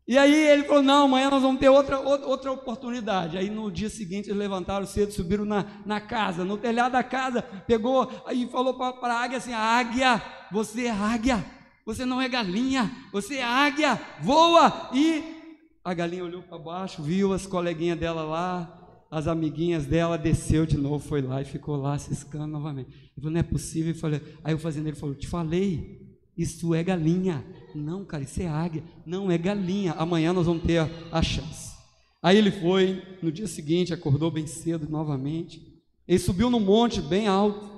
E 0.08 0.18
aí 0.18 0.34
ele 0.34 0.64
falou: 0.64 0.82
Não, 0.82 1.06
amanhã 1.06 1.30
nós 1.30 1.44
vamos 1.44 1.60
ter 1.60 1.70
outra, 1.70 2.00
outra 2.00 2.52
oportunidade. 2.52 3.38
Aí 3.38 3.52
no 3.52 3.72
dia 3.72 3.88
seguinte 3.88 4.30
eles 4.30 4.40
levantaram 4.40 4.88
cedo, 4.88 5.14
subiram 5.14 5.46
na, 5.46 5.84
na 5.86 6.02
casa, 6.02 6.44
no 6.44 6.58
telhado 6.58 6.94
da 6.94 7.04
casa, 7.04 7.44
pegou 7.44 8.12
e 8.32 8.48
falou 8.48 8.74
para 8.74 9.14
a 9.14 9.22
águia 9.22 9.38
assim: 9.38 9.54
Águia, 9.54 10.20
você 10.52 10.86
é 10.86 10.92
águia, 10.92 11.46
você 11.86 12.04
não 12.04 12.20
é 12.20 12.28
galinha, 12.28 12.92
você 13.12 13.36
é 13.36 13.44
águia, 13.44 14.02
voa 14.24 14.90
e 14.92 15.43
a 15.84 15.94
galinha 15.94 16.24
olhou 16.24 16.42
para 16.42 16.58
baixo, 16.58 17.04
viu 17.04 17.34
as 17.34 17.46
coleguinhas 17.46 18.00
dela 18.00 18.24
lá, 18.24 19.06
as 19.12 19.28
amiguinhas 19.28 19.86
dela, 19.86 20.18
desceu 20.18 20.66
de 20.66 20.78
novo, 20.78 20.98
foi 20.98 21.22
lá 21.22 21.42
e 21.42 21.46
ficou 21.46 21.76
lá 21.76 21.98
ciscando 21.98 22.48
novamente. 22.48 22.88
Ele 22.88 23.12
falou, 23.18 23.32
não 23.32 23.40
é 23.40 23.44
possível. 23.44 23.94
Falei, 23.94 24.22
aí 24.44 24.54
o 24.54 24.58
fazendeiro 24.58 24.98
falou, 24.98 25.14
te 25.14 25.28
falei, 25.28 26.18
isso 26.38 26.74
é 26.74 26.82
galinha. 26.84 27.46
Não, 27.76 28.06
cara, 28.06 28.24
isso 28.24 28.42
é 28.42 28.48
águia. 28.48 28.84
Não, 29.06 29.30
é 29.30 29.38
galinha. 29.38 29.92
Amanhã 29.94 30.32
nós 30.32 30.46
vamos 30.46 30.64
ter 30.64 30.80
a, 30.80 30.90
a 31.12 31.22
chance. 31.22 31.74
Aí 32.22 32.38
ele 32.38 32.50
foi, 32.50 33.04
no 33.22 33.32
dia 33.32 33.46
seguinte, 33.46 33.94
acordou 33.94 34.32
bem 34.32 34.48
cedo 34.48 34.90
novamente. 34.90 35.62
Ele 36.08 36.20
subiu 36.20 36.50
no 36.50 36.60
monte 36.60 37.02
bem 37.02 37.28
alto. 37.28 37.70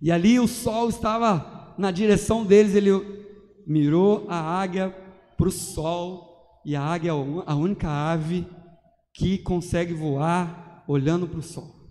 E 0.00 0.10
ali 0.10 0.40
o 0.40 0.48
sol 0.48 0.88
estava 0.88 1.74
na 1.78 1.92
direção 1.92 2.44
deles. 2.44 2.74
Ele 2.74 2.90
mirou 3.64 4.26
a 4.28 4.36
águia 4.36 4.90
para 5.38 5.48
o 5.48 5.52
sol 5.52 6.31
e 6.64 6.76
a 6.76 6.82
águia 6.82 7.10
é 7.10 7.12
a 7.12 7.54
única 7.54 7.88
ave 7.88 8.46
que 9.12 9.38
consegue 9.38 9.92
voar 9.92 10.84
olhando 10.86 11.26
para 11.26 11.38
o 11.38 11.42
sol. 11.42 11.82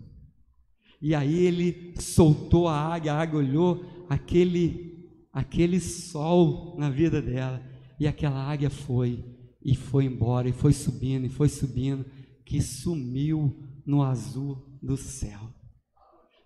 E 1.00 1.14
aí 1.14 1.46
ele 1.46 1.94
soltou 2.00 2.68
a 2.68 2.76
águia, 2.76 3.12
a 3.12 3.20
águia 3.20 3.38
olhou 3.38 3.84
aquele, 4.08 5.08
aquele 5.32 5.80
sol 5.80 6.76
na 6.78 6.88
vida 6.88 7.20
dela, 7.20 7.62
e 7.98 8.06
aquela 8.06 8.42
águia 8.44 8.70
foi, 8.70 9.24
e 9.64 9.74
foi 9.74 10.04
embora, 10.04 10.48
e 10.48 10.52
foi 10.52 10.72
subindo, 10.72 11.26
e 11.26 11.28
foi 11.28 11.48
subindo, 11.48 12.04
que 12.44 12.60
sumiu 12.60 13.56
no 13.84 14.02
azul 14.02 14.78
do 14.80 14.96
céu. 14.96 15.40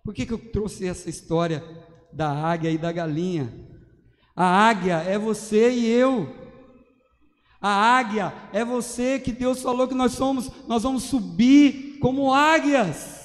Por 0.03 0.15
que, 0.15 0.25
que 0.25 0.33
eu 0.33 0.39
trouxe 0.39 0.87
essa 0.87 1.11
história 1.11 1.63
da 2.13 2.31
águia 2.31 2.71
e 2.71 2.79
da 2.79 2.93
galinha? 2.93 3.53
A 4.35 4.69
águia 4.69 4.97
é 4.99 5.19
você 5.19 5.71
e 5.71 5.87
eu. 5.87 6.46
A 7.61 7.69
águia 7.69 8.33
é 8.53 8.65
você 8.65 9.19
que 9.19 9.33
Deus 9.33 9.63
falou 9.63 9.89
que 9.89 9.95
nós 9.95 10.13
somos, 10.13 10.51
nós 10.67 10.83
vamos 10.83 11.05
subir 11.05 11.99
como 12.01 12.33
águias. 12.33 13.17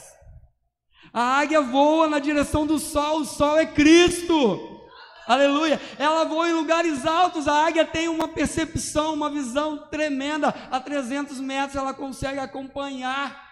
A 1.14 1.40
águia 1.40 1.62
voa 1.62 2.08
na 2.08 2.20
direção 2.20 2.66
do 2.66 2.80
sol, 2.80 3.22
o 3.22 3.26
sol 3.26 3.58
é 3.58 3.66
Cristo. 3.66 4.80
Aleluia. 5.28 5.80
Ela 5.98 6.24
voa 6.24 6.50
em 6.50 6.54
lugares 6.54 7.06
altos. 7.06 7.48
A 7.48 7.68
águia 7.68 7.86
tem 7.86 8.08
uma 8.08 8.28
percepção, 8.28 9.14
uma 9.14 9.30
visão 9.30 9.78
tremenda. 9.90 10.50
A 10.72 10.80
300 10.80 11.40
metros 11.40 11.76
ela 11.76 11.94
consegue 11.94 12.40
acompanhar 12.40 13.50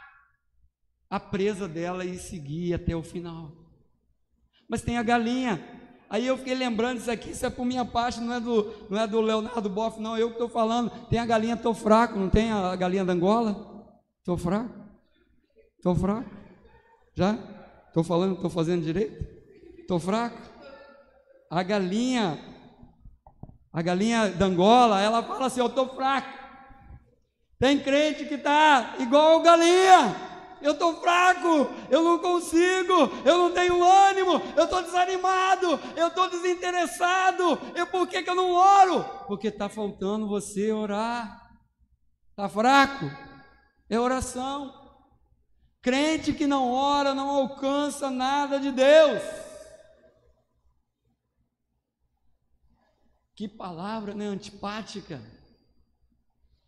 a 1.10 1.20
presa 1.20 1.68
dela 1.68 2.06
e 2.06 2.18
seguir 2.18 2.74
até 2.74 2.96
o 2.96 3.04
final. 3.04 3.52
Mas 4.68 4.82
tem 4.82 4.98
a 4.98 5.04
galinha. 5.04 5.79
Aí 6.10 6.26
eu 6.26 6.38
fiquei 6.38 6.56
lembrando 6.56 6.98
isso 6.98 7.12
aqui, 7.12 7.30
isso 7.32 7.46
é 7.46 7.50
por 7.52 7.64
minha 7.66 7.86
parte, 7.86 8.20
não 8.20 8.34
é 8.34 8.40
do, 8.40 8.74
não 8.90 9.00
é 9.00 9.06
do 9.06 9.22
Leonardo 9.22 9.70
Boff, 9.70 10.02
não, 10.02 10.18
eu 10.18 10.30
que 10.30 10.34
estou 10.34 10.50
falando. 10.50 10.90
Tem 11.08 11.20
a 11.20 11.26
galinha 11.26 11.56
tô 11.56 11.74
fraco, 11.74 12.18
não 12.18 12.30
tem 12.30 12.52
a 12.52 12.76
galinha 12.76 13.06
da 13.06 13.14
Angola? 13.14 13.86
Tô 14.26 14.36
fraco? 14.36 14.74
Tô 15.84 15.94
fraco? 15.94 16.30
Já? 17.16 17.38
Estou 17.88 18.04
falando, 18.04 18.34
estou 18.34 18.50
fazendo 18.50 18.84
direito? 18.84 19.24
Estou 19.80 20.00
fraco? 20.00 20.38
A 21.50 21.62
galinha, 21.62 22.40
a 23.72 23.82
galinha 23.82 24.30
da 24.30 24.46
Angola, 24.48 25.00
ela 25.00 25.22
fala 25.22 25.46
assim, 25.46 25.60
eu 25.60 25.68
estou 25.68 25.90
fraco. 25.90 26.40
Tem 27.60 27.78
crente 27.78 28.26
que 28.26 28.36
está 28.36 28.96
igual 29.00 29.42
galinha 29.42 30.29
eu 30.62 30.74
estou 30.74 31.00
fraco, 31.02 31.72
eu 31.90 32.04
não 32.04 32.20
consigo, 32.20 32.94
eu 33.26 33.38
não 33.38 33.52
tenho 33.52 33.84
ânimo, 33.84 34.42
eu 34.56 34.66
estou 34.66 34.82
desanimado, 34.82 35.80
eu 35.96 36.08
estou 36.08 36.30
desinteressado. 36.30 37.60
Eu, 37.76 37.88
por 37.88 38.08
que, 38.08 38.24
que 38.24 38.30
eu 38.30 38.36
não 38.36 38.52
oro? 38.52 39.04
Porque 39.28 39.48
está 39.48 39.70
faltando 39.70 40.28
você 40.28 40.72
orar. 40.72 41.50
Está 42.32 42.50
fraco? 42.50 43.06
É 43.90 44.00
oração. 44.00 44.74
Crente 45.82 46.34
que 46.34 46.46
não 46.46 46.72
ora 46.72 47.16
não 47.16 47.30
alcança 47.30 48.10
nada 48.10 48.60
de 48.60 48.72
Deus. 48.72 49.22
Que 53.36 53.48
palavra 53.48 54.14
né, 54.14 54.26
antipática. 54.26 55.22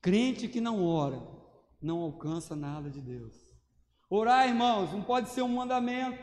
Crente 0.02 0.48
que 0.48 0.62
não 0.62 0.86
ora 0.86 1.22
não 1.82 2.00
alcança 2.00 2.56
nada 2.56 2.90
de 2.90 3.02
Deus. 3.02 3.34
Orar, 4.14 4.46
irmãos, 4.46 4.92
não 4.92 5.02
pode 5.02 5.30
ser 5.30 5.42
um 5.42 5.48
mandamento. 5.48 6.22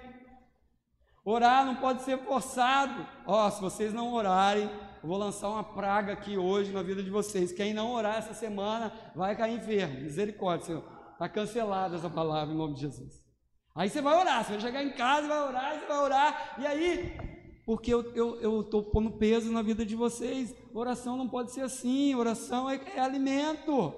Orar 1.24 1.64
não 1.64 1.76
pode 1.76 2.02
ser 2.02 2.18
forçado. 2.18 3.08
Ó, 3.26 3.46
oh, 3.46 3.50
se 3.50 3.62
vocês 3.62 3.94
não 3.94 4.12
orarem, 4.12 4.64
eu 5.02 5.08
vou 5.08 5.16
lançar 5.16 5.48
uma 5.48 5.64
praga 5.64 6.12
aqui 6.12 6.36
hoje 6.36 6.70
na 6.70 6.82
vida 6.82 7.02
de 7.02 7.08
vocês. 7.08 7.50
Quem 7.50 7.72
não 7.72 7.92
orar 7.92 8.16
essa 8.16 8.34
semana 8.34 8.92
vai 9.16 9.34
cair 9.34 9.56
enfermo. 9.56 10.02
Misericórdia, 10.02 10.66
Senhor. 10.66 10.84
Está 11.12 11.30
cancelada 11.30 11.96
essa 11.96 12.10
palavra 12.10 12.52
em 12.52 12.58
nome 12.58 12.74
de 12.74 12.82
Jesus. 12.82 13.26
Aí 13.74 13.88
você 13.88 14.02
vai 14.02 14.18
orar, 14.18 14.44
você 14.44 14.52
vai 14.52 14.60
chegar 14.60 14.84
em 14.84 14.92
casa, 14.92 15.26
vai 15.26 15.40
orar, 15.40 15.78
você 15.78 15.86
vai 15.86 15.98
orar, 15.98 16.56
e 16.58 16.66
aí, 16.66 17.16
porque 17.64 17.94
eu 17.94 18.60
estou 18.60 18.82
pondo 18.82 19.12
peso 19.12 19.50
na 19.50 19.62
vida 19.62 19.86
de 19.86 19.94
vocês, 19.94 20.54
oração 20.74 21.16
não 21.16 21.28
pode 21.28 21.52
ser 21.52 21.60
assim, 21.60 22.14
oração 22.14 22.68
é, 22.68 22.80
é 22.96 23.00
alimento, 23.00 23.94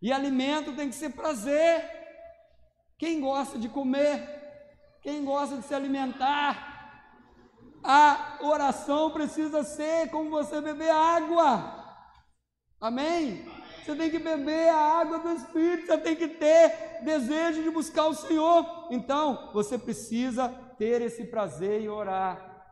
e 0.00 0.12
alimento 0.12 0.74
tem 0.76 0.88
que 0.88 0.94
ser 0.94 1.10
prazer. 1.10 2.01
Quem 3.02 3.20
gosta 3.20 3.58
de 3.58 3.68
comer, 3.68 4.16
quem 5.02 5.24
gosta 5.24 5.56
de 5.56 5.64
se 5.64 5.74
alimentar, 5.74 7.10
a 7.82 8.38
oração 8.40 9.10
precisa 9.10 9.64
ser 9.64 10.08
como 10.08 10.30
você 10.30 10.60
beber 10.60 10.92
água. 10.92 11.84
Amém? 12.80 13.44
Você 13.80 13.96
tem 13.96 14.08
que 14.08 14.20
beber 14.20 14.68
a 14.68 15.00
água 15.00 15.18
do 15.18 15.32
Espírito, 15.32 15.88
você 15.88 15.98
tem 15.98 16.14
que 16.14 16.28
ter 16.28 17.00
desejo 17.02 17.64
de 17.64 17.70
buscar 17.70 18.06
o 18.06 18.14
Senhor. 18.14 18.86
Então, 18.88 19.50
você 19.52 19.76
precisa 19.76 20.48
ter 20.78 21.02
esse 21.02 21.24
prazer 21.24 21.80
em 21.80 21.88
orar. 21.88 22.70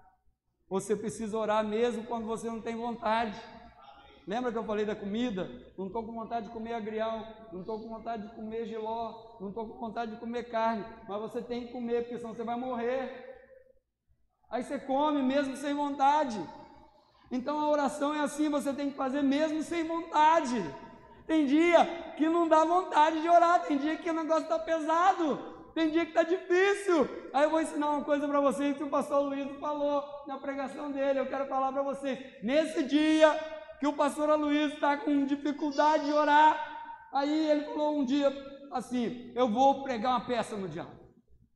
Você 0.69 0.95
precisa 0.95 1.37
orar 1.37 1.67
mesmo 1.67 2.05
quando 2.05 2.29
você 2.29 2.47
não 2.47 2.61
tem 2.61 2.77
vontade. 2.77 3.37
Lembra 4.27 4.53
que 4.53 4.59
eu 4.59 4.65
falei 4.65 4.85
da 4.85 4.95
comida? 4.95 5.51
Não 5.77 5.87
estou 5.87 6.05
com 6.05 6.13
vontade 6.13 6.47
de 6.47 6.53
comer 6.53 6.75
agrião, 6.75 7.27
não 7.53 7.61
estou 7.61 7.81
com 7.81 7.89
vontade 7.89 8.29
de 8.29 8.35
comer 8.35 8.67
giló, 8.67 9.37
não 9.41 9.49
estou 9.49 9.69
com 9.69 9.79
vontade 9.79 10.13
de 10.13 10.21
comer 10.21 10.45
carne, 10.45 10.85
mas 11.09 11.21
você 11.21 11.43
tem 11.43 11.67
que 11.67 11.73
comer, 11.73 12.03
porque 12.03 12.19
senão 12.19 12.35
você 12.35 12.45
vai 12.45 12.57
morrer. 12.57 13.29
Aí 14.51 14.63
você 14.63 14.79
come 14.79 15.23
mesmo 15.23 15.57
sem 15.57 15.75
vontade. 15.75 16.39
Então 17.31 17.59
a 17.61 17.69
oração 17.71 18.15
é 18.15 18.21
assim, 18.21 18.49
você 18.49 18.73
tem 18.73 18.91
que 18.91 18.97
fazer 18.97 19.23
mesmo 19.23 19.63
sem 19.63 19.85
vontade. 19.85 20.63
Tem 21.27 21.47
dia 21.47 21.85
que 22.17 22.29
não 22.29 22.49
dá 22.49 22.65
vontade 22.65 23.23
de 23.23 23.29
orar, 23.29 23.63
tem 23.63 23.79
dia 23.79 23.97
que 23.97 24.11
o 24.11 24.15
negócio 24.15 24.43
está 24.43 24.59
pesado, 24.59 25.39
tem 25.73 25.91
dia 25.91 26.05
que 26.05 26.11
está 26.11 26.25
difícil. 26.25 27.09
Aí 27.33 27.45
eu 27.45 27.51
vou 27.51 27.61
ensinar 27.61 27.91
uma 27.91 28.05
coisa 28.05 28.27
para 28.27 28.41
vocês 28.41 28.77
que 28.77 28.83
o 28.83 28.91
pastor 28.91 29.23
Luiz 29.23 29.49
falou 29.61 30.03
na 30.27 30.39
pregação 30.39 30.91
dele. 30.91 31.21
Eu 31.21 31.29
quero 31.29 31.47
falar 31.47 31.73
para 31.73 31.83
vocês. 31.83 32.19
Nesse 32.43 32.83
dia, 32.83 33.33
que 33.81 33.87
o 33.87 33.95
pastor 33.95 34.29
Aloysio 34.29 34.75
está 34.75 34.99
com 34.99 35.25
dificuldade 35.25 36.05
de 36.05 36.13
orar. 36.13 37.09
Aí 37.13 37.51
ele 37.51 37.65
falou 37.65 37.99
um 37.99 38.05
dia 38.05 38.31
assim: 38.71 39.33
Eu 39.35 39.49
vou 39.49 39.83
pregar 39.83 40.13
uma 40.13 40.27
peça 40.27 40.55
no 40.55 40.69
diabo, 40.69 40.93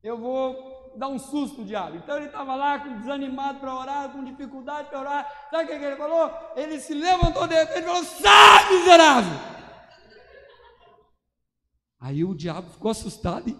eu 0.03 0.17
vou 0.17 0.93
dar 0.97 1.07
um 1.07 1.19
susto 1.19 1.61
no 1.61 1.67
diabo. 1.67 1.97
Então 1.97 2.17
ele 2.17 2.25
estava 2.25 2.55
lá 2.55 2.77
desanimado 2.77 3.59
para 3.59 3.75
orar, 3.75 4.09
com 4.09 4.23
dificuldade 4.23 4.89
para 4.89 4.99
orar. 4.99 5.47
Sabe 5.51 5.63
o 5.65 5.67
que 5.67 5.73
ele 5.85 5.95
falou? 5.95 6.31
Ele 6.55 6.79
se 6.79 6.93
levantou 6.95 7.47
de 7.47 7.55
repente 7.55 7.79
e 7.79 7.83
falou: 7.83 8.03
Sai, 8.03 8.73
miserável! 8.73 9.55
Aí 12.01 12.23
o 12.23 12.35
diabo 12.35 12.69
ficou 12.71 12.91
assustado 12.91 13.47
e 13.47 13.55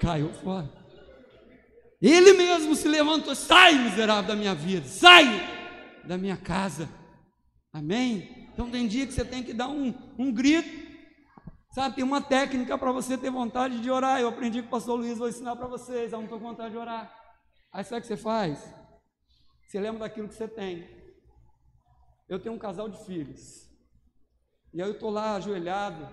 caiu 0.00 0.32
fora. 0.34 0.70
Ele 2.00 2.32
mesmo 2.34 2.76
se 2.76 2.86
levantou: 2.86 3.34
Sai, 3.34 3.74
miserável 3.74 4.28
da 4.28 4.36
minha 4.36 4.54
vida, 4.54 4.86
sai 4.86 5.26
da 6.04 6.16
minha 6.16 6.36
casa. 6.36 6.88
Amém? 7.76 8.48
Então 8.54 8.70
tem 8.70 8.88
dia 8.88 9.06
que 9.06 9.12
você 9.12 9.22
tem 9.22 9.42
que 9.42 9.52
dar 9.52 9.68
um, 9.68 9.92
um 10.18 10.32
grito. 10.32 10.86
Sabe, 11.74 11.96
tem 11.96 12.04
uma 12.04 12.22
técnica 12.22 12.78
para 12.78 12.90
você 12.90 13.18
ter 13.18 13.30
vontade 13.30 13.80
de 13.80 13.90
orar. 13.90 14.18
Eu 14.18 14.28
aprendi 14.28 14.62
com 14.62 14.68
o 14.68 14.70
pastor 14.70 14.98
Luiz, 14.98 15.18
vou 15.18 15.28
ensinar 15.28 15.56
para 15.56 15.66
vocês. 15.66 16.10
Eu 16.10 16.16
não 16.16 16.24
estou 16.24 16.40
com 16.40 16.46
vontade 16.46 16.70
de 16.70 16.78
orar. 16.78 17.14
Aí 17.70 17.84
sabe 17.84 17.98
o 17.98 18.00
que 18.00 18.06
você 18.06 18.16
faz? 18.16 18.66
Você 19.68 19.78
lembra 19.78 20.00
daquilo 20.00 20.26
que 20.26 20.32
você 20.32 20.48
tem. 20.48 20.88
Eu 22.26 22.38
tenho 22.38 22.54
um 22.54 22.58
casal 22.58 22.88
de 22.88 22.96
filhos. 23.04 23.68
E 24.72 24.80
aí 24.80 24.88
eu 24.88 24.94
estou 24.94 25.10
lá 25.10 25.36
ajoelhado, 25.36 26.08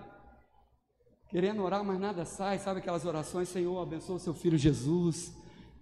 querendo 1.30 1.62
orar, 1.62 1.82
mas 1.82 1.98
nada 1.98 2.26
sai. 2.26 2.58
Sabe 2.58 2.80
aquelas 2.80 3.06
orações, 3.06 3.48
Senhor, 3.48 3.80
abençoa 3.80 4.16
o 4.16 4.20
seu 4.20 4.34
filho 4.34 4.58
Jesus. 4.58 5.34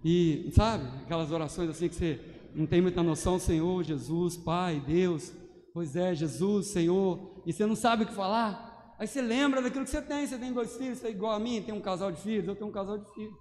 E, 0.05 0.49
sabe, 0.55 0.87
aquelas 1.03 1.33
orações 1.33 1.69
assim 1.69 1.89
que 1.89 1.97
você 1.97 2.21
não 2.55 2.67
tem 2.67 2.81
muita 2.81 3.03
noção, 3.03 3.37
Senhor, 3.37 3.83
Jesus, 3.83 4.37
Pai, 4.37 4.79
Deus. 4.79 5.42
Pois 5.73 5.97
é, 5.97 6.15
Jesus, 6.15 6.69
Senhor, 6.69 7.43
e 7.47 7.53
você 7.53 7.65
não 7.65 7.75
sabe 7.75 8.05
o 8.05 8.07
que 8.07 8.15
falar? 8.15 8.95
Aí 8.99 9.07
você 9.07 9.23
lembra 9.23 9.63
daquilo 9.63 9.85
que 9.85 9.91
você 9.91 10.03
tem, 10.03 10.27
você 10.27 10.39
tem 10.39 10.53
dois 10.53 10.77
filhos, 10.77 10.99
você 10.99 11.09
é 11.09 11.11
igual 11.11 11.33
a 11.33 11.41
mim, 11.41 11.63
tem 11.63 11.75
um 11.75 11.81
casal 11.81 12.13
de 12.13 12.21
filhos, 12.21 12.47
eu 12.47 12.55
tenho 12.55 12.69
um 12.69 12.73
casal 12.73 12.99
de 12.99 13.11
filhos. 13.15 13.35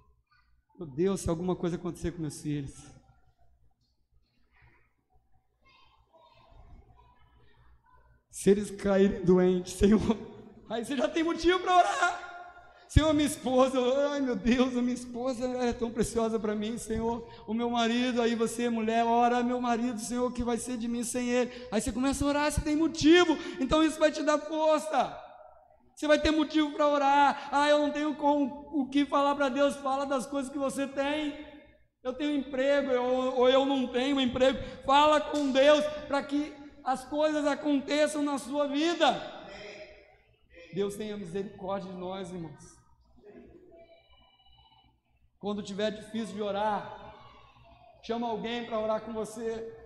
Meu 0.78 0.88
Deus, 0.88 1.20
se 1.20 1.28
alguma 1.28 1.54
coisa 1.54 1.76
acontecer 1.76 2.12
com 2.12 2.22
meus 2.22 2.40
filhos. 2.40 2.72
Se 8.30 8.50
eles 8.50 8.70
caírem 8.70 9.24
doentes, 9.24 9.74
Senhor, 9.74 10.00
aí 10.70 10.84
você 10.84 10.96
já 10.96 11.08
tem 11.08 11.22
motivo 11.22 11.60
para 11.60 11.76
orar. 11.76 12.21
Senhor, 12.92 13.14
minha 13.14 13.26
esposa, 13.26 13.78
ai 14.10 14.20
meu 14.20 14.36
Deus, 14.36 14.76
a 14.76 14.82
minha 14.82 14.92
esposa 14.92 15.46
é 15.62 15.72
tão 15.72 15.90
preciosa 15.90 16.38
para 16.38 16.54
mim, 16.54 16.76
Senhor. 16.76 17.26
O 17.46 17.54
meu 17.54 17.70
marido, 17.70 18.20
aí 18.20 18.34
você, 18.34 18.68
mulher, 18.68 19.02
ora, 19.02 19.42
meu 19.42 19.58
marido, 19.62 19.98
Senhor, 19.98 20.30
que 20.30 20.44
vai 20.44 20.58
ser 20.58 20.76
de 20.76 20.86
mim 20.88 21.02
sem 21.02 21.30
ele. 21.30 21.50
Aí 21.72 21.80
você 21.80 21.90
começa 21.90 22.22
a 22.22 22.28
orar, 22.28 22.52
você 22.52 22.60
tem 22.60 22.76
motivo, 22.76 23.34
então 23.58 23.82
isso 23.82 23.98
vai 23.98 24.12
te 24.12 24.22
dar 24.22 24.36
força. 24.36 25.18
Você 25.96 26.06
vai 26.06 26.18
ter 26.18 26.32
motivo 26.32 26.72
para 26.72 26.86
orar. 26.86 27.48
Ah, 27.50 27.66
eu 27.66 27.78
não 27.78 27.90
tenho 27.90 28.14
com, 28.14 28.68
o 28.74 28.86
que 28.90 29.06
falar 29.06 29.36
para 29.36 29.48
Deus. 29.48 29.74
Fala 29.76 30.04
das 30.04 30.26
coisas 30.26 30.52
que 30.52 30.58
você 30.58 30.86
tem. 30.86 31.34
Eu 32.04 32.12
tenho 32.12 32.36
emprego, 32.36 32.90
eu, 32.90 33.04
ou 33.04 33.48
eu 33.48 33.64
não 33.64 33.86
tenho 33.86 34.20
emprego. 34.20 34.58
Fala 34.84 35.18
com 35.18 35.50
Deus 35.50 35.82
para 36.06 36.22
que 36.22 36.52
as 36.84 37.02
coisas 37.06 37.46
aconteçam 37.46 38.22
na 38.22 38.36
sua 38.36 38.68
vida. 38.68 39.18
Deus 40.74 40.94
tenha 40.94 41.16
misericórdia 41.16 41.90
de 41.90 41.96
nós, 41.98 42.30
irmãos. 42.30 42.81
Quando 45.42 45.60
tiver 45.60 45.90
difícil 45.90 46.36
de 46.36 46.40
orar, 46.40 47.16
chama 48.00 48.28
alguém 48.28 48.64
para 48.64 48.78
orar 48.78 49.00
com 49.00 49.12
você. 49.12 49.76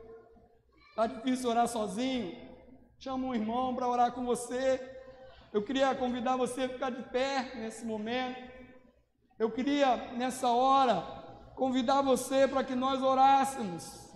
Está 0.90 1.06
difícil 1.06 1.48
orar 1.48 1.66
sozinho? 1.66 2.36
Chama 2.98 3.28
um 3.28 3.34
irmão 3.34 3.74
para 3.74 3.88
orar 3.88 4.12
com 4.12 4.26
você. 4.26 4.78
Eu 5.54 5.62
queria 5.62 5.94
convidar 5.94 6.36
você 6.36 6.64
a 6.64 6.68
ficar 6.68 6.90
de 6.90 7.02
pé 7.04 7.52
nesse 7.54 7.86
momento. 7.86 8.38
Eu 9.38 9.50
queria, 9.50 9.96
nessa 10.12 10.50
hora, 10.50 11.00
convidar 11.54 12.02
você 12.02 12.46
para 12.46 12.62
que 12.62 12.74
nós 12.74 13.02
orássemos. 13.02 14.10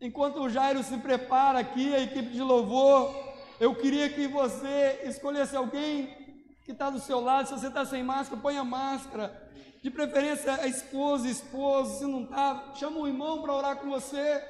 Enquanto 0.00 0.40
o 0.40 0.48
Jairo 0.48 0.84
se 0.84 0.98
prepara 0.98 1.58
aqui, 1.58 1.92
a 1.92 1.98
equipe 2.00 2.30
de 2.30 2.42
louvor, 2.42 3.12
eu 3.58 3.74
queria 3.74 4.08
que 4.08 4.28
você 4.28 5.00
escolhesse 5.02 5.56
alguém 5.56 6.25
que 6.66 6.72
está 6.72 6.90
do 6.90 6.98
seu 6.98 7.20
lado, 7.20 7.46
se 7.46 7.54
você 7.54 7.68
está 7.68 7.84
sem 7.86 8.02
máscara, 8.02 8.42
põe 8.42 8.58
a 8.58 8.64
máscara. 8.64 9.44
De 9.80 9.88
preferência 9.88 10.52
a 10.54 10.66
esposa, 10.66 11.28
esposo, 11.28 12.00
se 12.00 12.04
não 12.04 12.24
está, 12.24 12.72
chama 12.74 12.98
um 12.98 13.06
irmão 13.06 13.40
para 13.40 13.54
orar 13.54 13.76
com 13.76 13.88
você. 13.88 14.42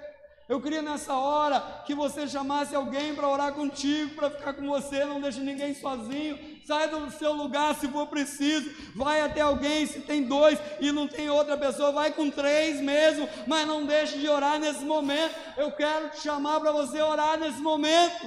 Eu 0.48 0.58
queria 0.58 0.80
nessa 0.80 1.12
hora 1.12 1.60
que 1.84 1.94
você 1.94 2.26
chamasse 2.26 2.74
alguém 2.74 3.14
para 3.14 3.28
orar 3.28 3.52
contigo, 3.52 4.14
para 4.14 4.30
ficar 4.30 4.54
com 4.54 4.66
você, 4.66 5.04
não 5.04 5.20
deixe 5.20 5.40
ninguém 5.40 5.74
sozinho. 5.74 6.38
sai 6.66 6.88
do 6.88 7.10
seu 7.10 7.34
lugar 7.34 7.74
se 7.74 7.86
for 7.86 8.06
preciso, 8.06 8.70
vai 8.94 9.20
até 9.20 9.42
alguém 9.42 9.84
se 9.84 10.00
tem 10.00 10.22
dois 10.22 10.58
e 10.80 10.90
não 10.90 11.06
tem 11.06 11.28
outra 11.28 11.58
pessoa, 11.58 11.92
vai 11.92 12.12
com 12.12 12.30
três 12.30 12.80
mesmo, 12.80 13.28
mas 13.46 13.66
não 13.66 13.84
deixe 13.84 14.18
de 14.18 14.26
orar 14.26 14.58
nesse 14.58 14.84
momento. 14.84 15.34
Eu 15.58 15.70
quero 15.72 16.08
te 16.10 16.20
chamar 16.20 16.60
para 16.60 16.72
você 16.72 17.02
orar 17.02 17.38
nesse 17.38 17.60
momento, 17.60 18.24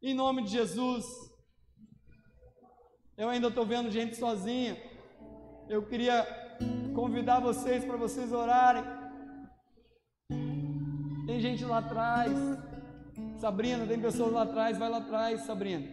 em 0.00 0.14
nome 0.14 0.44
de 0.44 0.50
Jesus. 0.52 1.23
Eu 3.16 3.28
ainda 3.28 3.46
estou 3.48 3.64
vendo 3.64 3.90
gente 3.90 4.16
sozinha. 4.16 4.76
Eu 5.68 5.82
queria 5.86 6.26
convidar 6.94 7.38
vocês 7.40 7.84
para 7.84 7.96
vocês 7.96 8.32
orarem. 8.32 8.82
Tem 11.26 11.40
gente 11.40 11.64
lá 11.64 11.78
atrás. 11.78 12.32
Sabrina, 13.38 13.86
tem 13.86 14.00
pessoas 14.00 14.32
lá 14.32 14.42
atrás, 14.42 14.76
vai 14.78 14.88
lá 14.90 14.98
atrás, 14.98 15.42
Sabrina. 15.42 15.86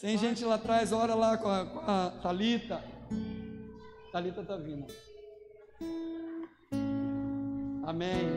Tem 0.00 0.18
gente 0.18 0.44
lá 0.44 0.56
atrás, 0.56 0.92
ora 0.92 1.14
lá 1.14 1.38
com 1.38 1.48
a, 1.48 1.66
com 1.66 1.78
a 1.78 2.10
Thalita. 2.22 2.82
Thalita 4.12 4.42
está 4.42 4.56
vindo. 4.56 4.86
Amém. 7.86 8.28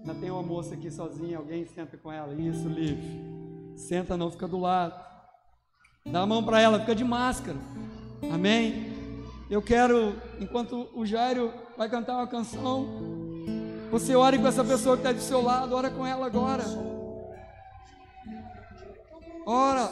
Ainda 0.00 0.14
tem 0.20 0.30
uma 0.30 0.42
moça 0.42 0.74
aqui 0.74 0.90
sozinha, 0.90 1.36
alguém 1.36 1.66
senta 1.66 1.96
com 1.98 2.10
ela. 2.10 2.32
Isso, 2.34 2.68
Liv. 2.68 2.98
Senta 3.76 4.16
não, 4.16 4.30
fica 4.30 4.46
do 4.48 4.58
lado. 4.58 5.13
Dá 6.06 6.20
a 6.20 6.26
mão 6.26 6.44
para 6.44 6.60
ela, 6.60 6.80
fica 6.80 6.94
de 6.94 7.02
máscara. 7.02 7.56
Amém. 8.30 8.92
Eu 9.50 9.62
quero, 9.62 10.14
enquanto 10.38 10.86
o 10.94 11.06
Jairo 11.06 11.50
vai 11.78 11.88
cantar 11.88 12.16
uma 12.16 12.26
canção, 12.26 12.86
você 13.90 14.14
ore 14.14 14.38
com 14.38 14.46
essa 14.46 14.62
pessoa 14.62 14.96
que 14.96 15.00
está 15.00 15.12
do 15.12 15.20
seu 15.20 15.40
lado, 15.40 15.74
ora 15.74 15.90
com 15.90 16.06
ela 16.06 16.26
agora. 16.26 16.64
Ora, 19.46 19.90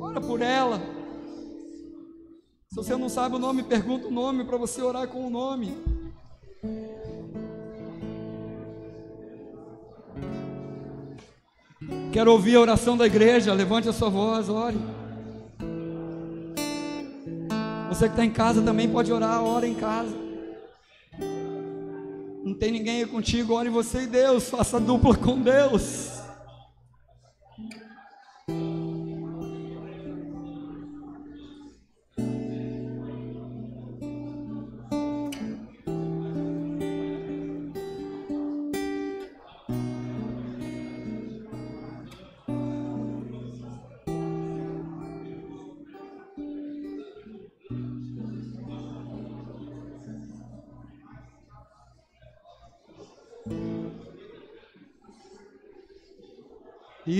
ora 0.00 0.20
por 0.20 0.40
ela. 0.40 0.80
Se 2.68 2.76
você 2.76 2.96
não 2.96 3.10
sabe 3.10 3.36
o 3.36 3.38
nome, 3.38 3.62
pergunta 3.62 4.08
o 4.08 4.10
nome 4.10 4.44
para 4.44 4.56
você 4.56 4.80
orar 4.80 5.06
com 5.08 5.26
o 5.26 5.30
nome. 5.30 5.76
Quero 12.12 12.32
ouvir 12.32 12.56
a 12.56 12.60
oração 12.60 12.96
da 12.96 13.06
igreja. 13.06 13.52
Levante 13.52 13.88
a 13.88 13.92
sua 13.92 14.08
voz, 14.08 14.48
ore. 14.48 15.01
Você 17.92 18.06
que 18.06 18.14
está 18.14 18.24
em 18.24 18.30
casa 18.30 18.62
também 18.62 18.88
pode 18.88 19.12
orar, 19.12 19.44
ora 19.44 19.68
em 19.68 19.74
casa. 19.74 20.16
Não 22.42 22.54
tem 22.54 22.72
ninguém 22.72 23.02
aí 23.02 23.06
contigo, 23.06 23.52
ore 23.52 23.68
você 23.68 24.04
e 24.04 24.06
Deus, 24.06 24.48
faça 24.48 24.80
dupla 24.80 25.14
com 25.14 25.38
Deus. 25.38 26.22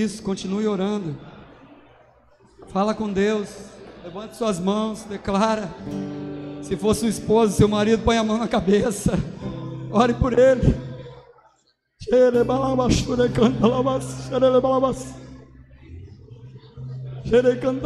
Isso, 0.00 0.22
continue 0.22 0.66
orando. 0.66 1.14
Fala 2.68 2.94
com 2.94 3.12
Deus. 3.12 3.48
Levante 4.02 4.36
suas 4.36 4.58
mãos, 4.58 5.04
declara. 5.04 5.68
Se 6.62 6.76
for 6.76 6.94
sua 6.94 7.08
esposa, 7.08 7.52
seu 7.52 7.68
marido, 7.68 8.02
põe 8.02 8.16
a 8.16 8.24
mão 8.24 8.38
na 8.38 8.48
cabeça. 8.48 9.12
Ore 9.90 10.14
por 10.14 10.38
ele. 10.38 10.74
Xere 12.00 12.38
canta 17.56 17.82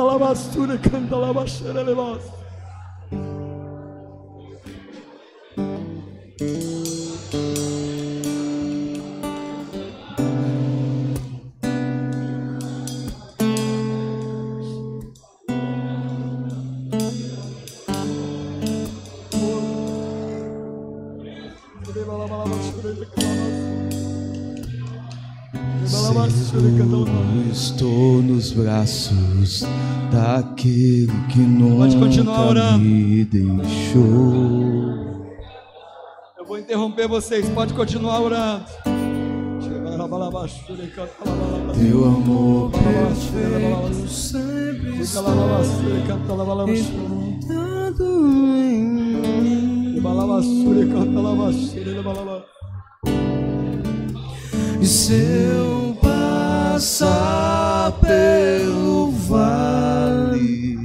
braços 28.77 29.65
daquele 30.13 31.11
que 31.31 31.39
nunca 31.39 32.79
me 32.79 33.25
deixou. 33.25 34.05
Eu 36.39 36.45
vou 36.47 36.59
interromper 36.59 37.09
vocês, 37.09 37.49
pode 37.49 37.73
continuar 37.73 38.21
orando. 38.21 38.67
Teu 41.75 42.05
amor 42.05 42.71
perfeito 42.71 44.09
sempre 44.09 45.01
está 45.01 45.23
em 48.69 48.85
mim. 48.85 50.01
E 54.81 54.87
se 54.87 55.15
eu 55.15 55.97
passar 56.01 57.56
pelo 57.93 59.11
vale, 59.13 60.79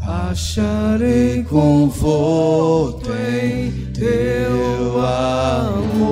acharei 0.00 1.42
conforto 1.44 3.10
em 3.12 3.70
teu 3.92 5.00
amor, 5.00 6.08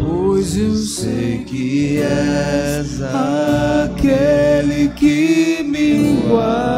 pois 0.00 0.56
eu 0.56 0.74
sei 0.74 1.44
que 1.44 1.98
és 1.98 3.00
aquele 3.02 4.88
que 4.90 5.62
me 5.62 6.22
guarda. 6.28 6.77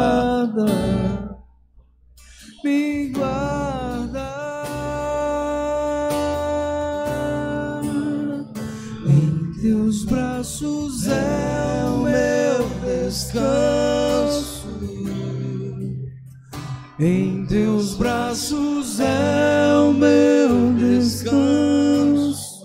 Em 17.03 17.47
teus 17.47 17.95
braços 17.95 18.99
é 18.99 19.75
o 19.75 19.91
meu 19.91 20.71
descanso. 20.77 22.61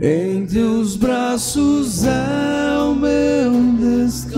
Em 0.00 0.46
teus 0.46 0.94
braços 0.94 2.04
é 2.04 2.78
o 2.78 2.94
meu 2.94 3.50
descanso. 3.80 4.30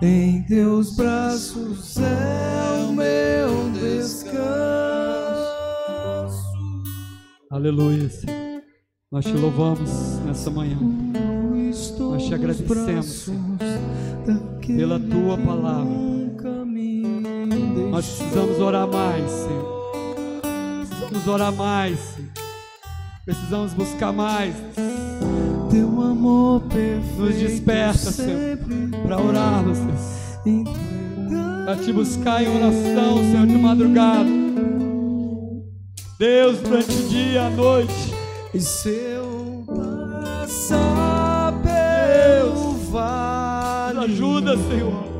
Em 0.00 0.44
teus 0.44 0.94
braços 0.94 1.96
é 1.96 2.86
o 2.88 2.92
meu 2.92 3.72
descanso. 3.72 4.32
Aleluia. 7.50 8.08
Nós 9.10 9.24
te 9.24 9.32
louvamos 9.32 9.90
nessa 10.24 10.48
manhã. 10.48 10.78
Nós 11.98 12.26
te 12.26 12.34
agradecemos, 12.34 13.28
pela 14.66 14.98
tua 14.98 15.36
palavra. 15.38 16.12
Nós 17.90 18.06
precisamos 18.06 18.58
orar 18.58 18.88
mais, 18.88 19.30
Senhor. 19.30 19.92
Precisamos 20.88 21.28
orar 21.28 21.52
mais, 21.52 21.98
Senhor. 21.98 22.30
Precisamos 23.24 23.74
buscar 23.74 24.12
mais. 24.12 24.54
Teu 25.70 25.88
amor 26.00 26.62
perfeito. 26.62 27.18
Nos 27.18 27.34
desperta, 27.34 28.10
Senhor, 28.10 28.58
para 29.04 29.20
orarmos, 29.20 29.78
Senhor. 30.42 30.64
Para 31.64 31.76
te 31.76 31.92
buscar 31.92 32.42
em 32.42 32.48
oração, 32.48 33.18
Senhor, 33.30 33.46
de 33.46 33.58
madrugada. 33.58 34.28
Deus, 36.18 36.58
durante 36.60 36.92
o 36.92 37.08
dia 37.08 37.32
e 37.32 37.38
a 37.38 37.50
noite. 37.50 38.14
E 38.54 38.60
seu 38.60 39.64
passar 39.66 41.52
pelo 41.62 42.72
vale 42.90 43.21
ajuda, 44.02 44.56
Senhor. 44.56 45.12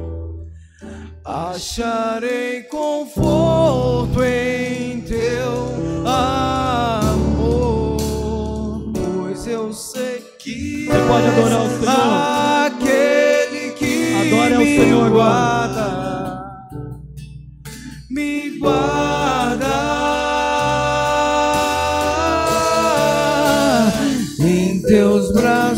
Acharei 1.25 2.63
conforto 2.65 4.23
em 4.25 5.01
teu 5.03 6.05
amor, 6.05 7.33
eu 9.47 9.73
sei 9.73 10.21
que 10.39 10.87
Você 10.87 10.99
pode 11.07 11.27
adorar 11.29 11.63
o 11.63 11.69
Senhor. 11.69 11.87
aquele 12.67 13.71
que 13.73 14.15
Adore 14.15 14.55
ao 14.55 14.61
me 14.61 14.77
Senhor 14.77 15.07
agora. 15.07 15.13
guarda, 15.13 16.43
me 18.11 18.59
guarda 18.59 19.73
em 24.41 24.83
teus 24.83 25.33
braços 25.33 25.72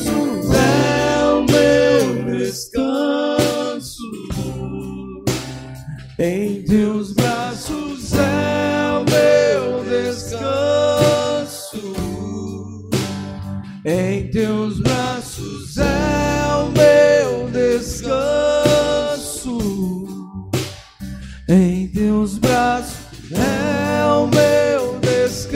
Em 21.46 21.88
teus 21.88 22.38
braços 22.38 23.30
é 23.30 24.02
o 24.06 24.26
meu 24.26 24.98
descanso. 25.00 25.52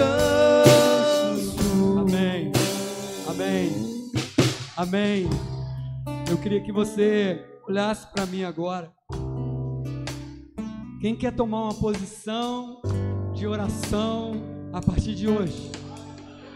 Amém. 1.99 2.53
Amém. 3.27 3.73
Amém. 4.77 5.31
Eu 6.31 6.37
queria 6.37 6.61
que 6.61 6.71
você 6.71 7.43
olhasse 7.67 8.07
para 8.13 8.27
mim 8.27 8.45
agora. 8.45 8.93
Quem 11.01 11.17
quer 11.17 11.33
tomar 11.33 11.63
uma 11.63 11.75
posição 11.75 12.83
de 13.33 13.47
oração 13.47 14.33
a 14.75 14.83
partir 14.83 15.15
de 15.15 15.27
hoje? 15.27 15.73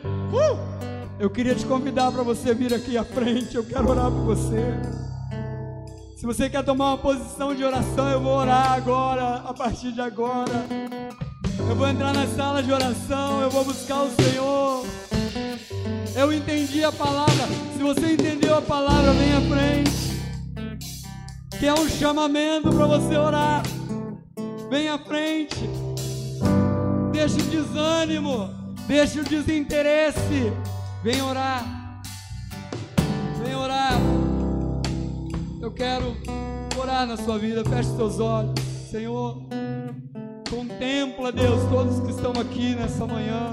Uh! 0.04 0.82
Eu 1.18 1.30
queria 1.30 1.54
te 1.54 1.64
convidar 1.64 2.12
para 2.12 2.22
você 2.22 2.52
vir 2.52 2.74
aqui 2.74 2.98
à 2.98 3.04
frente. 3.04 3.56
Eu 3.56 3.64
quero 3.64 3.88
orar 3.88 4.10
por 4.10 4.24
você. 4.24 5.01
Se 6.22 6.26
você 6.26 6.48
quer 6.48 6.62
tomar 6.62 6.90
uma 6.90 6.98
posição 6.98 7.52
de 7.52 7.64
oração, 7.64 8.08
eu 8.08 8.20
vou 8.20 8.36
orar 8.36 8.74
agora, 8.74 9.38
a 9.38 9.52
partir 9.52 9.90
de 9.90 10.00
agora. 10.00 10.68
Eu 11.68 11.74
vou 11.74 11.88
entrar 11.88 12.14
na 12.14 12.28
sala 12.28 12.62
de 12.62 12.72
oração, 12.72 13.40
eu 13.40 13.50
vou 13.50 13.64
buscar 13.64 14.02
o 14.02 14.10
Senhor. 14.12 14.86
Eu 16.14 16.32
entendi 16.32 16.84
a 16.84 16.92
palavra. 16.92 17.48
Se 17.76 17.82
você 17.82 18.12
entendeu 18.12 18.56
a 18.56 18.62
palavra, 18.62 19.12
vem 19.14 19.32
à 19.32 19.40
frente. 19.40 19.90
Que 21.58 21.66
é 21.66 21.74
um 21.74 21.88
chamamento 21.88 22.70
para 22.70 22.86
você 22.86 23.16
orar. 23.16 23.64
Vem 24.70 24.90
à 24.90 25.00
frente. 25.00 25.68
Deixa 27.10 27.34
o 27.34 27.42
desânimo. 27.42 28.48
Deixa 28.86 29.20
o 29.20 29.24
desinteresse. 29.24 30.52
Vem 31.02 31.20
orar. 31.20 32.00
Vem 33.44 33.56
orar. 33.56 34.11
Eu 35.62 35.70
quero 35.70 36.16
orar 36.76 37.06
na 37.06 37.16
sua 37.16 37.38
vida. 37.38 37.64
Feche 37.64 37.88
seus 37.94 38.18
olhos. 38.18 38.52
Senhor, 38.90 39.40
contempla, 40.50 41.30
Deus, 41.30 41.62
todos 41.70 42.00
que 42.00 42.10
estão 42.10 42.32
aqui 42.32 42.74
nessa 42.74 43.06
manhã. 43.06 43.52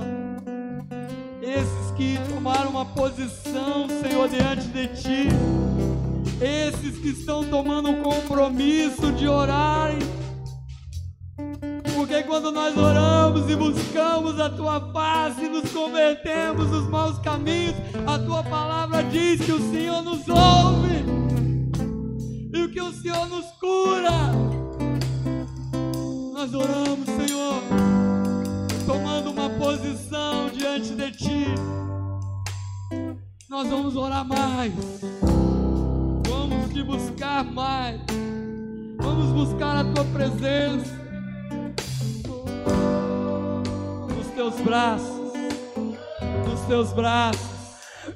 Esses 1.39 1.91
que 1.95 2.17
tomaram 2.33 2.71
uma 2.71 2.85
posição, 2.85 3.87
Senhor, 4.01 4.27
diante 4.27 4.67
de 4.69 4.87
Ti. 4.87 5.27
Esses 6.41 6.97
que 6.97 7.09
estão 7.09 7.43
tomando 7.43 7.91
um 7.91 8.01
compromisso 8.01 9.11
de 9.11 9.27
orarem. 9.27 9.99
Porque 11.95 12.23
quando 12.23 12.51
nós 12.51 12.75
oramos 12.75 13.47
e 13.51 13.55
buscamos 13.55 14.39
a 14.39 14.49
Tua 14.49 14.81
face 14.91 15.45
e 15.45 15.49
nos 15.49 15.71
convertemos 15.71 16.71
dos 16.71 16.89
maus 16.89 17.19
caminhos, 17.19 17.75
a 18.07 18.17
Tua 18.17 18.43
palavra 18.43 19.03
diz 19.03 19.41
que 19.41 19.51
o 19.51 19.71
Senhor 19.71 20.01
nos 20.01 20.27
ouve 20.27 21.18
e 22.53 22.67
que 22.67 22.81
o 22.81 22.91
Senhor 22.91 23.27
nos 23.27 23.45
cura. 23.59 24.09
Nós 26.33 26.53
oramos, 26.53 27.05
Senhor, 27.05 27.61
tomando 28.85 29.31
uma 29.31 29.49
posição 29.49 30.49
diante 30.49 30.95
de 30.95 31.11
Ti. 31.11 31.45
Nós 33.49 33.67
vamos 33.67 33.95
orar 33.95 34.25
mais. 34.25 34.73
Vamos 36.27 36.73
te 36.73 36.83
buscar 36.83 37.43
mais. 37.43 37.99
Vamos 38.97 39.31
buscar 39.31 39.77
a 39.77 39.83
tua 39.83 40.05
presença. 40.05 40.99
Nos 44.15 44.27
teus 44.35 44.55
braços. 44.61 45.33
Nos 46.47 46.61
teus 46.67 46.93
braços. 46.93 47.58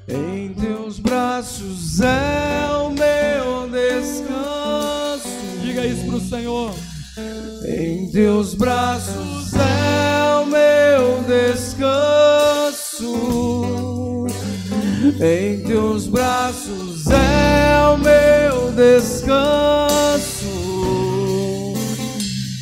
Em 0.06 0.50
teus 0.50 0.98
braços 0.98 2.00
é 2.00 2.68
o 2.76 2.90
meu 2.90 3.68
descanso. 3.70 5.28
Diga 5.62 5.86
isso 5.86 6.04
pro 6.06 6.20
Senhor. 6.20 6.74
Em 7.66 8.10
teus 8.10 8.54
braços 8.54 9.54
é 9.54 10.42
o 10.42 10.46
meu 10.46 11.22
descanso. 11.26 13.14
Em 15.20 15.62
teus 15.62 16.06
braços 16.06 17.06
é 17.06 17.88
o 17.88 17.96
meu 17.96 18.72
descanso. 18.72 20.24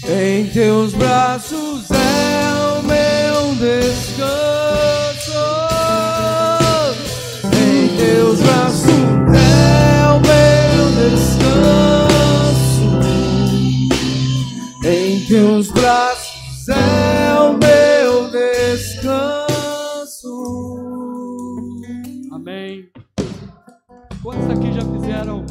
Em 0.06 0.46
teus 0.50 0.92
braços 0.94 1.90
é 1.90 2.78
o 2.78 2.82
meu 2.84 3.54
descanso. 3.56 5.01
Descanso. 11.52 12.82
Em 14.84 15.24
teus 15.26 15.70
braços 15.70 16.68
é 16.68 17.38
o 17.40 17.52
meu 17.52 18.30
descanso. 18.30 19.52
Amém. 22.32 22.90
Quantos 24.22 24.50
aqui 24.50 24.72
já 24.72 24.82
fizeram, 24.82 25.44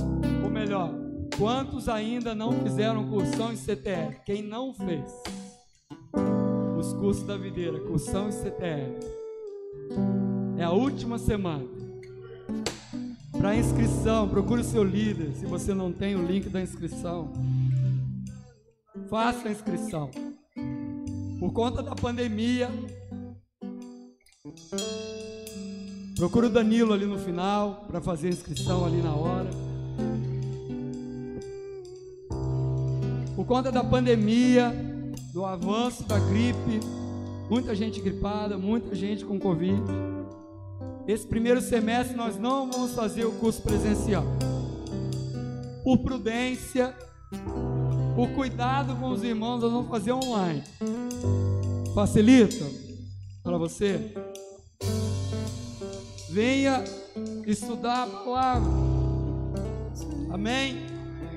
ou 0.43 0.49
melhor, 0.49 0.91
quantos 1.37 1.87
ainda 1.87 2.33
não 2.33 2.51
fizeram 2.53 3.07
cursão 3.09 3.51
em 3.51 3.57
CTR? 3.57 4.21
Quem 4.25 4.41
não 4.41 4.73
fez? 4.73 5.11
Os 6.77 6.93
cursos 6.93 7.23
da 7.23 7.37
videira, 7.37 7.79
cursão 7.79 8.29
em 8.29 8.31
CTR. 8.31 8.97
É 10.57 10.63
a 10.63 10.71
última 10.71 11.17
semana. 11.17 11.80
Para 13.41 13.55
inscrição, 13.55 14.29
procure 14.29 14.61
o 14.61 14.63
seu 14.63 14.83
líder. 14.83 15.31
Se 15.33 15.47
você 15.47 15.73
não 15.73 15.91
tem 15.91 16.15
o 16.15 16.23
link 16.23 16.47
da 16.47 16.61
inscrição, 16.61 17.33
faça 19.09 19.47
a 19.47 19.51
inscrição. 19.51 20.11
Por 21.39 21.51
conta 21.51 21.81
da 21.81 21.95
pandemia, 21.95 22.69
procure 26.15 26.45
o 26.45 26.49
Danilo 26.51 26.93
ali 26.93 27.07
no 27.07 27.17
final 27.17 27.85
para 27.87 27.99
fazer 27.99 28.27
a 28.27 28.29
inscrição 28.29 28.85
ali 28.85 29.01
na 29.01 29.15
hora. 29.15 29.49
Por 33.35 33.45
conta 33.47 33.71
da 33.71 33.83
pandemia, 33.83 34.71
do 35.33 35.43
avanço 35.47 36.03
da 36.03 36.19
gripe, 36.19 36.79
muita 37.49 37.73
gente 37.73 37.99
gripada, 38.01 38.55
muita 38.55 38.93
gente 38.93 39.25
com 39.25 39.39
Covid. 39.39 39.81
Esse 41.07 41.25
primeiro 41.25 41.61
semestre 41.61 42.15
nós 42.15 42.37
não 42.37 42.69
vamos 42.71 42.93
fazer 42.93 43.25
o 43.25 43.31
curso 43.33 43.61
presencial. 43.61 44.23
Por 45.83 45.97
prudência, 45.99 46.95
por 48.15 48.29
cuidado 48.29 48.95
com 48.95 49.09
os 49.09 49.23
irmãos, 49.23 49.61
nós 49.61 49.71
vamos 49.71 49.89
fazer 49.89 50.11
online. 50.11 50.63
Facilita 51.93 52.65
para 53.43 53.57
você? 53.57 54.13
Venha 56.29 56.83
estudar 57.45 58.03
a 58.03 58.07
palavra. 58.07 58.69
Amém? 60.31 60.85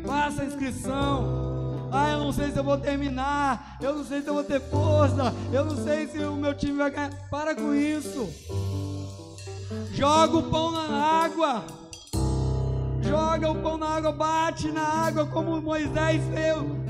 Faça 0.07 0.43
a 0.43 0.45
inscrição. 0.45 1.89
Ah, 1.91 2.11
eu 2.11 2.19
não 2.19 2.33
sei 2.33 2.51
se 2.51 2.59
eu 2.59 2.65
vou 2.65 2.77
terminar. 2.77 3.79
Eu 3.81 3.95
não 3.95 4.05
sei 4.05 4.21
se 4.21 4.29
eu 4.29 4.35
vou 4.35 4.45
ter 4.45 4.61
força. 4.61 5.35
Eu 5.53 5.65
não 5.65 5.83
sei 5.83 6.07
se 6.07 6.19
o 6.19 6.37
meu 6.37 6.55
time 6.55 6.77
vai 6.77 6.91
ganhar. 6.91 7.11
Para 7.31 7.55
com 7.55 7.75
isso. 7.75 8.29
Joga 9.95 10.39
o 10.39 10.43
pão 10.43 10.73
na 10.73 11.23
água. 11.25 11.65
Joga 13.01 13.51
o 13.53 13.63
pão 13.63 13.79
na 13.79 13.91
água, 13.91 14.11
bate 14.11 14.69
na 14.73 14.83
água 14.83 15.25
como 15.27 15.63
Moisés 15.63 16.21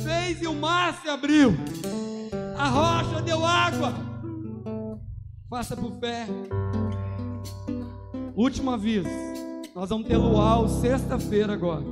fez, 0.02 0.40
e 0.40 0.46
o 0.46 0.54
mar 0.54 0.98
se 1.02 1.08
abriu. 1.10 1.54
A 2.56 2.66
rocha 2.66 3.20
deu 3.20 3.44
água. 3.44 3.92
Faça 5.50 5.76
por 5.76 5.92
fé. 6.00 6.26
Último 8.34 8.70
aviso. 8.70 9.08
Nós 9.74 9.90
vamos 9.90 10.08
ter 10.08 10.16
luau 10.16 10.66
sexta-feira 10.66 11.52
agora. 11.52 11.84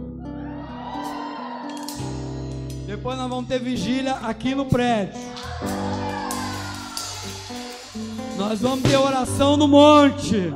Depois 2.86 3.18
nós 3.18 3.28
vamos 3.28 3.48
ter 3.48 3.58
vigília 3.58 4.14
aqui 4.14 4.54
no 4.54 4.64
prédio. 4.64 5.20
Nós 8.38 8.62
vamos 8.62 8.82
ter 8.82 8.96
oração 8.96 9.58
no 9.58 9.68
monte. 9.68 10.54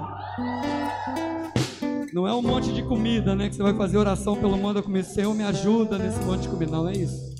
Não 2.16 2.26
é 2.26 2.32
um 2.32 2.40
monte 2.40 2.72
de 2.72 2.82
comida, 2.82 3.36
né? 3.36 3.50
Que 3.50 3.56
você 3.56 3.62
vai 3.62 3.74
fazer 3.74 3.98
oração 3.98 4.36
pelo 4.36 4.56
mundo 4.56 4.82
comer. 4.82 5.04
Senhor, 5.04 5.34
me 5.34 5.44
ajuda 5.44 5.98
nesse 5.98 6.18
monte 6.20 6.40
de 6.44 6.48
comida. 6.48 6.72
Não, 6.72 6.88
é 6.88 6.92
isso. 6.92 7.34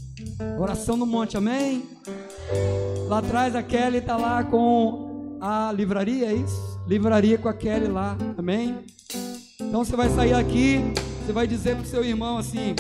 Oração 0.59 0.99
no 0.99 1.07
monte, 1.07 1.35
amém? 1.35 1.83
Lá 3.09 3.21
atrás 3.21 3.57
a 3.57 3.63
Kelly 3.63 3.97
está 3.97 4.19
lá 4.19 4.45
com 4.45 5.39
a 5.41 5.73
livraria, 5.75 6.27
é 6.27 6.35
isso? 6.35 6.79
Livraria 6.87 7.39
com 7.39 7.49
a 7.49 7.55
Kelly 7.55 7.87
lá, 7.89 8.19
amém? 8.37 8.81
Então 9.59 9.83
você 9.83 9.97
vai 9.97 10.11
sair 10.11 10.35
aqui, 10.35 10.93
você 11.25 11.33
vai 11.33 11.47
dizer 11.47 11.77
para 11.77 11.85
o 11.85 11.87
seu 11.87 12.05
irmão 12.05 12.37
assim: 12.37 12.77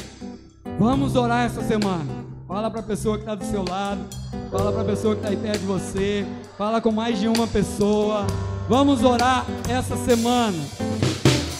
Vamos 0.79 1.17
orar 1.17 1.47
essa 1.47 1.63
semana. 1.63 2.05
Fala 2.47 2.71
para 2.71 2.81
a 2.81 2.85
pessoa 2.85 3.17
que 3.17 3.23
está 3.23 3.35
do 3.35 3.45
seu 3.47 3.65
lado, 3.67 4.03
fala 4.51 4.71
para 4.71 4.83
a 4.83 4.85
pessoa 4.85 5.15
que 5.15 5.21
está 5.23 5.31
aí 5.31 5.37
perto 5.39 5.61
de 5.61 5.67
você, 5.67 6.27
fala 6.59 6.79
com 6.79 6.93
mais 6.93 7.19
de 7.19 7.27
uma 7.27 7.47
pessoa. 7.47 8.27
Vamos 8.69 9.03
orar 9.03 9.47
essa 9.67 9.97
semana. 9.97 10.59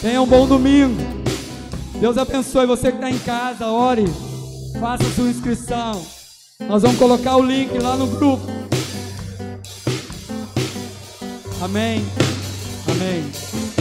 Tenha 0.07 0.22
um 0.22 0.26
bom 0.26 0.46
domingo. 0.46 1.02
Deus 1.98 2.16
abençoe 2.16 2.64
você 2.64 2.92
que 2.92 2.98
está 2.98 3.11
em 3.11 3.18
casa. 3.18 3.66
Ore, 3.66 4.04
faça 4.78 5.02
sua 5.16 5.28
inscrição. 5.28 6.00
Nós 6.61 6.82
vamos 6.82 6.96
colocar 6.96 7.36
o 7.36 7.42
link 7.42 7.76
lá 7.76 7.96
no 7.96 8.07
grupo. 8.07 8.46
Amém. 11.61 12.04
Amém. 12.88 13.75